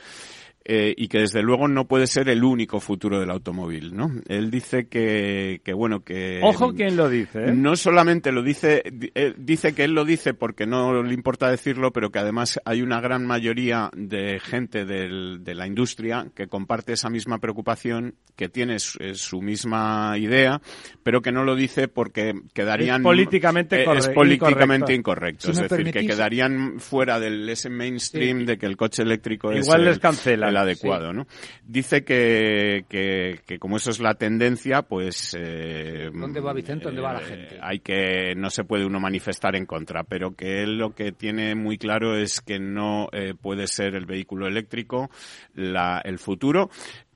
Eh, 0.71 0.93
y 0.95 1.07
que 1.07 1.17
desde 1.21 1.41
luego 1.41 1.67
no 1.67 1.87
puede 1.87 2.05
ser 2.05 2.29
el 2.29 2.43
único 2.43 2.79
futuro 2.79 3.19
del 3.19 3.31
automóvil, 3.31 3.95
¿no? 3.95 4.11
Él 4.27 4.51
dice 4.51 4.87
que, 4.87 5.61
que 5.63 5.73
bueno, 5.73 6.01
que... 6.03 6.39
Ojo 6.43 6.73
quién 6.75 6.95
lo 6.95 7.09
dice, 7.09 7.45
¿eh? 7.45 7.53
No 7.55 7.75
solamente 7.75 8.31
lo 8.31 8.43
dice, 8.43 8.83
di- 8.93 9.11
dice 9.37 9.73
que 9.73 9.85
él 9.85 9.93
lo 9.93 10.05
dice 10.05 10.35
porque 10.35 10.67
no 10.67 11.01
le 11.01 11.13
importa 11.15 11.49
decirlo, 11.49 11.91
pero 11.91 12.11
que 12.11 12.19
además 12.19 12.59
hay 12.65 12.83
una 12.83 13.01
gran 13.01 13.25
mayoría 13.25 13.89
de 13.95 14.39
gente 14.39 14.85
del- 14.85 15.43
de 15.43 15.55
la 15.55 15.65
industria 15.65 16.27
que 16.35 16.45
comparte 16.45 16.93
esa 16.93 17.09
misma 17.09 17.39
preocupación, 17.39 18.13
que 18.35 18.47
tiene 18.47 18.77
su, 18.77 18.99
eh, 19.01 19.15
su 19.15 19.41
misma 19.41 20.15
idea, 20.19 20.61
pero 21.01 21.23
que 21.23 21.31
no 21.31 21.43
lo 21.45 21.55
dice 21.55 21.87
porque 21.87 22.33
quedarían... 22.53 23.01
Es 23.01 23.05
políticamente 23.05 23.81
eh, 23.81 23.85
corre- 23.85 23.99
Es 23.99 24.09
políticamente 24.09 24.93
incorrecto. 24.93 25.49
incorrecto. 25.49 25.53
Si 25.53 25.63
es 25.63 25.69
decir, 25.69 25.91
que 25.91 26.05
quedarían 26.05 26.79
fuera 26.79 27.19
del 27.19 27.49
ese 27.49 27.71
mainstream 27.71 28.39
Sí. 28.41 28.45
de 28.45 28.57
que 28.59 28.65
el 28.67 28.77
coche 28.77 29.01
eléctrico 29.01 29.51
es 29.51 29.65
Igual 29.65 29.85
les 29.85 29.97
cancelan. 29.99 30.49
Adecuado, 30.61 31.13
¿no? 31.13 31.25
Dice 31.65 32.03
que, 32.03 32.85
que, 32.89 33.39
que 33.45 33.59
como 33.59 33.77
eso 33.77 33.89
es 33.89 33.99
la 33.99 34.13
tendencia, 34.15 34.81
pues... 34.81 35.35
eh, 35.39 36.09
¿Dónde 36.13 36.39
va 36.39 36.53
Vicente? 36.53 36.85
¿Dónde 36.85 37.01
va 37.01 37.13
la 37.13 37.21
eh, 37.21 37.25
gente? 37.25 37.59
Hay 37.61 37.79
que, 37.79 38.33
no 38.35 38.49
se 38.49 38.63
puede 38.63 38.85
uno 38.85 38.99
manifestar 38.99 39.55
en 39.55 39.65
contra, 39.65 40.03
pero 40.03 40.35
que 40.35 40.63
él 40.63 40.77
lo 40.77 40.95
que 40.95 41.11
tiene 41.11 41.55
muy 41.55 41.77
claro 41.77 42.15
es 42.15 42.41
que 42.41 42.59
no 42.59 43.09
eh, 43.11 43.33
puede 43.39 43.67
ser 43.67 43.95
el 43.95 44.05
vehículo 44.05 44.47
eléctrico 44.47 45.09
la, 45.53 46.01
el 46.03 46.19
futuro. 46.19 46.69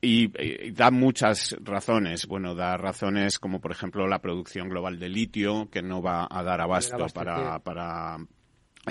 Y, 0.05 0.31
y 0.37 0.71
da 0.71 0.91
muchas 0.91 1.55
razones. 1.61 2.27
Bueno, 2.27 2.55
da 2.55 2.75
razones 2.75 3.39
como, 3.39 3.61
por 3.61 3.71
ejemplo, 3.71 4.05
la 4.05 4.19
producción 4.19 4.67
global 4.67 4.99
de 4.99 5.07
litio, 5.07 5.69
que 5.71 5.81
no 5.81 6.01
va 6.01 6.27
a 6.29 6.43
dar 6.43 6.59
abasto 6.59 7.05
para, 7.13 7.59
para 7.59 8.17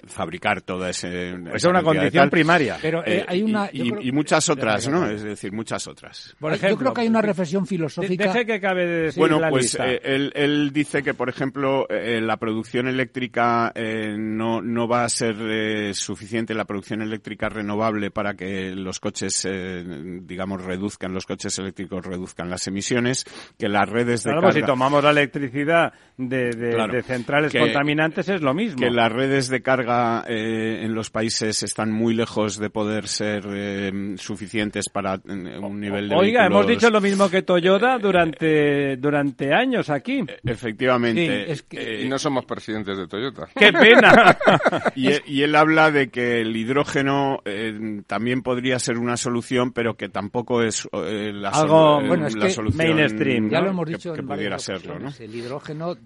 fabricar 0.07 0.63
toda 0.63 0.91
ese. 0.91 1.35
Pues 1.43 1.49
es 1.49 1.57
esa 1.57 1.69
una 1.71 1.79
cantidad 1.81 1.93
de 1.93 1.99
condición 2.09 2.31
primaria. 2.31 2.79
Pero 2.81 3.01
eh, 3.05 3.19
Eh, 3.19 3.25
hay 3.29 3.43
una... 3.43 3.69
y, 3.73 3.79
yo 3.79 3.85
y- 3.85 3.91
creo- 3.91 4.03
y 4.03 4.13
muchas 4.13 4.49
otras, 4.49 4.89
¿no? 4.89 5.07
Es 5.09 5.23
decir, 5.23 5.53
muchas 5.53 5.87
otras. 5.87 6.35
Por 6.39 6.59
yo 6.59 6.77
creo 6.79 6.95
que 6.95 7.01
hay 7.03 7.09
una 7.09 7.21
reflexión 7.23 7.67
filosófica... 7.67 8.25
Deje 8.33 8.47
que 8.47 8.55
acabe 8.55 8.87
de 8.87 9.01
decir 9.03 9.19
bueno, 9.21 9.39
la 9.39 9.51
pues 9.51 9.65
lista. 9.65 9.87
eh, 9.91 10.01
él, 10.03 10.33
él 10.35 10.71
dice 10.73 11.03
que, 11.03 11.13
por 11.15 11.29
ejemplo, 11.29 11.87
eh, 11.91 12.21
la 12.21 12.37
producción 12.39 12.89
eléctrica 12.89 13.71
eh, 13.75 14.15
no, 14.19 14.63
no 14.63 14.89
va 14.89 15.05
a 15.05 15.09
ser 15.09 15.37
eh, 15.41 15.93
suficiente, 15.95 16.55
la 16.55 16.65
producción 16.65 17.03
eléctrica 17.03 17.49
renovable 17.49 18.11
para 18.11 18.35
que 18.35 18.71
los 18.75 18.99
coches, 19.01 19.47
eh, 19.49 19.85
digamos, 20.23 20.65
reduzcan, 20.65 21.13
los 21.13 21.27
coches 21.27 21.59
eléctricos 21.59 22.05
reduzcan 22.07 22.49
las 22.49 22.67
emisiones, 22.67 23.25
que 23.59 23.69
las 23.69 23.89
redes 23.89 24.23
de 24.23 24.31
Claro, 24.31 24.43
pues 24.43 24.55
si 24.55 24.63
tomamos 24.63 25.05
la 25.05 25.11
electricidad 25.11 25.93
de, 26.17 26.51
de- 26.51 26.71
Claro. 26.75 26.93
de 26.95 27.03
centrales 27.03 27.53
Que- 27.53 27.59
contaminantes 27.61 28.29
es 28.29 28.41
lo 28.41 28.55
mismo. 28.55 28.79
que 28.81 28.91
las 28.91 29.13
redes 29.13 29.49
de 29.49 29.61
carga 29.63 29.82
eh, 29.83 30.85
en 30.85 30.95
los 30.95 31.11
países 31.11 31.63
están 31.63 31.91
muy 31.93 32.15
lejos 32.15 32.59
de 32.59 32.71
poder 32.71 33.09
ser 33.09 33.45
eh, 33.49 34.15
suficientes 34.17 34.89
para 34.89 35.15
eh, 35.15 35.59
un 35.59 35.81
nivel 35.81 36.09
de 36.09 36.17
Oiga, 36.17 36.47
hemos 36.47 36.67
dicho 36.67 36.91
lo 36.91 37.01
mismo 37.01 37.29
que 37.29 37.43
Toyota 37.43 37.99
durante, 37.99 38.97
durante 38.97 39.53
años 39.55 39.91
aquí. 39.91 40.25
Efectivamente. 40.45 41.45
Sí, 41.47 41.53
es 41.53 41.63
que- 41.63 41.83
Eh, 42.01 42.05
Y 42.05 42.09
no 42.09 42.19
somos 42.19 42.45
presidentes 42.45 42.97
de 42.97 43.07
Toyota. 43.07 43.49
¡Qué 43.55 43.73
pena! 43.73 44.37
Y, 44.95 45.09
él, 45.09 45.23
y 45.27 45.43
él 45.43 45.55
habla 45.55 45.91
de 45.91 46.09
que 46.11 46.41
el 46.41 46.55
hidrógeno 46.57 47.41
eh, 47.45 48.03
también 48.07 48.43
podría 48.43 48.79
ser 48.79 48.99
una 48.99 49.17
solución, 49.17 49.73
pero 49.73 49.97
que 49.97 50.09
tampoco 50.09 50.63
es 50.63 50.89
eh, 50.93 51.33
la, 51.35 51.53
sol- 51.53 51.63
Algo, 51.63 52.07
bueno, 52.09 52.27
es 52.27 52.35
la 52.37 52.47
que 52.47 52.53
solución 52.53 52.97
mainstream, 52.97 53.51
Ya 53.51 53.61
lo 53.61 53.71
hemos 53.71 53.87
que- 53.87 53.93
dicho 53.93 54.13
que, 54.13 54.21
en 54.21 54.27
pudiera 54.27 54.57
varias 54.57 54.63
serlo. 54.63 54.99
El 55.19 55.35
hidrógeno, 55.35 55.97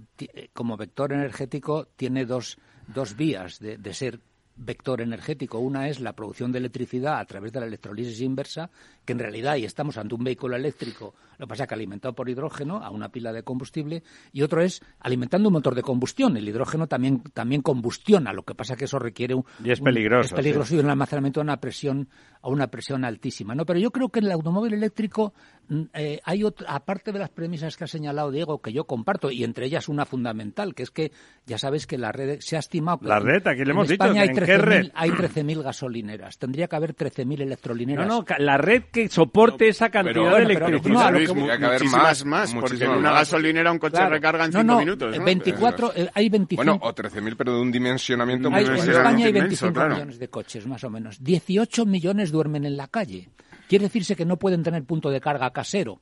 como 0.53 0.77
vector 0.77 1.13
energético, 1.13 1.89
tiene 1.97 2.25
dos, 2.25 2.59
dos 2.87 3.17
vías 3.17 3.59
de, 3.59 3.77
de 3.79 3.95
ser 3.95 4.21
vector 4.57 5.01
energético. 5.01 5.59
Una 5.59 5.89
es 5.89 6.01
la 6.01 6.15
producción 6.15 6.53
de 6.53 6.59
electricidad 6.59 7.19
a 7.19 7.25
través 7.25 7.53
de 7.53 7.61
la 7.61 7.67
electrolisis 7.67 8.21
inversa, 8.21 8.71
que 9.05 9.13
en 9.13 9.19
realidad, 9.19 9.57
y 9.57 9.65
estamos 9.65 9.99
ante 9.99 10.15
un 10.15 10.25
vehículo 10.25 10.57
eléctrico, 10.57 11.15
lo 11.39 11.47
que 11.47 11.51
pasa 11.51 11.65
es 11.65 11.69
que 11.69 11.75
alimentado 11.75 12.15
por 12.15 12.29
hidrógeno 12.29 12.83
a 12.83 12.91
una 12.91 13.11
pila 13.11 13.33
de 13.33 13.43
combustible, 13.43 14.03
y 14.33 14.43
otro 14.43 14.63
es 14.63 14.83
alimentando 15.01 15.49
un 15.49 15.55
motor 15.55 15.75
de 15.75 15.83
combustión. 15.83 16.37
El 16.37 16.49
hidrógeno 16.49 16.87
también, 16.87 17.23
también 17.35 17.63
combustiona, 17.63 18.33
lo 18.33 18.43
que 18.43 18.55
pasa 18.55 18.77
que 18.77 18.87
eso 18.87 18.99
requiere 18.99 19.35
un... 19.35 19.45
Y 19.63 19.71
es 19.71 19.81
un- 19.81 19.85
peligroso, 19.85 20.27
es 20.27 20.33
peligroso 20.33 20.75
y 20.75 20.79
un 20.79 20.91
almacenamiento 20.91 21.41
a 21.41 21.43
una 21.45 21.61
presión 21.61 22.09
a 22.47 22.49
una 22.49 22.69
presión 22.69 23.05
altísima. 23.05 23.55
No, 23.57 23.67
pero 23.67 23.81
yo 23.81 23.91
creo 23.91 24.09
que 24.09 24.21
en 24.21 24.27
el 24.27 24.33
automóvil 24.33 24.73
eléctrico 24.73 25.35
mm, 25.69 25.83
eh, 25.95 26.21
hay 26.23 26.45
otra, 26.45 26.71
aparte 26.71 27.11
de 27.11 27.19
las 27.19 27.31
premisas 27.31 27.77
que 27.77 27.85
ha 27.85 27.89
señalado 27.89 28.31
Diego 28.31 28.61
que 28.61 28.73
yo 28.73 28.85
comparto 28.85 29.33
y 29.33 29.43
entre 29.43 29.67
ellas 29.67 29.89
una 29.89 30.05
fundamental 30.05 30.73
que 30.75 30.85
es 30.85 30.93
que 30.93 31.11
ya 31.45 31.59
sabes 31.59 31.89
que 31.89 31.99
la 31.99 32.13
red 32.13 32.39
se 32.41 32.55
ha 32.55 32.61
estimado 32.61 33.01
La 33.03 33.19
red, 33.19 33.45
aquí 33.47 33.65
le 33.65 33.73
hemos 33.73 33.89
dicho, 33.89 34.05
España 34.05 34.23
hay 34.23 34.29
¿en 34.29 34.35
qué 34.35 34.41
13.000 34.47 34.61
red? 34.63 34.91
hay 34.95 35.11
13.000 35.11 35.63
gasolineras. 35.63 36.39
Tendría 36.39 36.69
que 36.69 36.77
haber 36.77 36.95
13.000 36.95 37.39
No, 37.39 37.45
electrolineras. 37.45 38.07
no, 38.07 38.25
ca- 38.25 38.39
la 38.39 38.57
red 38.59 38.85
que 38.93 39.09
soporte 39.09 39.69
esa 39.69 39.91
cantidad 39.91 40.15
Pero- 40.15 40.25
de 40.25 40.31
Bueno, 40.31 40.49
pero- 40.49 40.67
electricidad. 40.67 41.11
no, 41.13 41.19
que- 41.19 41.59
que 41.59 41.65
haber 41.65 41.85
más, 41.85 42.25
más, 42.25 42.55
porque 42.55 42.85
en 42.85 42.91
una 42.91 43.13
gasolinera 43.13 43.73
un 43.73 43.79
coche 43.79 43.93
Claro. 43.97 44.11
recarga 44.11 44.45
en 44.47 44.51
No, 44.53 44.61
cinco 44.61 44.73
no, 44.73 44.79
minutos. 44.79 45.15
eh, 45.15 45.19
¿no? 45.19 45.25
24, 45.25 45.93
eh, 45.95 46.11
hay 46.15 46.29
25 46.29 46.65
Bueno, 46.65 46.79
o 46.83 46.93
13.000, 46.95 47.37
pero 47.37 47.55
de 47.55 47.61
un 47.61 47.73
dimensionamiento 47.73 48.51
muy 48.51 48.59
Hay- 48.61 48.65
en 48.67 48.71
Inmenso, 48.73 48.91
España 48.91 49.09
hay 49.25 49.31
inmenso, 49.31 49.41
25 49.41 49.73
claro. 49.75 49.95
millones 49.95 50.19
de 50.19 50.29
coches, 50.29 50.67
más 50.67 50.85
o 50.85 50.91
menos. 50.91 51.23
18 51.23 51.87
millones 51.87 52.31
duermen 52.33 52.65
en 52.65 52.77
la 52.77 52.89
calle. 52.89 53.29
Quiere 53.69 53.85
decirse 53.87 54.15
que 54.17 54.25
no 54.25 54.37
pueden 54.37 54.63
tener 54.63 54.85
punto 54.85 55.11
de 55.11 55.21
carga 55.21 55.51
casero. 55.51 56.01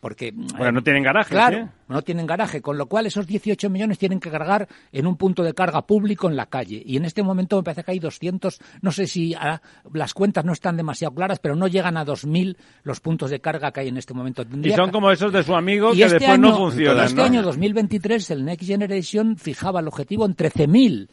Porque, 0.00 0.30
Bueno, 0.32 0.70
no 0.70 0.82
tienen 0.82 1.02
garajes, 1.02 1.32
Claro, 1.32 1.56
¿eh? 1.58 1.68
no 1.88 2.02
tienen 2.02 2.24
garaje, 2.24 2.62
con 2.62 2.78
lo 2.78 2.86
cual 2.86 3.06
esos 3.06 3.26
18 3.26 3.68
millones 3.68 3.98
tienen 3.98 4.20
que 4.20 4.30
cargar 4.30 4.68
en 4.92 5.06
un 5.08 5.16
punto 5.16 5.42
de 5.42 5.54
carga 5.54 5.82
público 5.86 6.28
en 6.28 6.36
la 6.36 6.46
calle. 6.46 6.80
Y 6.86 6.96
en 6.96 7.04
este 7.04 7.24
momento 7.24 7.56
me 7.56 7.64
parece 7.64 7.82
que 7.82 7.90
hay 7.90 7.98
200, 7.98 8.60
no 8.80 8.92
sé 8.92 9.08
si 9.08 9.34
ah, 9.34 9.60
las 9.92 10.14
cuentas 10.14 10.44
no 10.44 10.52
están 10.52 10.76
demasiado 10.76 11.12
claras, 11.16 11.40
pero 11.40 11.56
no 11.56 11.66
llegan 11.66 11.96
a 11.96 12.04
2.000 12.04 12.56
los 12.84 13.00
puntos 13.00 13.28
de 13.30 13.40
carga 13.40 13.72
que 13.72 13.80
hay 13.80 13.88
en 13.88 13.96
este 13.96 14.14
momento. 14.14 14.42
Y 14.42 14.46
Tendría 14.46 14.76
son 14.76 14.86
que- 14.86 14.92
como 14.92 15.10
esos 15.10 15.32
de 15.32 15.42
su 15.42 15.54
amigo 15.56 15.92
y 15.92 15.96
que 15.96 16.02
este 16.04 16.14
después 16.20 16.30
año, 16.38 16.48
no 16.50 16.56
funcionan. 16.56 17.04
Este 17.04 17.16
¿no? 17.16 17.24
año 17.24 17.42
2023 17.42 18.30
el 18.30 18.44
Next 18.44 18.66
Generation 18.68 19.36
fijaba 19.36 19.80
el 19.80 19.88
objetivo 19.88 20.26
en 20.26 20.36
13.000. 20.36 21.08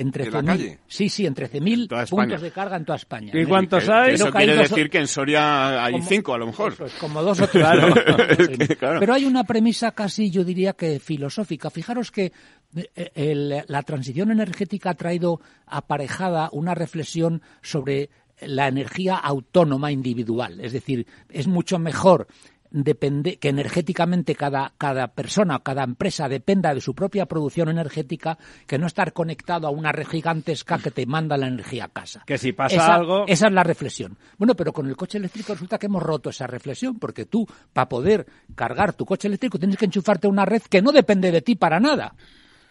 En 0.00 0.06
la 0.08 0.12
13.000. 0.12 0.44
calle? 0.46 0.78
Sí, 0.86 1.08
sí, 1.08 1.26
en 1.26 1.34
13.000 1.34 1.88
toda 1.88 2.06
puntos 2.06 2.40
de 2.42 2.50
carga 2.50 2.76
en 2.76 2.84
toda 2.84 2.96
España. 2.96 3.32
¿Y 3.34 3.44
cuántos 3.44 3.88
hay? 3.88 4.14
Eso 4.14 4.26
hay 4.26 4.32
quiere 4.32 4.54
dos- 4.56 4.70
decir 4.70 4.90
que 4.90 4.98
en 4.98 5.06
Soria 5.08 5.84
hay 5.84 5.92
Como- 5.92 6.04
cinco, 6.06 6.34
a 6.34 6.38
lo 6.38 6.46
mejor. 6.46 6.72
Eso 6.72 6.84
es, 6.86 6.92
como 6.94 7.22
dos 7.22 7.40
o 7.40 7.46
tres. 7.48 7.66
Sí. 8.38 8.58
que, 8.58 8.76
claro. 8.76 9.00
Pero 9.00 9.14
hay 9.14 9.24
una 9.24 9.44
premisa 9.44 9.92
casi, 9.92 10.30
yo 10.30 10.44
diría 10.44 10.72
que 10.74 11.00
filosófica. 11.00 11.70
Fijaros 11.70 12.10
que 12.10 12.32
eh, 12.76 13.10
el- 13.14 13.64
la 13.66 13.82
transición 13.82 14.30
energética 14.30 14.90
ha 14.90 14.94
traído 14.94 15.40
aparejada 15.66 16.48
una 16.52 16.74
reflexión 16.74 17.42
sobre 17.62 18.10
la 18.40 18.68
energía 18.68 19.16
autónoma 19.16 19.90
individual. 19.90 20.60
Es 20.60 20.72
decir, 20.72 21.06
es 21.28 21.46
mucho 21.48 21.78
mejor 21.78 22.28
depende 22.70 23.36
que 23.38 23.48
energéticamente 23.48 24.34
cada, 24.34 24.72
cada 24.78 25.08
persona, 25.08 25.60
cada 25.60 25.84
empresa 25.84 26.28
dependa 26.28 26.74
de 26.74 26.80
su 26.80 26.94
propia 26.94 27.26
producción 27.26 27.68
energética 27.68 28.38
que 28.66 28.78
no 28.78 28.86
estar 28.86 29.12
conectado 29.12 29.66
a 29.66 29.70
una 29.70 29.92
red 29.92 30.06
gigantesca 30.06 30.78
que 30.78 30.90
te 30.90 31.06
manda 31.06 31.36
la 31.36 31.48
energía 31.48 31.84
a 31.84 31.88
casa. 31.88 32.22
Que 32.26 32.38
si 32.38 32.52
pasa 32.52 32.76
Esa- 32.76 32.94
algo- 32.94 33.24
esa 33.26 33.46
es 33.46 33.52
la 33.52 33.62
reflexión. 33.64 34.18
Bueno, 34.36 34.54
pero 34.54 34.72
con 34.72 34.86
el 34.88 34.96
coche 34.96 35.18
eléctrico 35.18 35.52
resulta 35.54 35.78
que 35.78 35.86
hemos 35.86 36.02
roto 36.02 36.30
esa 36.30 36.46
reflexión, 36.46 36.98
porque 36.98 37.24
tú, 37.26 37.46
para 37.72 37.88
poder 37.88 38.26
cargar 38.54 38.92
tu 38.92 39.04
coche 39.06 39.28
eléctrico, 39.28 39.58
tienes 39.58 39.76
que 39.76 39.84
enchufarte 39.86 40.26
a 40.26 40.30
una 40.30 40.44
red 40.44 40.62
que 40.62 40.82
no 40.82 40.92
depende 40.92 41.30
de 41.32 41.42
ti 41.42 41.54
para 41.54 41.80
nada. 41.80 42.14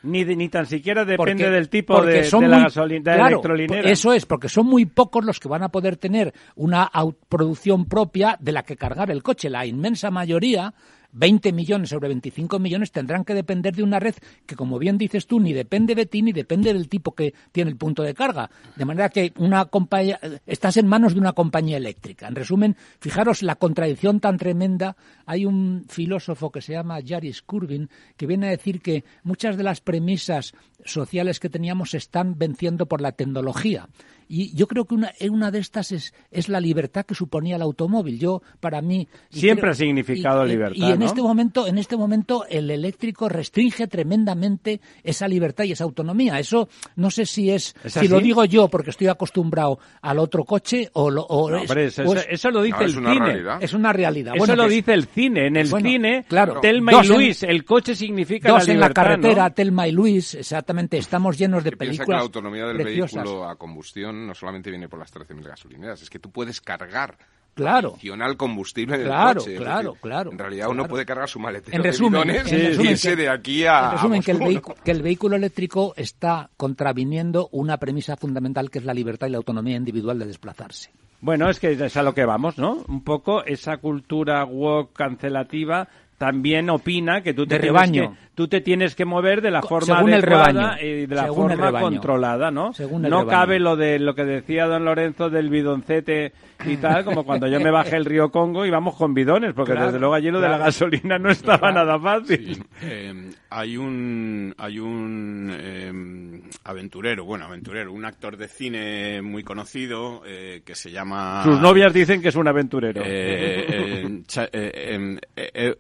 Ni, 0.03 0.23
ni 0.23 0.47
tan 0.49 0.65
siquiera 0.65 1.03
depende 1.05 1.17
Porque- 1.43 1.49
del 1.49 1.69
tipo 1.69 2.01
de, 2.01 2.23
son 2.23 2.41
de 2.41 2.47
la 2.49 2.57
muy- 2.57 2.63
gasolina, 2.65 3.15
claro, 3.15 3.27
electrolinera. 3.27 3.89
Eso 3.89 4.13
es, 4.13 4.25
porque 4.25 4.47
son 4.47 4.67
muy 4.67 4.85
pocos 4.85 5.25
los 5.25 5.39
que 5.39 5.47
van 5.47 5.63
a 5.63 5.69
poder 5.69 5.97
tener 5.97 6.33
una 6.55 6.89
producción 7.27 7.85
propia 7.85 8.37
de 8.39 8.51
la 8.51 8.63
que 8.63 8.77
cargar 8.77 9.09
el 9.09 9.23
coche. 9.23 9.49
La 9.49 9.65
inmensa 9.65 10.11
mayoría, 10.11 10.73
20 11.12 11.51
millones 11.53 11.89
sobre 11.89 12.08
25 12.10 12.60
millones, 12.60 12.91
tendrán 12.91 13.26
que 13.26 13.34
depender 13.34 13.76
de 13.76 13.84
una 13.84 13.99
red 13.99 14.16
que, 14.45 14.55
como 14.55 14.80
bien 14.80 14.97
dices 14.97 15.28
tú, 15.28 15.39
ni 15.39 15.53
depende 15.53 15.95
de 15.95 16.05
ti 16.05 16.22
ni 16.22 16.32
depende 16.32 16.74
del 16.74 16.89
tipo 16.89 17.14
que 17.14 17.34
tiene 17.51 17.72
el 17.72 17.78
punto 17.78 18.03
de 18.03 18.14
carga. 18.14 18.49
De 18.76 18.86
manera 18.86 19.10
que 19.10 19.34
una 19.38 19.66
compañía, 19.66 20.20
estás 20.45 20.78
en 20.78 20.88
manos 20.88 21.14
de 21.14 21.20
una 21.20 21.34
compañía 21.34 21.78
eléctrica. 21.78 22.28
En 22.28 22.36
resumen, 22.36 22.76
fijaros 22.99 23.43
la 23.43 23.55
contradicción 23.55 24.20
tan 24.20 24.38
tremenda. 24.38 24.95
Hay 25.26 25.45
un 25.45 25.86
filósofo 25.88 26.51
que 26.51 26.62
se 26.62 26.74
llama 26.74 26.99
Jaris 27.05 27.41
Curvin 27.41 27.89
que 28.16 28.28
viene 28.28 28.47
a 28.47 28.51
decir 28.51 28.82
que 28.82 29.03
muchas 29.24 29.58
de 29.58 29.64
las 29.64 29.82
premisas 29.82 30.53
sociales 30.86 31.39
que 31.39 31.49
teníamos 31.49 31.91
se 31.91 31.97
están 31.97 32.38
venciendo 32.38 32.86
por 32.86 33.01
la 33.01 33.12
tecnología 33.12 33.88
Y 34.28 34.55
yo 34.55 34.67
creo 34.67 34.86
que 34.86 34.95
una, 34.95 35.13
una 35.30 35.51
de 35.51 35.59
estas 35.59 35.91
es, 35.91 36.13
es 36.32 36.49
la 36.49 36.59
libertad 36.59 37.05
que 37.05 37.15
suponía 37.15 37.55
el 37.55 37.61
automóvil. 37.61 38.19
Yo, 38.19 38.41
para 38.59 38.82
mí... 38.82 39.07
Siempre 39.30 39.69
ha 39.69 39.73
significado 39.73 40.43
libertad, 40.45 40.75
Y 40.75 40.91
en 40.91 41.01
este 41.01 41.21
momento, 41.21 41.67
en 41.67 41.78
este 41.78 41.97
momento, 41.97 42.45
el 42.49 42.69
eléctrico 42.71 43.30
restringe 43.30 43.88
tremendamente 43.88 44.82
esa 45.03 45.28
libertad 45.28 45.63
y 45.65 45.71
esa 45.71 45.84
autonomía. 45.84 46.39
Eso 46.39 46.67
no 46.95 47.11
sé 47.11 47.25
si 47.25 47.51
es, 47.51 47.75
si 47.86 48.07
lo 48.07 48.19
digo 48.19 48.45
yo 48.45 48.67
porque 48.67 48.89
estoy 48.89 49.07
acostumbrado 49.07 49.80
al 50.01 50.19
otro 50.19 50.43
coche 50.43 50.89
o, 50.93 51.09
lo, 51.09 51.23
o, 51.23 51.55
eso, 51.55 52.51
lo 52.51 52.61
dice 52.61 52.84
el 52.84 52.93
cine. 52.93 53.43
Es 53.61 53.73
una 53.73 53.93
realidad. 53.93 54.34
Eso 54.36 54.55
lo 54.55 54.67
dice 54.67 54.93
el 54.93 55.05
cine. 55.05 55.47
En 55.47 55.55
el 55.55 55.67
cine, 55.67 56.25
claro, 56.28 56.59
Telma 56.61 57.03
y 57.03 57.07
Luis, 57.07 57.43
el 57.43 57.63
coche 57.63 57.95
significa 57.95 58.49
dos 58.49 58.67
la 58.67 58.73
en 58.73 58.80
la 58.80 58.89
carretera, 58.91 59.49
Telma 59.51 59.88
y 59.88 59.91
Luis, 59.91 60.36
exactamente. 60.36 60.97
Estamos 60.97 61.38
llenos 61.38 61.63
de 61.63 61.71
películas. 61.71 62.05
Que 62.05 62.11
la 62.13 62.19
autonomía 62.19 62.65
del 62.65 62.78
vehículo 62.78 63.47
a 63.47 63.55
combustión 63.55 64.16
no 64.26 64.34
solamente 64.34 64.70
viene 64.70 64.88
por 64.88 64.99
las 64.99 65.13
13.000 65.13 65.43
gasolineras, 65.43 66.01
es 66.01 66.09
que 66.09 66.20
tú 66.20 66.32
puedes 66.32 66.61
cargar 66.61 67.18
claro. 67.53 67.93
adicional 67.93 68.38
combustible 68.38 68.97
del 68.97 69.07
claro, 69.07 69.41
coche. 69.41 69.55
Claro, 69.55 69.95
claro. 70.01 70.32
En 70.32 70.38
realidad 70.38 70.70
uno 70.70 70.88
puede 70.88 71.05
cargar 71.05 71.28
su 71.28 71.39
maletero 71.39 71.76
en 71.76 71.84
resumen, 71.84 72.28
de 72.28 72.43
bidones 72.43 73.01
que, 73.01 73.15
de 73.15 73.30
aquí 73.30 73.65
a. 73.65 73.86
En 73.86 73.91
resumen, 73.91 74.22
que, 74.22 74.32
el 74.32 74.39
vehículo, 74.39 74.76
que 74.84 74.91
el 74.91 75.01
vehículo 75.01 75.36
eléctrico 75.36 75.93
está 75.97 76.49
contraviniendo 76.57 77.49
una 77.51 77.78
premisa 77.78 78.15
fundamental 78.15 78.70
que 78.70 78.80
es 78.80 78.86
la 78.86 78.93
libertad 78.93 79.28
y 79.28 79.32
la 79.32 79.38
autonomía 79.38 79.76
individual 79.76 80.20
de 80.20 80.26
desplazarse. 80.26 80.91
Bueno, 81.20 81.49
es 81.49 81.59
que 81.59 81.72
es 81.72 81.97
a 81.97 82.03
lo 82.03 82.13
que 82.13 82.26
vamos, 82.26 82.57
¿no? 82.57 82.84
Un 82.88 83.03
poco 83.03 83.43
esa 83.43 83.78
cultura 83.78 84.45
woke 84.45 84.93
cancelativa 84.93 85.88
también 86.18 86.70
opina 86.70 87.22
que 87.22 87.34
tú 87.34 87.45
te, 87.45 87.59
tienes 87.59 87.91
que, 87.91 88.09
tú 88.38 88.47
te 88.47 88.61
tienes 88.61 88.93
que 88.93 89.03
mover 89.03 89.41
de 89.41 89.49
la 89.49 89.63
forma 89.63 89.97
adecuada 89.97 90.79
y 90.79 91.07
de 91.07 91.15
la 91.15 91.25
forma 91.33 91.71
controlada, 91.71 92.51
¿no? 92.51 92.71
no 92.99 93.25
cabe 93.25 93.59
lo 93.59 93.75
de 93.75 93.97
lo 93.97 94.13
que 94.13 94.25
decía 94.25 94.67
don 94.67 94.85
Lorenzo 94.85 95.31
del 95.31 95.49
bidoncete 95.49 96.33
y 96.63 96.77
tal, 96.77 97.03
como 97.03 97.23
cuando 97.23 97.47
yo 97.47 97.59
me 97.59 97.71
bajé 97.71 97.95
el 97.95 98.05
río 98.05 98.29
Congo 98.29 98.63
y 98.63 98.69
vamos 98.69 98.95
con 98.95 99.15
bidones, 99.15 99.55
porque 99.55 99.73
desde 99.73 99.97
luego 99.97 100.13
allí 100.13 100.29
lo 100.29 100.39
de 100.39 100.49
la 100.49 100.59
gasolina 100.59 101.17
no 101.17 101.31
estaba 101.31 101.71
nada 101.71 101.99
fácil. 101.99 102.63
Eh, 102.83 103.31
hay 103.49 103.75
un 103.75 104.53
hay 104.55 104.77
un 104.77 105.51
eh, 105.59 106.41
aventurero, 106.63 107.25
bueno, 107.25 107.45
aventurero, 107.45 107.91
un 107.91 108.05
actor 108.05 108.38
de 108.38 108.47
cine 108.47 109.23
muy 109.23 109.43
conocido 109.43 110.21
eh, 110.27 110.61
que 110.63 110.75
se 110.75 110.91
llama... 110.91 111.41
Sus 111.43 111.59
novias 111.59 111.91
dicen 111.91 112.21
que 112.21 112.29
es 112.29 112.35
un 112.35 112.47
aventurero. 112.47 113.01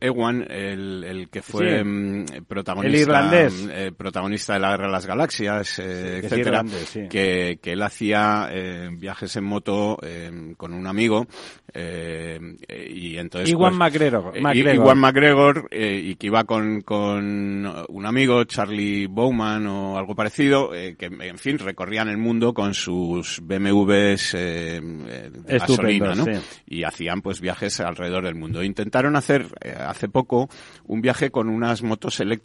Ewan 0.01 0.45
el, 0.49 1.29
que 1.31 1.41
fue 1.43 1.83
protagonista, 2.47 2.99
irlandés. 2.99 3.67
Eh, 3.71 3.91
protagonista 3.95 4.53
de 4.53 4.59
la 4.59 4.71
Guerra 4.71 4.85
de 4.87 4.91
las 4.91 5.05
Galaxias, 5.05 5.79
eh, 5.79 6.21
etcétera, 6.23 6.63
que, 7.09 7.59
que, 7.61 7.71
él 7.73 7.81
hacía 7.83 8.49
eh, 8.51 8.89
viajes 8.91 9.35
en 9.35 9.43
moto 9.43 9.97
con 10.55 10.73
un 10.73 10.87
amigo 10.87 11.27
y 11.73 13.17
entonces 13.17 13.49
Iwan 13.51 13.77
pues, 13.77 13.79
McGregor, 13.79 14.33
Iwan 14.35 14.97
McGregor 14.97 15.67
y 15.71 16.15
que 16.15 16.27
iba 16.27 16.45
con, 16.45 16.81
con 16.81 17.65
un 17.89 18.05
amigo 18.05 18.43
Charlie 18.45 19.07
Bowman 19.07 19.67
o 19.67 19.97
algo 19.97 20.15
parecido 20.15 20.71
que 20.71 21.05
en 21.05 21.37
fin 21.37 21.59
recorrían 21.59 22.07
el 22.07 22.17
mundo 22.17 22.53
con 22.53 22.73
sus 22.73 23.41
BMWs 23.41 24.31
de 24.33 25.31
gasolina, 25.45 26.15
¿no? 26.15 26.25
Y 26.65 26.83
hacían 26.83 27.21
pues 27.21 27.41
viajes 27.41 27.79
alrededor 27.79 28.23
del 28.23 28.35
mundo. 28.35 28.63
Intentaron 28.63 29.15
hacer 29.15 29.47
hace 29.85 30.07
poco 30.07 30.49
un 30.85 31.01
viaje 31.01 31.29
con 31.31 31.49
unas 31.49 31.83
motos 31.83 32.19
eléctricas 32.19 32.36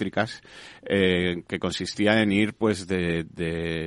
eh, 0.83 1.43
que 1.47 1.59
consistía 1.59 2.23
en 2.23 2.33
ir 2.33 2.55
pues 2.55 2.87
de, 2.87 3.27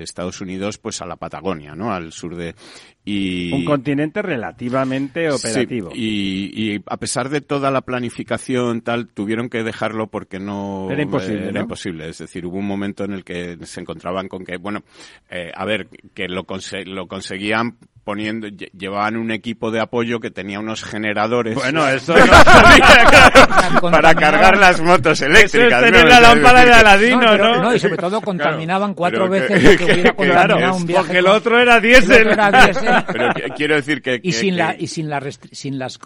Estados 0.02 0.42
Unidos 0.42 0.78
pues 0.78 1.02
a 1.02 1.06
la 1.06 1.16
Patagonia, 1.16 1.76
¿no? 1.76 1.94
Al 1.94 2.12
sur 2.12 2.36
de 2.36 2.56
y 3.06 3.54
un 3.54 3.66
continente 3.66 4.24
relativamente 4.24 5.30
operativo. 5.30 5.92
y, 5.94 6.82
a 6.88 6.98
pesar 6.98 7.30
de 7.30 7.40
toda 7.40 7.70
la 7.70 7.82
planificación 7.82 8.82
tal 8.82 9.08
tuvieron 9.08 9.50
que 9.50 9.64
dejarlo 9.64 10.08
porque 10.08 10.40
no 10.40 10.90
era 10.90 11.04
imposible. 11.04 11.50
era 11.50 11.62
imposible. 11.62 12.10
Es 12.10 12.18
decir, 12.18 12.46
hubo 12.48 12.58
un 12.58 12.68
momento 12.68 13.04
en 13.04 13.14
el 13.14 13.24
que 13.24 13.58
se 13.62 13.82
encontraban 13.82 14.28
con 14.28 14.44
que 14.44 14.58
bueno, 14.58 14.84
eh, 15.30 15.52
a 15.54 15.66
ver 15.66 15.88
que 16.16 16.28
lo, 16.28 16.46
lo 16.86 17.08
conseguían 17.08 17.78
poniendo, 18.06 18.48
llevaban 18.48 19.18
un 19.18 19.32
equipo 19.32 19.72
de 19.72 19.82
apoyo 19.82 20.20
que 20.20 20.30
tenía 20.30 20.60
unos 20.60 20.84
generadores. 20.84 21.56
Bueno, 21.56 21.88
eso 21.90 22.14
para 23.82 24.14
cargar 24.14 24.58
las 24.58 24.80
motos 24.80 25.20
eléctricas. 25.22 25.84
Eso 25.84 25.86
es 25.86 25.92
tener 25.92 26.08
la 26.08 26.20
lámpara 26.22 26.64
de 26.64 26.74
Aladino, 26.74 27.36
¿no? 27.36 27.64
¿no? 27.64 27.76
y 27.76 27.80
sobre 27.80 27.98
todo 27.98 28.22
contaminaban 28.22 28.94
cuatro 28.94 29.28
veces 29.28 29.62
lo 29.62 29.78
que 29.78 29.84
hubiera 29.86 30.14
contaminado 30.14 30.76
un 30.76 30.86
viaje. 30.86 31.04
Porque 31.04 31.18
el 31.18 31.28
otro 31.28 31.60
era 31.60 31.80
diésel. 31.80 32.30
Pero 33.12 33.34
quiero 33.56 33.76
decir 33.76 34.02
que... 34.02 34.20
y, 34.22 34.32
sin 34.32 34.58
La, 34.58 34.76
y 34.78 34.88
sin, 34.88 35.10
la 35.10 35.22
sin 35.52 35.80
las 35.80 36.00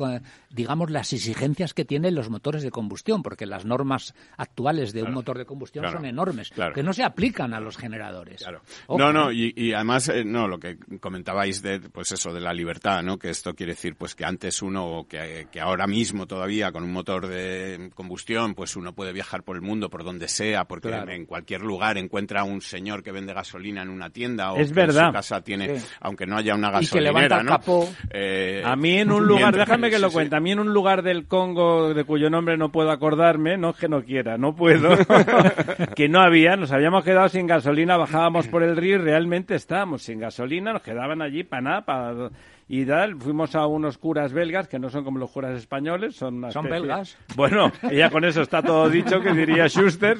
digamos, 0.49 0.89
las 0.89 1.13
exigencias 1.13 1.73
que 1.73 1.85
tienen 1.85 2.15
los 2.15 2.29
motores 2.29 2.63
de 2.63 2.71
combustión, 2.71 3.21
porque 3.21 3.45
las 3.45 3.65
normas 3.65 4.13
actuales 4.37 4.93
de 4.93 5.03
un 5.03 5.13
motor 5.13 5.37
de 5.37 5.45
combustión 5.45 5.89
son 5.91 6.05
enormes, 6.05 6.51
que 6.73 6.83
no 6.83 6.93
se 6.93 7.03
aplican 7.03 7.53
a 7.53 7.59
los 7.59 7.77
generadores. 7.77 8.45
No, 8.87 9.13
no, 9.13 9.31
y, 9.31 9.73
además, 9.73 10.09
eh, 10.09 10.23
no, 10.23 10.47
lo 10.47 10.59
que 10.59 10.77
comentabais 10.99 11.61
de, 11.61 11.79
pues 11.79 12.11
eso, 12.11 12.33
de 12.33 12.41
la 12.41 12.53
libertad, 12.53 13.03
¿no? 13.03 13.17
Que 13.17 13.29
esto 13.29 13.53
quiere 13.53 13.73
decir, 13.73 13.95
pues 13.95 14.15
que 14.15 14.25
antes 14.25 14.61
uno, 14.61 15.05
que, 15.07 15.47
que 15.51 15.59
ahora 15.59 15.87
mismo 15.87 16.27
todavía 16.27 16.71
con 16.71 16.83
un 16.83 16.91
motor 16.91 17.27
de 17.27 17.91
combustión, 17.93 18.55
pues 18.55 18.75
uno 18.75 18.93
puede 18.93 19.13
viajar 19.13 19.43
por 19.43 19.55
el 19.55 19.61
mundo, 19.61 19.89
por 19.89 20.03
donde 20.03 20.27
sea, 20.27 20.65
porque 20.65 20.89
en 20.89 21.25
cualquier 21.25 21.61
lugar 21.61 21.97
encuentra 21.97 22.43
un 22.43 22.61
señor 22.61 23.03
que 23.03 23.11
vende 23.11 23.33
gasolina 23.33 23.81
en 23.81 23.89
una 23.89 24.09
tienda 24.09 24.51
o 24.51 24.57
es 24.57 24.69
que 24.69 24.73
verdad. 24.73 25.05
en 25.05 25.09
su 25.09 25.13
casa 25.13 25.41
tiene, 25.41 25.81
aunque 26.01 26.25
no 26.25 26.37
haya 26.37 26.55
una 26.55 26.71
gasolinera, 26.79 27.43
¿no? 27.43 27.59
Eh, 28.11 28.61
a 28.65 28.75
mí 28.75 28.97
en 28.97 29.11
un 29.11 29.25
lugar, 29.25 29.55
déjame 29.55 29.89
que 29.89 29.99
lo 29.99 30.11
cuente, 30.11 30.35
a 30.35 30.39
mí 30.39 30.51
en 30.51 30.59
un 30.59 30.73
lugar 30.73 31.03
del 31.03 31.27
Congo 31.27 31.93
de 31.93 32.03
cuyo 32.03 32.29
nombre 32.29 32.57
no 32.57 32.71
puedo 32.71 32.91
acordarme, 32.91 33.57
no 33.57 33.71
es 33.71 33.77
que 33.77 33.87
no 33.87 34.03
quiera, 34.03 34.37
no 34.37 34.55
puedo, 34.55 34.89
que 35.95 36.09
no 36.09 36.21
había, 36.21 36.55
nos 36.55 36.71
habíamos 36.71 37.03
quedado 37.03 37.29
sin 37.29 37.47
gasolina, 37.47 37.97
bajábamos 37.97 38.47
por 38.47 38.63
el 38.63 38.75
río 38.75 38.95
y 38.95 38.99
realmente 38.99 39.55
estábamos 39.55 40.03
sin 40.03 40.19
gasolina, 40.19 40.73
nos 40.73 40.81
quedaban 40.81 41.21
allí 41.21 41.43
para 41.43 41.61
nada, 41.61 41.81
para 41.85 42.29
y 42.71 42.85
tal. 42.85 43.15
Fuimos 43.19 43.55
a 43.55 43.65
unos 43.65 43.97
curas 43.97 44.31
belgas, 44.31 44.67
que 44.67 44.77
no 44.77 44.89
son 44.89 45.03
como 45.03 45.17
los 45.17 45.31
curas 45.31 45.57
españoles, 45.57 46.15
son 46.15 46.49
¿Son 46.51 46.69
belgas? 46.69 47.17
Bueno, 47.35 47.71
ya 47.91 48.11
con 48.11 48.23
eso 48.23 48.43
está 48.43 48.61
todo 48.61 48.87
dicho, 48.87 49.19
que 49.19 49.33
diría 49.33 49.67
Schuster. 49.67 50.17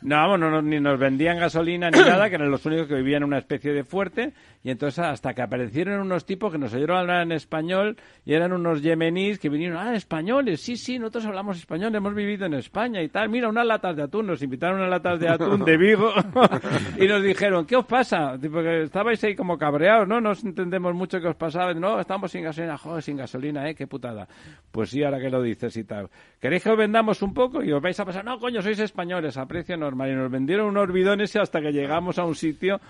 No, 0.00 0.16
vamos, 0.16 0.38
no, 0.38 0.62
ni 0.62 0.78
nos 0.78 0.98
vendían 0.98 1.38
gasolina 1.38 1.90
ni 1.90 1.98
nada, 1.98 2.28
que 2.28 2.36
eran 2.36 2.50
los 2.50 2.64
únicos 2.66 2.86
que 2.86 2.94
vivían 2.94 3.22
en 3.22 3.28
una 3.28 3.38
especie 3.38 3.72
de 3.72 3.82
fuerte. 3.82 4.32
Y 4.62 4.70
entonces 4.70 5.00
hasta 5.00 5.34
que 5.34 5.42
aparecieron 5.42 6.00
unos 6.00 6.24
tipos 6.24 6.52
que 6.52 6.58
nos 6.58 6.72
oyeron 6.72 6.98
hablar 6.98 7.22
en 7.22 7.32
español 7.32 7.96
y 8.24 8.34
eran 8.34 8.52
unos 8.52 8.80
yemeníes 8.80 9.40
que 9.40 9.48
vinieron, 9.48 9.76
ah, 9.76 9.96
españoles, 9.96 10.60
sí, 10.60 10.76
sí, 10.76 11.00
nosotros 11.00 11.26
hablamos 11.26 11.58
español, 11.58 11.92
hemos 11.96 12.14
vivido 12.14 12.46
en 12.46 12.54
España 12.54 13.02
y 13.02 13.08
tal. 13.08 13.28
Mira, 13.28 13.48
unas 13.48 13.66
latas 13.66 13.96
de 13.96 14.04
atún, 14.04 14.28
nos 14.28 14.40
invitaron 14.40 14.76
a 14.76 14.82
unas 14.82 14.90
latas 14.90 15.18
de 15.18 15.28
atún 15.28 15.64
de 15.64 15.76
Vigo 15.76 16.12
y 16.98 17.08
nos 17.08 17.24
dijeron, 17.24 17.66
¿qué 17.66 17.74
os 17.74 17.86
pasa? 17.86 18.38
Porque 18.40 18.82
estabais 18.82 19.22
ahí 19.24 19.34
como 19.34 19.58
cabreados, 19.58 20.06
¿no? 20.06 20.20
No 20.20 20.32
entendemos 20.32 20.94
mucho 20.94 21.20
qué 21.20 21.26
os 21.26 21.36
pasaba 21.36 21.71
no, 21.80 22.00
estamos 22.00 22.30
sin 22.30 22.44
gasolina, 22.44 22.78
joder, 22.78 23.02
sin 23.02 23.16
gasolina, 23.16 23.68
¿eh? 23.68 23.74
Qué 23.74 23.86
putada. 23.86 24.26
Pues 24.70 24.90
sí, 24.90 25.02
ahora 25.02 25.20
que 25.20 25.30
lo 25.30 25.42
dices 25.42 25.76
y 25.76 25.84
tal. 25.84 26.08
¿Queréis 26.40 26.62
que 26.62 26.70
os 26.70 26.76
vendamos 26.76 27.22
un 27.22 27.34
poco? 27.34 27.62
Y 27.62 27.72
os 27.72 27.82
vais 27.82 27.98
a 27.98 28.04
pasar, 28.04 28.24
no, 28.24 28.38
coño, 28.38 28.62
sois 28.62 28.78
españoles, 28.78 29.36
a 29.36 29.46
precio 29.46 29.76
normal. 29.76 30.10
Y 30.10 30.14
nos 30.14 30.30
vendieron 30.30 30.68
unos 30.68 30.92
bidones 30.92 31.34
hasta 31.36 31.60
que 31.60 31.72
llegamos 31.72 32.18
a 32.18 32.24
un 32.24 32.34
sitio 32.34 32.80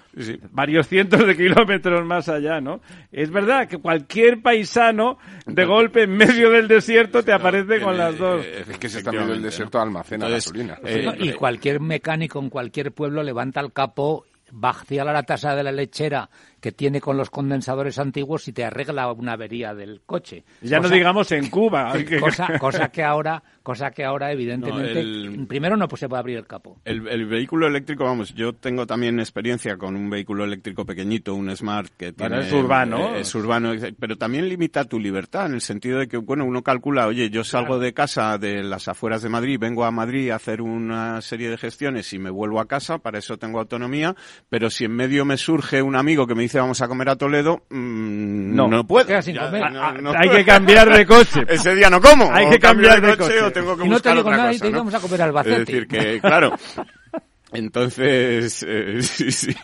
varios 0.51 0.89
cientos 0.89 1.27
de 1.27 1.37
kilómetros 1.37 2.05
más 2.05 2.29
allá, 2.29 2.61
¿no? 2.61 2.81
Es 3.11 3.31
verdad 3.31 3.69
que 3.69 3.79
cualquier 3.79 4.43
paisano, 4.43 5.19
de 5.47 5.65
golpe, 5.65 6.05
en 6.05 6.17
medio 6.17 6.51
del 6.51 6.69
desierto, 6.69 7.23
te 7.23 7.33
aparece 7.33 7.81
con 7.81 7.97
las 7.97 8.17
dos. 8.19 8.45
Es 8.45 8.79
que 8.79 8.89
se 8.89 8.99
está 8.99 9.11
en 9.11 9.17
medio 9.17 9.33
del 9.33 9.43
desierto 9.43 9.81
almacena 9.81 10.29
gasolina. 10.29 10.79
Eh, 10.85 11.11
y 11.19 11.33
cualquier 11.33 11.81
mecánico 11.81 12.39
en 12.39 12.51
cualquier 12.51 12.93
pueblo 12.93 13.23
levanta 13.23 13.61
el 13.61 13.73
capo 13.73 14.25
vacía 14.53 15.05
la 15.05 15.23
tasa 15.23 15.57
de 15.57 15.63
la 15.63 15.73
lechera 15.73 16.29
que 16.63 16.71
tiene 16.71 17.01
con 17.01 17.17
los 17.17 17.29
condensadores 17.29 17.99
antiguos 17.99 18.47
y 18.47 18.53
te 18.53 18.65
arregla 18.65 19.11
una 19.11 19.33
avería 19.33 19.75
del 19.75 20.01
coche. 20.07 20.45
Ya 20.61 20.79
no 20.79 20.89
digamos 20.89 21.33
en 21.33 21.51
Cuba. 21.51 21.93
Cosa, 22.21 22.59
cosa, 22.59 22.89
que 22.91 23.03
ahora, 23.03 23.43
cosa 23.63 23.91
que 23.91 24.05
ahora 24.05 24.31
evidentemente, 24.31 25.45
primero 25.47 25.77
no 25.77 25.89
pues, 25.89 26.01
se 26.01 26.09
puede 26.09 26.21
abrir 26.21 26.37
el 26.37 26.47
capo. 26.47 26.79
El, 26.85 27.27
vehículo 27.27 27.67
eléctrico, 27.67 28.05
vamos, 28.05 28.33
yo 28.35 28.53
tengo 28.53 28.87
también 28.87 29.19
experiencia 29.19 29.77
con 29.77 29.97
un 29.97 30.09
vehículo 30.09 30.45
eléctrico 30.45 30.85
pequeñito, 30.85 31.35
un 31.35 31.55
Smart 31.57 31.91
que 31.97 32.13
tiene... 32.13 32.41
es 32.41 32.53
urbano. 32.53 33.17
Eh, 33.17 33.21
es 33.21 33.35
urbano, 33.35 33.73
pero 33.99 34.17
también 34.17 34.49
limita 34.49 34.85
tu 34.85 35.01
libertad 35.01 35.47
en 35.47 35.55
el 35.55 35.61
sentido 35.61 35.99
de 35.99 36.07
que, 36.07 36.19
bueno, 36.19 36.45
uno 36.45 36.63
calcula, 36.63 37.09
oye, 37.09 37.29
yo 37.31 37.43
salgo 37.43 37.81
de 37.81 37.93
casa 37.93 38.39
de 38.39 38.63
las 38.63 38.87
afueras 38.87 39.23
de 39.23 39.29
Madrid, 39.29 39.59
vengo 39.59 39.85
a 39.85 39.91
Madrid 39.91 40.31
a 40.31 40.37
hacer 40.37 40.61
una 40.63 41.21
serie 41.23 41.51
de 41.51 41.59
gestiones 41.59 42.13
y 42.13 42.19
me 42.19 42.31
vuelvo 42.31 42.61
a 42.61 42.69
casa, 42.69 42.99
para 42.99 43.19
eso 43.19 43.37
tengo 43.37 43.59
autonomía, 43.59 44.15
pero 44.49 44.71
si 44.71 44.85
en 44.85 44.93
medio 44.93 45.25
me 45.25 45.37
surge 45.37 45.83
un 45.83 45.97
amigo 45.97 46.27
que 46.27 46.35
me 46.35 46.43
dice 46.43 46.52
vamos 46.59 46.81
a 46.81 46.89
comer 46.89 47.09
a 47.09 47.17
Toledo, 47.17 47.63
mmm, 47.71 48.55
no, 48.55 48.69
no 48.69 48.87
puedo. 48.87 49.15
hay 49.15 50.29
que 50.31 50.45
cambiar 50.45 50.93
de 50.93 51.07
coche. 51.07 51.43
Ese 51.49 51.75
día 51.75 51.91
no 51.91 52.01
como. 52.01 52.33
Hay 52.33 52.49
que 52.51 52.59
cambiar 52.59 53.01
de 53.01 53.17
coche, 53.17 53.43
o 53.43 53.51
tengo 53.53 53.77
que 53.77 53.87
y 53.87 53.89
no 53.89 54.01
te 54.01 54.13
digo 54.13 54.31
nada, 54.31 54.53
¿no? 54.53 54.71
vamos 54.71 54.95
a 54.95 55.01
comer 55.01 55.23
al 55.23 55.37
Es 55.39 55.59
decir, 55.59 55.87
que 55.87 56.21
claro, 56.21 56.55
Entonces, 57.53 58.65
eh, 58.67 59.03
sí, 59.03 59.31
sí. 59.31 59.55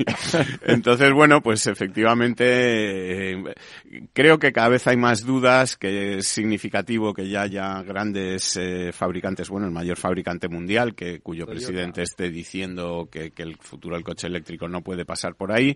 Entonces, 0.63 1.13
bueno, 1.13 1.41
pues 1.43 1.67
efectivamente, 1.67 3.33
eh, 3.33 3.55
creo 4.13 4.39
que 4.39 4.53
cada 4.53 4.69
vez 4.69 4.87
hay 4.87 4.97
más 4.99 5.25
dudas, 5.25 5.77
que 5.77 6.19
es 6.19 6.29
significativo 6.29 7.15
que 7.15 7.29
ya 7.29 7.43
haya 7.43 7.83
grandes 7.83 8.57
eh, 8.57 8.93
fabricantes, 8.93 9.49
bueno, 9.49 9.67
el 9.67 9.73
mayor 9.73 9.97
fabricante 9.97 10.49
mundial, 10.49 10.95
que 10.95 11.21
cuyo 11.21 11.47
presidente 11.47 12.03
esté 12.03 12.31
diciendo 12.31 13.09
que, 13.11 13.31
que, 13.31 13.43
el 13.43 13.57
futuro 13.57 13.95
del 13.95 14.05
coche 14.05 14.27
eléctrico 14.27 14.69
no 14.69 14.83
puede 14.83 15.07
pasar 15.07 15.35
por 15.35 15.53
ahí, 15.53 15.75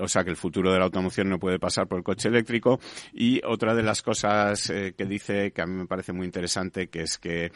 o 0.00 0.08
sea, 0.08 0.22
que 0.22 0.30
el 0.30 0.36
futuro 0.36 0.72
de 0.72 0.78
la 0.78 0.84
automoción 0.84 1.28
no 1.28 1.40
puede 1.40 1.58
pasar 1.58 1.88
por 1.88 1.98
el 1.98 2.04
coche 2.04 2.28
eléctrico. 2.28 2.78
Y 3.12 3.40
otra 3.44 3.74
de 3.74 3.82
las 3.82 4.02
cosas 4.02 4.68
que 4.68 5.04
dice, 5.06 5.50
que 5.50 5.62
a 5.62 5.66
mí 5.66 5.74
me 5.74 5.86
parece 5.86 6.12
muy 6.12 6.26
interesante, 6.26 6.88
que 6.88 7.02
es 7.02 7.18
que, 7.18 7.50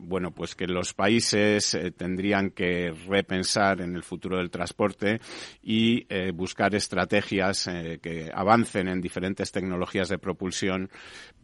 bueno, 0.00 0.32
pues 0.32 0.54
que 0.56 0.66
los 0.66 0.92
países 0.94 1.76
tendrían 2.00 2.48
que 2.52 2.94
repensar 3.06 3.82
en 3.82 3.94
el 3.94 4.02
futuro 4.02 4.38
del 4.38 4.48
transporte 4.48 5.20
y 5.62 6.06
eh, 6.08 6.32
buscar 6.34 6.74
estrategias 6.74 7.66
eh, 7.66 7.98
que 8.02 8.30
avancen 8.32 8.88
en 8.88 9.02
diferentes 9.02 9.52
tecnologías 9.52 10.08
de 10.08 10.16
propulsión 10.16 10.88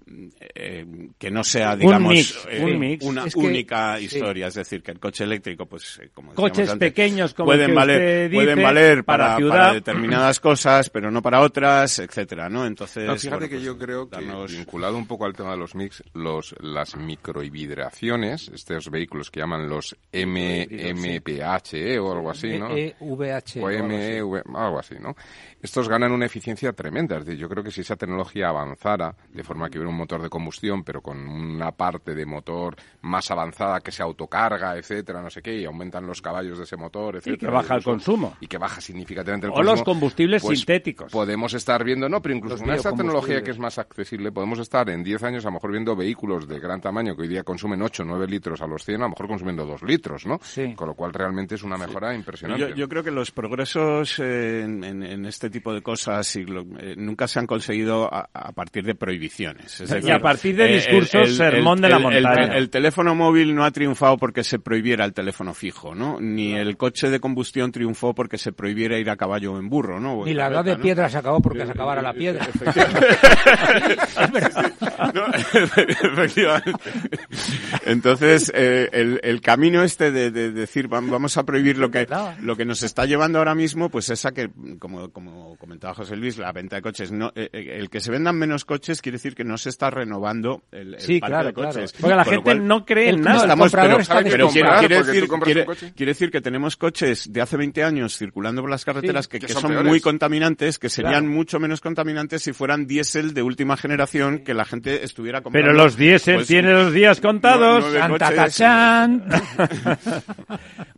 eh, 0.08 0.86
que 1.18 1.30
no 1.32 1.42
sea, 1.42 1.74
digamos, 1.74 2.46
eh, 2.48 2.98
una 3.02 3.24
única 3.34 3.98
historia. 4.00 4.46
Es 4.46 4.54
decir, 4.54 4.80
que 4.80 4.92
el 4.92 5.00
coche 5.00 5.24
eléctrico, 5.24 5.66
pues, 5.66 5.98
eh, 6.00 6.10
como 6.14 6.32
Coches 6.32 6.74
pequeños 6.76 7.34
como 7.34 7.46
pueden 7.46 7.74
valer, 7.74 8.30
pueden 8.30 8.62
valer 8.62 9.04
para, 9.04 9.36
para, 9.36 9.74
determinadas 9.74 10.38
cosas, 10.38 10.90
pero 10.90 11.10
no 11.10 11.22
para 11.22 11.40
otras, 11.40 11.98
etcétera, 11.98 12.48
¿no? 12.48 12.64
Entonces. 12.66 13.20
fíjate 13.20 13.48
que 13.48 13.56
pues, 13.56 13.64
yo 13.64 13.76
creo 13.76 14.08
que, 14.08 14.18
vinculado 14.48 14.96
un 14.96 15.06
poco 15.06 15.26
al 15.26 15.32
tema 15.32 15.50
de 15.52 15.56
los 15.56 15.74
mix, 15.74 16.04
los, 16.14 16.54
las 16.60 16.96
microhibridaciones, 16.96 18.48
estos 18.54 18.90
vehículos 18.90 19.30
que 19.30 19.40
llaman 19.40 19.68
los 19.68 19.96
MMPH 20.12 21.98
o 22.00 22.12
algo 22.12 22.30
así, 22.30 22.58
¿no? 22.58 22.70
EVH. 22.76 23.60
O 23.60 23.66
MEV, 23.66 24.42
algo 24.54 24.78
así, 24.78 24.94
¿no? 25.00 25.16
Estos 25.60 25.88
ganan 25.88 26.12
una 26.12 26.26
eficiencia 26.26 26.72
tremenda. 26.72 27.16
Es 27.18 27.24
decir, 27.24 27.40
yo 27.40 27.48
creo 27.48 27.64
que 27.64 27.72
si 27.72 27.80
esa 27.80 27.96
tecnología 27.96 28.48
avanzara, 28.48 29.16
de 29.32 29.42
forma 29.42 29.68
que 29.68 29.78
hubiera 29.78 29.90
un 29.90 29.95
motor 29.96 30.22
de 30.22 30.28
combustión, 30.28 30.84
pero 30.84 31.00
con 31.00 31.18
una 31.28 31.72
parte 31.72 32.14
de 32.14 32.26
motor 32.26 32.76
más 33.02 33.30
avanzada 33.30 33.80
que 33.80 33.92
se 33.92 34.02
autocarga, 34.02 34.76
etcétera, 34.76 35.22
no 35.22 35.30
sé 35.30 35.42
qué, 35.42 35.54
y 35.58 35.64
aumentan 35.64 36.06
los 36.06 36.22
caballos 36.22 36.58
de 36.58 36.64
ese 36.64 36.76
motor, 36.76 37.16
etcétera. 37.16 37.36
Y 37.36 37.38
que 37.38 37.46
baja 37.46 37.74
el 37.74 37.84
consumo. 37.84 38.36
Y 38.40 38.46
que 38.46 38.58
baja 38.58 38.80
significativamente 38.80 39.46
el 39.46 39.52
consumo. 39.52 39.70
O 39.70 39.74
los 39.74 39.82
combustibles 39.82 40.42
pues 40.42 40.58
sintéticos. 40.58 41.12
Podemos 41.12 41.54
estar 41.54 41.82
viendo, 41.84 42.08
no, 42.08 42.20
pero 42.20 42.34
incluso 42.34 42.64
con 42.64 42.74
esta 42.74 42.92
tecnología 42.92 43.42
que 43.42 43.50
es 43.50 43.58
más 43.58 43.78
accesible, 43.78 44.32
podemos 44.32 44.58
estar 44.58 44.88
en 44.90 45.02
10 45.02 45.22
años 45.22 45.44
a 45.44 45.48
lo 45.48 45.54
mejor 45.54 45.72
viendo 45.72 45.96
vehículos 45.96 46.48
de 46.48 46.58
gran 46.58 46.80
tamaño 46.80 47.16
que 47.16 47.22
hoy 47.22 47.28
día 47.28 47.42
consumen 47.42 47.82
8 47.82 48.02
o 48.02 48.06
9 48.06 48.26
litros 48.26 48.60
a 48.60 48.66
los 48.66 48.84
100, 48.84 48.96
a 48.96 49.04
lo 49.04 49.10
mejor 49.10 49.28
consumiendo 49.28 49.64
2 49.64 49.82
litros, 49.82 50.26
¿no? 50.26 50.38
Sí. 50.42 50.74
Con 50.74 50.88
lo 50.88 50.94
cual 50.94 51.12
realmente 51.12 51.54
es 51.54 51.62
una 51.62 51.76
mejora 51.76 52.14
impresionante. 52.14 52.74
Yo, 52.76 52.88
creo 52.88 53.02
que 53.02 53.10
los 53.10 53.30
progresos 53.30 54.18
en, 54.18 54.84
en, 54.84 55.26
este 55.26 55.50
tipo 55.50 55.72
de 55.72 55.82
cosas 55.82 56.36
eh, 56.36 56.44
nunca 56.96 57.28
se 57.28 57.38
han 57.38 57.46
conseguido 57.46 58.08
a, 58.12 58.26
partir 58.52 58.84
de 58.84 58.94
prohibiciones. 58.94 59.80
Y 60.02 60.10
a 60.10 60.18
partir 60.20 60.56
de 60.56 60.66
discursos 60.68 61.36
sermón 61.36 61.80
de 61.80 61.88
la 61.88 61.98
montaña. 61.98 62.56
El, 62.56 62.70
teléfono 62.70 63.14
móvil 63.14 63.54
no 63.54 63.64
ha 63.64 63.70
triunfado 63.70 64.16
porque 64.16 64.44
se 64.44 64.58
prohibiera 64.58 65.04
el 65.04 65.12
teléfono 65.12 65.54
fijo, 65.54 65.94
¿no? 65.94 66.20
Ni 66.20 66.54
el 66.54 66.76
coche 66.76 67.10
de 67.10 67.20
combustión 67.20 67.72
triunfó 67.72 68.14
porque 68.14 68.38
se 68.38 68.52
prohibiera 68.52 68.98
ir 68.98 69.10
a 69.10 69.16
caballo 69.16 69.54
o 69.54 69.58
en 69.58 69.68
burro, 69.68 70.00
¿no? 70.00 70.24
Ni 70.24 70.34
la 70.34 70.48
edad 70.48 70.64
de 70.64 70.76
piedra 70.76 71.08
se 71.08 71.18
acabó 71.18 71.40
porque 71.40 71.64
se 71.64 71.72
acabara 71.72 72.02
la 72.02 72.12
piedra. 72.12 72.46
Entonces, 77.86 78.52
eh, 78.54 79.18
el, 79.22 79.40
camino 79.40 79.82
este 79.82 80.10
de, 80.10 80.30
decir 80.30 80.88
vamos 80.88 81.36
a 81.36 81.44
prohibir 81.44 81.78
lo 81.78 81.90
que, 81.90 82.06
lo 82.40 82.56
que 82.56 82.64
nos 82.64 82.82
está 82.82 83.04
llevando 83.06 83.38
ahora 83.38 83.54
mismo, 83.54 83.88
pues 83.88 84.10
esa 84.10 84.32
que, 84.32 84.50
como, 84.78 85.10
como 85.10 85.56
comentaba 85.56 85.94
José 85.94 86.16
Luis, 86.16 86.38
la 86.38 86.52
venta 86.52 86.76
de 86.76 86.82
coches. 86.82 87.12
No, 87.12 87.32
eh, 87.34 87.48
eh, 87.52 87.76
el 87.78 87.90
que 87.90 88.00
se 88.00 88.10
vendan 88.10 88.36
menos 88.36 88.64
coches 88.64 89.02
quiere 89.02 89.16
decir 89.16 89.34
que 89.34 89.44
no 89.44 89.58
se 89.58 89.68
está 89.76 89.90
renovando 89.90 90.62
el, 90.72 90.94
el 90.94 91.20
parque 91.20 91.46
de 91.46 91.52
coches. 91.52 91.92
Porque 91.92 92.16
la 92.16 92.24
gente 92.24 92.54
no 92.56 92.86
cree 92.86 93.10
en 93.10 93.20
nada. 93.20 93.42
Estamos, 93.42 93.70
pero, 93.72 93.98
pero 94.08 94.48
quiere, 94.48 95.02
decir, 95.02 95.28
quiere, 95.94 96.10
decir, 96.12 96.30
que 96.30 96.40
tenemos 96.40 96.76
coches 96.76 97.30
de 97.30 97.42
hace 97.42 97.56
20 97.58 97.84
años 97.84 98.16
circulando 98.16 98.62
por 98.62 98.70
las 98.70 98.84
carreteras 98.84 99.28
que, 99.28 99.46
son, 99.48 99.86
muy 99.86 100.00
contaminantes, 100.00 100.78
que 100.78 100.88
serían 100.88 101.28
mucho 101.28 101.60
menos 101.60 101.80
contaminantes 101.80 102.42
si 102.42 102.52
fueran 102.52 102.86
diésel 102.86 103.34
de 103.34 103.42
última 103.42 103.76
generación 103.76 104.38
que 104.40 104.54
la 104.54 104.64
gente 104.64 105.04
estuviera 105.04 105.42
comprando. 105.42 105.68
Pero 105.68 105.76
los 105.76 105.96
diésel 105.96 106.36
pues, 106.36 106.46
tienen 106.48 106.72
los 106.72 106.92
días 106.92 107.20
contados. 107.20 107.84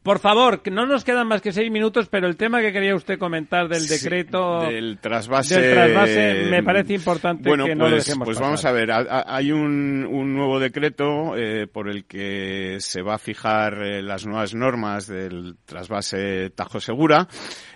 Por 0.03 0.20
favor, 0.20 0.62
que 0.62 0.70
no 0.70 0.87
nos 0.87 1.05
quedan 1.05 1.26
más 1.26 1.43
que 1.43 1.53
seis 1.53 1.70
minutos, 1.70 2.09
pero 2.09 2.29
el 2.29 2.37
tema 2.37 2.61
que 2.61 2.72
quería 2.72 2.95
usted 2.95 3.18
comentar 3.18 3.68
del 3.68 3.87
decreto 3.87 4.61
del 4.62 4.99
trasvase, 4.99 5.61
del 5.61 5.74
trasvase 5.74 6.47
me 6.51 6.62
parece 6.62 6.95
importante 6.95 7.49
bueno, 7.49 7.66
que 7.66 7.74
no 7.74 7.85
lo 7.85 7.97
pues, 7.97 8.07
dejemos 8.07 8.26
Pues 8.26 8.39
vamos 8.39 8.64
a 8.64 8.67
ver, 8.72 8.90
hay 8.92 9.52
un, 9.52 10.04
un 10.04 10.34
nuevo 10.34 10.58
decreto 10.58 11.36
eh, 11.36 11.66
por 11.66 11.88
el 11.88 12.04
que 12.04 12.76
se 12.80 13.02
va 13.02 13.14
a 13.14 13.18
fijar 13.18 13.82
eh, 13.82 14.02
las 14.02 14.26
nuevas 14.26 14.54
normas 14.54 15.06
del 15.06 15.56
trasvase 15.64 16.50
Tajo 16.50 16.80
Segura, 16.80 17.28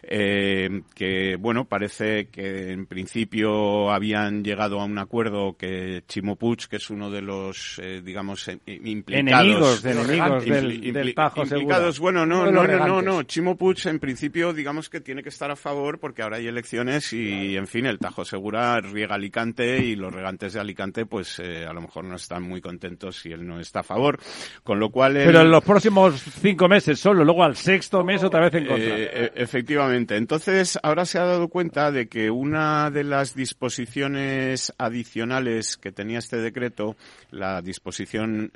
eh, 0.03 0.83
que 0.95 1.37
bueno, 1.37 1.65
parece 1.65 2.29
que 2.29 2.73
en 2.73 2.87
principio 2.87 3.91
habían 3.91 4.43
llegado 4.45 4.81
a 4.81 4.85
un 4.85 4.99
acuerdo 4.99 5.57
que 5.57 6.03
Chimo 6.07 6.37
Puig, 6.37 6.69
que 6.69 6.77
es 6.77 6.91
uno 6.91 7.11
de 7.11 7.23
los, 7.23 7.81
digamos, 8.05 8.49
implicados. 8.67 9.83
Enemigos, 9.83 9.85
enemigos 9.85 10.45
del, 10.45 10.93
del 10.93 11.15
Tajo 11.15 11.47
Segura. 11.47 11.81
Bueno, 12.01 12.27
no, 12.27 12.51
no, 12.51 12.67
no, 12.67 12.87
no, 12.87 13.03
no, 13.03 13.23
Chimo 13.25 13.57
Puig 13.57 13.87
en 13.87 13.99
principio 13.99 14.53
digamos 14.53 14.89
que 14.89 15.01
tiene 15.01 15.23
que 15.23 15.29
estar 15.29 15.51
a 15.51 15.57
favor 15.57 15.99
porque 15.99 16.23
ahora 16.23 16.37
hay 16.37 16.47
elecciones 16.47 17.13
y, 17.13 17.57
en 17.57 17.67
fin, 17.67 17.87
el 17.87 17.99
Tajo 17.99 18.25
Segura 18.25 18.81
riega 18.81 19.15
Alicante 19.15 19.79
y 19.85 19.97
los 19.97 20.13
regantes 20.13 20.53
de 20.53 20.61
Alicante, 20.61 20.82
pues 21.09 21.39
eh, 21.39 21.67
a 21.67 21.73
lo 21.73 21.81
mejor 21.81 22.05
no 22.05 22.17
están 22.17 22.43
muy 22.43 22.61
contentos 22.61 23.21
si 23.21 23.33
él 23.33 23.47
no 23.47 23.61
está 23.61 23.81
a 23.81 23.83
favor. 23.83 24.19
Con 24.63 24.81
lo 24.81 24.91
cual. 24.91 25.15
Pero 25.15 25.41
en 25.41 25.51
los 25.51 25.63
próximos 25.63 26.21
cinco 26.41 26.69
meses 26.69 26.99
solo, 26.99 27.25
luego 27.25 27.45
al 27.45 27.57
sexto 27.57 28.05
mes 28.05 28.23
otra 28.23 28.41
vez 28.41 28.55
en 28.55 28.67
contra. 28.67 28.99
Eh, 28.99 29.11
eh, 29.13 29.33
efectivamente. 29.37 30.17
Entonces, 30.17 30.79
ahora 30.83 31.05
se 31.05 31.19
ha 31.19 31.25
dado 31.25 31.49
cuenta 31.49 31.91
de 31.93 32.09
que 32.09 32.31
una 32.31 32.91
de 32.91 33.05
las 33.05 33.35
disposiciones 33.35 34.73
adicionales 34.79 35.77
que 35.77 35.93
tenía 35.93 36.19
este 36.19 36.39
decreto, 36.39 36.97
la 37.31 37.63
disposición 37.63 38.53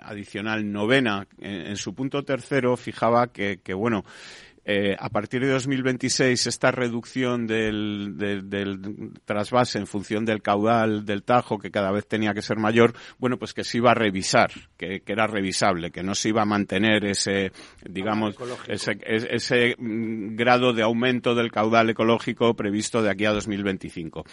adicional 0.00 0.70
novena, 0.70 1.26
en 1.38 1.76
su 1.76 1.94
punto 1.94 2.22
tercero, 2.22 2.76
fijaba 2.76 3.28
que, 3.28 3.60
que 3.62 3.74
bueno, 3.74 4.04
eh, 4.64 4.94
a 4.96 5.08
partir 5.08 5.40
de 5.40 5.48
2026 5.48 6.46
esta 6.46 6.70
reducción 6.70 7.48
del, 7.48 8.14
del, 8.16 9.12
trasvase 9.24 9.78
en 9.78 9.88
función 9.88 10.24
del 10.24 10.40
caudal 10.40 11.04
del 11.04 11.24
Tajo, 11.24 11.58
que 11.58 11.72
cada 11.72 11.90
vez 11.90 12.06
tenía 12.06 12.32
que 12.32 12.42
ser 12.42 12.58
mayor, 12.58 12.94
bueno, 13.18 13.38
pues 13.38 13.54
que 13.54 13.64
se 13.64 13.78
iba 13.78 13.90
a 13.90 13.94
revisar, 13.94 14.52
que, 14.76 15.02
era 15.04 15.26
revisable, 15.26 15.90
que 15.90 16.04
no 16.04 16.14
se 16.14 16.28
iba 16.28 16.42
a 16.42 16.46
mantener 16.46 17.04
ese, 17.04 17.50
digamos, 17.84 18.36
ese, 18.68 18.98
ese, 19.04 19.74
mm, 19.78 20.36
grado 20.36 20.72
de 20.72 20.82
aumento 20.82 21.34
del 21.34 21.50
caudal 21.50 21.90
ecológico 21.90 22.54
previsto 22.54 23.02
de 23.02 23.10
aquí 23.10 23.24
a 23.24 23.32
2025. 23.32 24.24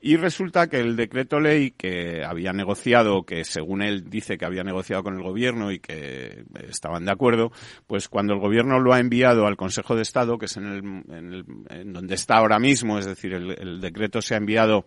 Y 0.00 0.16
resulta 0.16 0.66
que 0.68 0.80
el 0.80 0.96
decreto 0.96 1.40
ley 1.40 1.72
que 1.72 2.24
había 2.24 2.52
negociado, 2.52 3.24
que 3.24 3.44
según 3.44 3.82
él 3.82 4.08
dice 4.08 4.38
que 4.38 4.46
había 4.46 4.62
negociado 4.62 5.02
con 5.02 5.14
el 5.14 5.22
gobierno 5.22 5.72
y 5.72 5.78
que 5.78 6.44
estaban 6.68 7.04
de 7.04 7.12
acuerdo, 7.12 7.52
pues 7.86 8.08
cuando 8.08 8.32
el 8.34 8.40
gobierno 8.40 8.80
lo 8.80 8.92
ha 8.92 9.00
enviado 9.00 9.46
al 9.46 9.56
Consejo 9.56 9.73
de 9.94 10.02
Estado, 10.02 10.38
que 10.38 10.46
es 10.46 10.56
en, 10.56 10.66
el, 10.66 11.44
en, 11.70 11.92
donde 11.92 12.14
está 12.14 12.36
ahora 12.36 12.58
mismo, 12.58 12.98
es 12.98 13.06
decir, 13.06 13.32
el 13.34 13.80
decreto 13.80 14.20
se 14.22 14.34
ha 14.34 14.38
enviado 14.38 14.86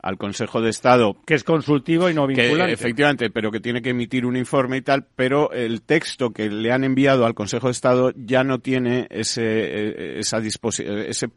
al 0.00 0.18
Consejo 0.18 0.60
de 0.60 0.70
Estado. 0.70 1.16
Que 1.26 1.34
es 1.34 1.44
consultivo 1.44 2.08
y 2.08 2.14
no 2.14 2.26
vinculante. 2.26 2.72
efectivamente, 2.72 3.30
pero 3.30 3.50
que 3.50 3.60
tiene 3.60 3.82
que 3.82 3.90
emitir 3.90 4.26
un 4.26 4.36
informe 4.36 4.78
y 4.78 4.82
tal, 4.82 5.06
pero 5.16 5.52
el 5.52 5.82
texto 5.82 6.30
que 6.30 6.48
le 6.48 6.72
han 6.72 6.84
enviado 6.84 7.26
al 7.26 7.34
Consejo 7.34 7.66
de 7.66 7.72
Estado 7.72 8.12
ya 8.14 8.44
no 8.44 8.60
tiene 8.60 9.06
ese, 9.10 9.42
eh, 9.44 10.18
esa 10.18 10.38
ese 10.38 11.28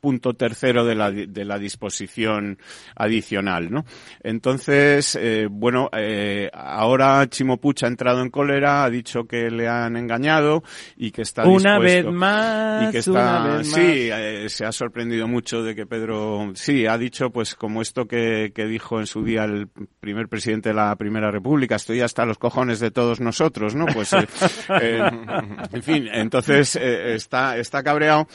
punto 0.00 0.34
tercero 0.34 0.84
de 0.84 0.94
la, 0.94 1.10
de 1.10 1.44
la 1.44 1.58
disposición 1.58 2.58
adicional, 2.94 3.70
¿no? 3.70 3.84
Entonces, 4.22 5.16
eh, 5.20 5.48
bueno, 5.50 5.88
eh, 5.96 6.50
ahora 6.52 7.26
Chimo 7.28 7.58
Puch 7.58 7.84
ha 7.84 7.88
entrado 7.88 8.20
en 8.22 8.30
cólera, 8.30 8.84
ha 8.84 8.90
dicho 8.90 9.24
que 9.24 9.50
le 9.50 9.68
han 9.68 9.96
engañado 9.96 10.62
y 10.96 11.10
que 11.10 11.22
está 11.22 11.46
una 11.46 11.78
vez 11.78 12.04
más, 12.04 12.88
y 12.88 12.92
que 12.92 12.98
está, 12.98 13.62
sí, 13.64 14.10
se 14.48 14.64
ha 14.64 14.72
sorprendido 14.72 15.26
mucho 15.26 15.62
de 15.62 15.74
que 15.74 15.86
Pedro, 15.86 16.52
sí, 16.54 16.86
ha 16.86 16.98
dicho 16.98 17.30
pues 17.30 17.54
como 17.54 17.82
esto 17.82 17.99
esto 18.00 18.08
que, 18.08 18.52
que 18.54 18.66
dijo 18.66 19.00
en 19.00 19.06
su 19.06 19.22
día 19.24 19.44
el 19.44 19.68
primer 20.00 20.28
presidente 20.28 20.70
de 20.70 20.74
la 20.74 20.94
Primera 20.96 21.30
República, 21.30 21.76
estoy 21.76 22.00
hasta 22.00 22.24
los 22.24 22.38
cojones 22.38 22.80
de 22.80 22.90
todos 22.90 23.20
nosotros, 23.20 23.74
¿no? 23.74 23.86
Pues, 23.86 24.12
eh, 24.12 24.26
eh, 24.80 25.10
en 25.72 25.82
fin, 25.82 26.08
entonces 26.12 26.76
eh, 26.76 27.14
está, 27.14 27.58
está 27.58 27.82
cabreado 27.82 28.26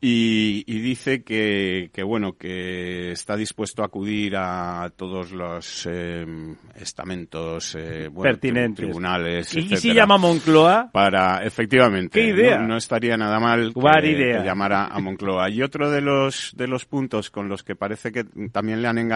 y, 0.00 0.64
y 0.66 0.80
dice 0.80 1.22
que, 1.22 1.90
que, 1.92 2.02
bueno, 2.02 2.36
que 2.36 3.12
está 3.12 3.36
dispuesto 3.36 3.82
a 3.82 3.86
acudir 3.86 4.34
a 4.36 4.90
todos 4.96 5.30
los 5.32 5.86
eh, 5.90 6.26
estamentos, 6.74 7.76
eh, 7.78 8.08
bueno, 8.08 8.32
Pertinentes. 8.32 8.84
tribunales, 8.84 9.54
¿Y 9.54 9.62
si 9.62 9.74
etcétera, 9.74 9.94
llama 9.94 10.14
a 10.16 10.18
Moncloa? 10.18 10.90
para, 10.92 11.44
efectivamente, 11.44 12.18
¿Qué 12.18 12.26
idea? 12.28 12.58
No, 12.58 12.68
no 12.68 12.76
estaría 12.76 13.16
nada 13.16 13.38
mal 13.38 13.72
que, 13.74 14.10
idea. 14.10 14.38
que 14.38 14.44
llamara 14.44 14.86
a 14.86 14.98
Moncloa. 15.00 15.48
Y 15.50 15.62
otro 15.62 15.90
de 15.90 16.00
los, 16.00 16.52
de 16.56 16.66
los 16.66 16.84
puntos 16.86 17.30
con 17.30 17.48
los 17.48 17.62
que 17.62 17.76
parece 17.76 18.10
que 18.10 18.24
también 18.50 18.82
le 18.82 18.88
han 18.88 18.98
engañado 18.98 19.11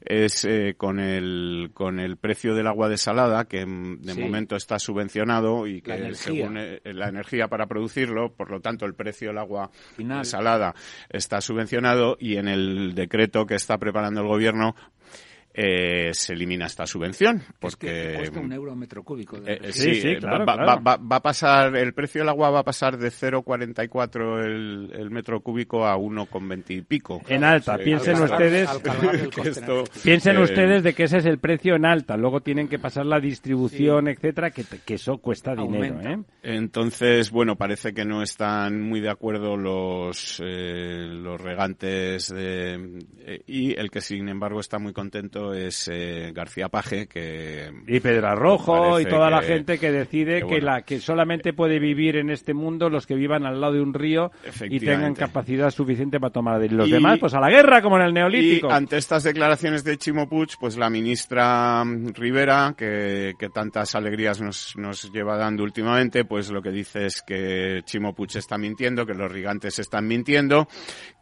es 0.00 0.44
eh, 0.44 0.74
con 0.76 0.98
el, 1.00 1.70
con 1.74 1.98
el 2.00 2.16
precio 2.16 2.54
del 2.54 2.66
agua 2.66 2.88
desalada, 2.88 3.44
que 3.46 3.64
de 3.66 4.12
Sí. 4.14 4.20
momento 4.20 4.56
está 4.56 4.78
subvencionado 4.78 5.66
y 5.66 5.80
La 5.80 5.94
que 5.96 6.00
energía. 6.02 6.16
según 6.16 6.56
eh, 6.58 6.80
la 6.84 7.08
energía 7.08 7.48
para 7.48 7.66
producirlo, 7.66 8.32
por 8.34 8.50
lo 8.50 8.60
tanto 8.60 8.84
el 8.86 8.94
precio 8.94 9.28
del 9.28 9.38
agua 9.38 9.70
Final. 9.96 10.18
desalada 10.20 10.74
está 11.08 11.40
subvencionado 11.40 12.16
y 12.20 12.36
en 12.36 12.48
el 12.48 12.94
decreto 12.94 13.46
que 13.46 13.54
está 13.54 13.78
preparando 13.78 14.20
el 14.20 14.26
gobierno 14.28 14.74
eh, 15.58 16.10
se 16.12 16.34
elimina 16.34 16.66
esta 16.66 16.86
subvención 16.86 17.38
Es 17.38 17.44
porque 17.58 17.86
que 17.86 18.14
cuesta 18.18 18.40
un 18.40 18.52
euro 18.52 18.76
metro 18.76 19.02
cúbico. 19.02 19.40
de 19.40 19.54
eh, 19.54 19.72
Sí, 19.72 19.94
sí, 19.94 20.00
sí, 20.02 20.08
eh, 20.08 20.18
claro, 20.18 20.44
va, 20.44 20.54
claro. 20.54 20.66
va- 20.66 20.76
va- 20.76 20.96
va 20.98 21.16
a 21.16 21.22
pasar, 21.22 21.74
el 21.76 21.94
precio 21.94 22.20
del 22.20 22.28
agua 22.28 22.50
va 22.50 22.58
a 22.60 22.64
pasar 22.64 22.98
de 22.98 23.10
0,44 23.10 24.44
el, 24.44 24.90
el 24.92 25.10
metro 25.10 25.40
cúbico 25.40 25.86
a 25.86 25.96
1,20 25.96 26.70
y 26.76 26.82
pico. 26.82 27.22
En 27.28 27.42
alta, 27.44 27.76
Sí, 27.78 27.84
piensen 27.84 28.22
ustedes- 28.22 28.68
esto. 29.44 29.84
Piensen 30.02 30.36
eh, 30.36 30.42
ustedes 30.42 30.82
de 30.82 30.92
que 30.94 31.04
ese 31.04 31.18
es 31.18 31.26
el 31.26 31.38
precio 31.38 31.74
en 31.76 31.86
alta, 31.86 32.16
luego 32.16 32.40
tienen 32.40 32.68
que 32.68 32.78
pasar 32.78 33.06
la 33.06 33.18
distribución, 33.20 34.08
etcétera, 34.08 34.50
que, 34.50 34.64
que 34.84 34.94
eso 34.94 35.18
cuesta 35.18 35.54
dinero, 35.54 35.94
Aumenta. 35.96 36.10
¿eh? 36.12 36.18
Entonces, 36.42 37.30
bueno, 37.30 37.56
parece 37.56 37.92
que 37.94 38.04
no 38.04 38.22
están 38.22 38.80
muy 38.82 39.00
de 39.00 39.10
acuerdo 39.10 39.56
los, 39.56 40.40
eh, 40.44 41.06
los 41.08 41.40
regantes 41.40 42.28
de, 42.28 42.98
eh, 43.20 43.40
y 43.46 43.72
el 43.78 43.90
que 43.90 44.00
sin 44.00 44.28
embargo 44.28 44.60
está 44.60 44.78
muy 44.78 44.92
contento 44.92 45.45
es 45.54 45.88
eh, 45.92 46.32
García 46.34 46.68
Paje, 46.68 47.06
que 47.06 47.70
Y 47.86 48.00
Pedrarrojo 48.00 49.00
y 49.00 49.04
Parece 49.04 49.10
toda 49.10 49.30
la 49.30 49.40
que- 49.40 49.46
gente 49.46 49.78
que 49.78 49.90
decide 49.92 50.34
que 50.34 50.40
que, 50.40 50.44
bueno. 50.46 50.66
la 50.66 50.82
que 50.82 51.00
solamente 51.00 51.52
puede 51.52 51.78
vivir 51.78 52.16
en 52.16 52.30
este 52.30 52.54
mundo 52.54 52.88
los 52.90 53.06
que 53.06 53.14
vivan 53.14 53.44
al 53.46 53.60
lado 53.60 53.74
de 53.74 53.80
un 53.80 53.94
río 53.94 54.30
y 54.68 54.80
tengan 54.80 55.14
capacidad 55.14 55.70
suficiente 55.70 56.18
para 56.20 56.32
tomar. 56.32 56.62
Y 56.64 56.68
los 56.68 56.88
Y- 56.88 56.92
demás, 56.92 57.18
pues 57.18 57.34
a 57.34 57.40
la 57.40 57.50
guerra, 57.50 57.82
como 57.82 57.96
en 57.98 58.02
el 58.04 58.14
neolítico. 58.14 58.68
Y 58.68 58.72
ante 58.72 58.96
estas 58.96 59.22
declaraciones 59.24 59.84
de 59.84 59.96
Chimo 59.98 60.28
Puig, 60.28 60.48
pues 60.60 60.76
la 60.76 60.88
ministra 60.90 61.84
mm, 61.84 62.14
Rivera, 62.14 62.74
que, 62.76 63.34
que 63.38 63.48
tantas 63.48 63.94
alegrías 63.94 64.40
nos, 64.40 64.74
nos 64.76 65.10
lleva 65.12 65.36
dando 65.36 65.62
últimamente, 65.62 66.24
pues 66.24 66.50
lo 66.50 66.62
que 66.62 66.70
dice 66.70 67.06
es 67.06 67.22
que 67.26 67.80
Chimo 67.84 68.14
Puig 68.14 68.36
está 68.36 68.56
mintiendo, 68.58 69.04
que 69.06 69.14
los 69.14 69.32
gigantes 69.32 69.78
están 69.78 70.06
mintiendo, 70.06 70.68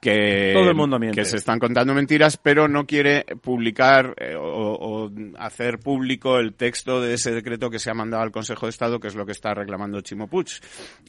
que, 0.01 0.53
Todo 0.55 0.69
el 0.71 0.75
mundo 0.77 0.99
miente. 0.99 1.21
que 1.21 1.25
se 1.25 1.37
están 1.37 1.59
contando 1.59 1.95
mentiras, 1.95 2.37
pero 2.37 2.69
no 2.69 2.87
quiere 2.87 3.25
publicar 3.43 4.14
eh, 4.17 4.35
o, 4.37 4.43
o 4.45 5.11
hacer 5.39 5.79
público 5.79 6.39
el 6.39 6.55
texto 6.55 7.01
de 7.01 7.15
ese 7.15 7.33
decreto 7.33 7.71
que 7.71 7.79
se 7.79 7.91
ha 7.91 7.95
mandado 7.95 8.23
al 8.23 8.31
Consejo 8.31 8.67
de 8.67 8.71
Estado, 8.71 9.01
que 9.01 9.09
es 9.09 9.15
lo 9.15 9.27
que 9.27 9.33
está 9.33 9.55
reclamando 9.55 10.01
Chimo 10.01 10.29
Puig. 10.29 10.47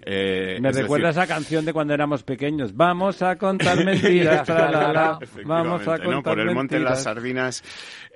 Eh, 0.03 0.57
Me 0.59 0.69
es 0.69 0.75
recuerda 0.75 1.07
decir, 1.07 1.23
esa 1.23 1.33
canción 1.33 1.65
de 1.65 1.73
cuando 1.73 1.93
éramos 1.93 2.23
pequeños. 2.23 2.75
Vamos 2.75 3.21
a 3.21 3.35
contar 3.37 3.83
mentiras. 3.85 4.45
tra, 4.45 4.71
la, 4.71 4.93
la. 4.93 5.19
Vamos 5.45 5.81
a 5.87 5.97
contar 5.97 6.07
¿no? 6.07 6.23
Por 6.23 6.39
el 6.39 6.53
monte 6.53 6.75
de 6.75 6.81
las 6.81 6.93
mentiras. 6.93 7.03
sardinas. 7.03 7.63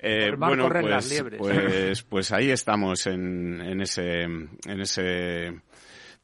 Eh, 0.02 0.32
bueno, 0.36 0.68
pues, 0.68 0.84
las 0.86 1.10
liebres. 1.10 1.38
pues, 1.38 2.02
pues 2.08 2.32
ahí 2.32 2.50
estamos 2.50 3.06
en, 3.06 3.60
en 3.60 3.80
ese, 3.82 4.22
en 4.22 4.80
ese 4.80 5.60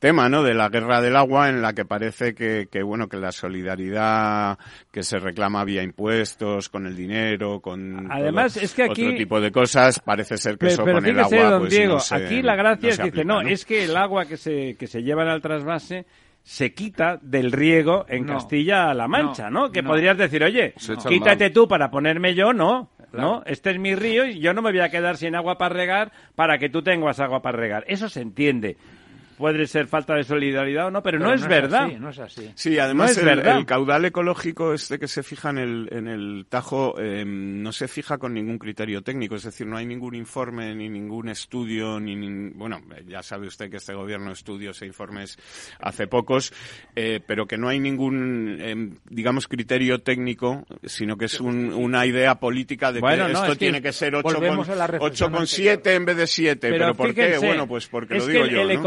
tema, 0.06 0.28
¿no? 0.28 0.42
De 0.42 0.54
la 0.54 0.68
guerra 0.68 1.00
del 1.00 1.16
agua, 1.16 1.48
en 1.48 1.60
la 1.62 1.72
que 1.72 1.84
parece 1.84 2.34
que, 2.34 2.68
que 2.70 2.82
bueno, 2.82 3.08
que 3.08 3.16
la 3.16 3.32
solidaridad 3.32 4.58
que 4.90 5.02
se 5.02 5.18
reclama 5.18 5.64
vía 5.64 5.82
impuestos, 5.82 6.68
con 6.68 6.86
el 6.86 6.96
dinero, 6.96 7.60
con 7.60 8.10
Además, 8.10 8.54
todo 8.54 8.64
es 8.64 8.74
que 8.74 8.82
aquí- 8.84 9.04
otro 9.06 9.16
tipo 9.16 9.40
de 9.40 9.50
cosas, 9.52 10.00
parece 10.00 10.38
ser 10.38 10.52
que 10.52 10.66
Pero, 10.66 10.72
eso 10.72 10.84
pero 10.84 10.96
con 10.98 11.06
el 11.06 11.14
fíjese, 11.16 11.38
agua, 11.38 11.50
don 11.50 11.60
pues, 11.62 11.72
Diego, 11.72 11.94
no 11.94 12.00
se- 12.00 12.14
aquí 12.14 12.42
la 12.42 12.56
gracia 12.56 12.88
no 12.88 12.92
es 12.92 12.98
que 12.98 13.10
dice, 13.10 13.24
no, 13.24 13.42
¿no? 13.42 13.48
es 13.48 13.64
que 13.64 13.84
el 13.84 13.96
agua 13.96 14.26
que 14.26 14.36
se, 14.36 14.76
que 14.76 14.86
se 14.86 15.02
lleva 15.02 15.22
en 15.22 15.28
el 15.30 15.40
trasvase 15.42 16.06
se 16.42 16.72
quita 16.72 17.18
del 17.20 17.50
riego 17.50 18.06
en 18.08 18.26
No. 18.26 18.34
Castilla-La 18.34 19.08
Mancha, 19.08 19.50
¿no? 19.50 19.66
No, 19.66 19.72
Que 19.72 19.82
no. 19.82 19.88
podrías 19.90 20.16
decir, 20.16 20.44
oye, 20.44 20.74
al 20.88 20.96
quítate 21.08 21.50
tú 21.50 21.66
para 21.66 21.90
ponerme 21.90 22.34
yo, 22.34 22.52
no. 22.52 22.90
Claro. 23.10 23.28
¿No? 23.38 23.42
Este 23.46 23.70
es 23.70 23.78
mi 23.78 23.94
río 23.94 24.26
y 24.26 24.40
yo 24.40 24.52
no 24.52 24.62
me 24.62 24.70
voy 24.72 24.80
a 24.80 24.90
quedar 24.90 25.16
sin 25.16 25.34
agua 25.36 25.56
para 25.58 25.74
regar 25.74 26.12
para 26.34 26.58
que 26.58 26.68
tú 26.68 26.82
tengas 26.82 27.18
agua 27.20 27.40
para 27.40 27.56
regar. 27.56 27.84
Eso 27.86 28.08
se 28.08 28.20
entiende. 28.20 28.76
Puede 29.36 29.66
ser 29.66 29.86
falta 29.86 30.14
de 30.14 30.24
solidaridad 30.24 30.86
o 30.86 30.90
no, 30.90 31.02
pero, 31.02 31.18
no, 31.18 31.32
es 31.32 31.46
verdad. 31.46 31.84
Así, 31.86 31.96
no 31.96 32.10
es 32.10 32.18
así. 32.18 32.50
Sí, 32.54 32.78
además 32.78 33.16
el, 33.18 33.24
verdad. 33.24 33.58
el 33.58 33.66
caudal 33.66 34.04
ecológico 34.04 34.72
este 34.74 34.98
que 34.98 35.08
se 35.08 35.22
fija 35.22 35.50
en 35.50 35.58
el, 35.58 35.88
en 35.92 36.08
el 36.08 36.46
Tajo 36.48 36.94
eh, 36.98 37.24
no 37.26 37.72
se 37.72 37.88
fija 37.88 38.18
con 38.18 38.34
ningún 38.34 38.58
criterio 38.58 39.02
técnico, 39.02 39.36
es 39.36 39.42
decir, 39.44 39.66
no 39.66 39.76
hay 39.76 39.86
ningún 39.86 40.14
informe 40.14 40.74
ni 40.74 40.88
ningún 40.88 41.28
estudio, 41.28 42.00
ni, 42.00 42.14
nin- 42.16 42.52
bueno, 42.54 42.80
ya 43.06 43.22
sabe 43.22 43.46
usted 43.46 43.70
que 43.70 43.76
este 43.76 43.94
gobierno 43.94 44.32
estudios 44.32 44.80
e 44.82 44.86
informes 44.86 45.38
hace 45.80 46.06
pocos, 46.06 46.52
eh, 46.94 47.20
pero 47.26 47.46
que 47.46 47.56
no 47.58 47.68
hay 47.68 47.78
ningún, 47.80 48.56
eh, 48.60 48.90
digamos, 49.10 49.48
criterio 49.48 50.00
técnico, 50.00 50.64
sino 50.84 51.16
que 51.16 51.26
es 51.26 51.40
un- 51.40 51.72
una 51.72 52.06
idea 52.06 52.36
política 52.36 52.92
de 52.92 53.00
Bueno, 53.00 53.26
que 53.26 53.32
no, 53.32 53.38
esto 53.40 53.52
es 53.52 53.58
tiene 53.58 53.82
que 53.82 53.92
ser 53.92 54.14
volvemos 54.22 54.68
a 54.68 54.74
la 54.74 54.86
reflexión 54.86 55.32
8,7 55.32 55.94
en 55.94 56.04
vez 56.04 56.16
de 56.16 56.26
7. 56.26 56.70
Pero, 56.70 56.94
¿por 56.94 57.14
qué? 57.14 57.38
Bueno, 57.38 57.66
pues 57.66 57.86
porque 57.86 58.16
es 58.16 58.24
lo 58.26 58.28
digo 58.32 58.42
que 58.44 58.48
el, 58.50 58.54
yo, 58.54 58.62
el 58.62 58.68
¿no? 58.68 58.82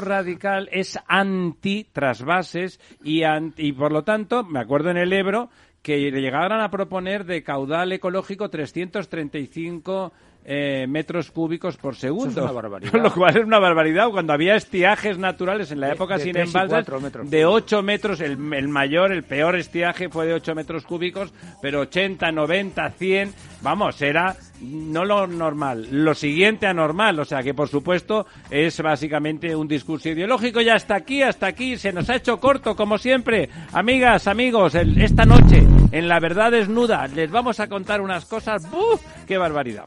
Radical 0.00 0.68
es 0.72 0.98
anti-trasvases 1.06 2.80
y, 3.02 3.22
y 3.56 3.72
por 3.72 3.92
lo 3.92 4.04
tanto, 4.04 4.44
me 4.44 4.60
acuerdo 4.60 4.90
en 4.90 4.96
el 4.96 5.12
Ebro 5.12 5.50
que 5.82 6.10
le 6.10 6.20
llegaran 6.20 6.60
a 6.60 6.70
proponer 6.70 7.24
de 7.24 7.44
caudal 7.44 7.92
ecológico 7.92 8.50
335 8.50 10.12
eh, 10.48 10.86
metros 10.88 11.32
cúbicos 11.32 11.76
por 11.76 11.96
segundo. 11.96 12.28
Es 12.30 12.36
una 12.36 12.52
barbaridad. 12.52 12.92
Lo 13.02 13.12
cual 13.12 13.36
es 13.36 13.44
una 13.44 13.58
barbaridad. 13.58 14.08
Cuando 14.10 14.32
había 14.32 14.54
estiajes 14.54 15.18
naturales 15.18 15.72
en 15.72 15.80
la 15.80 15.92
época 15.92 16.16
de 16.18 16.22
sin 16.24 16.32
metros 16.34 16.52
de 17.30 17.44
cúbicos. 17.44 17.62
8 17.64 17.82
metros, 17.82 18.20
el, 18.20 18.52
el 18.54 18.68
mayor, 18.68 19.10
el 19.10 19.24
peor 19.24 19.56
estiaje 19.56 20.08
fue 20.08 20.26
de 20.26 20.34
8 20.34 20.54
metros 20.54 20.84
cúbicos, 20.84 21.32
pero 21.60 21.80
80, 21.80 22.30
90, 22.30 22.90
100, 22.90 23.34
vamos, 23.62 24.00
era 24.00 24.36
no 24.60 25.04
lo 25.04 25.26
normal, 25.26 25.88
lo 25.90 26.14
siguiente 26.14 26.66
anormal. 26.68 27.18
O 27.18 27.24
sea 27.24 27.42
que, 27.42 27.52
por 27.52 27.68
supuesto, 27.68 28.26
es 28.48 28.80
básicamente 28.80 29.54
un 29.56 29.66
discurso 29.66 30.08
ideológico. 30.10 30.60
Y 30.60 30.68
hasta 30.68 30.94
aquí, 30.94 31.22
hasta 31.22 31.48
aquí, 31.48 31.76
se 31.76 31.92
nos 31.92 32.08
ha 32.08 32.14
hecho 32.16 32.38
corto, 32.38 32.76
como 32.76 32.98
siempre. 32.98 33.48
Amigas, 33.72 34.28
amigos, 34.28 34.76
el- 34.76 35.00
esta 35.02 35.24
noche, 35.24 35.66
en 35.90 36.08
La 36.08 36.20
Verdad 36.20 36.52
Desnuda, 36.52 37.08
les 37.08 37.30
vamos 37.32 37.58
a 37.58 37.68
contar 37.68 38.00
unas 38.00 38.24
cosas. 38.26 38.70
¡Buf! 38.70 39.02
¡Qué 39.26 39.36
barbaridad! 39.38 39.86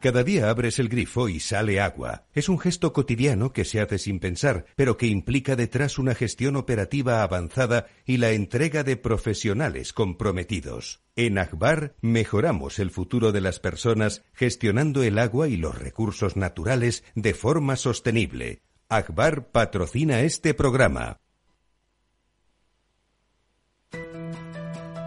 Cada 0.00 0.22
día 0.22 0.48
abres 0.48 0.78
el 0.78 0.88
grifo 0.88 1.28
y 1.28 1.40
sale 1.40 1.80
agua. 1.80 2.24
Es 2.32 2.48
un 2.48 2.60
gesto 2.60 2.92
cotidiano 2.92 3.52
que 3.52 3.64
se 3.64 3.80
hace 3.80 3.98
sin 3.98 4.20
pensar, 4.20 4.66
pero 4.76 4.96
que 4.96 5.08
implica 5.08 5.56
detrás 5.56 5.98
una 5.98 6.14
gestión 6.14 6.54
operativa 6.54 7.24
avanzada 7.24 7.88
y 8.06 8.18
la 8.18 8.30
entrega 8.30 8.84
de 8.84 8.96
profesionales 8.96 9.92
comprometidos. 9.92 11.02
En 11.16 11.36
Akbar 11.36 11.96
mejoramos 12.00 12.78
el 12.78 12.92
futuro 12.92 13.32
de 13.32 13.40
las 13.40 13.58
personas 13.58 14.22
gestionando 14.34 15.02
el 15.02 15.18
agua 15.18 15.48
y 15.48 15.56
los 15.56 15.76
recursos 15.76 16.36
naturales 16.36 17.02
de 17.16 17.34
forma 17.34 17.74
sostenible. 17.74 18.62
Akbar 18.88 19.50
patrocina 19.50 20.20
este 20.20 20.54
programa. 20.54 21.18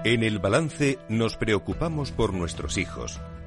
En 0.03 0.23
el 0.23 0.39
balance 0.39 0.97
nos 1.09 1.37
preocupamos 1.37 2.11
por 2.11 2.33
nuestros 2.33 2.77
hijos, 2.77 3.21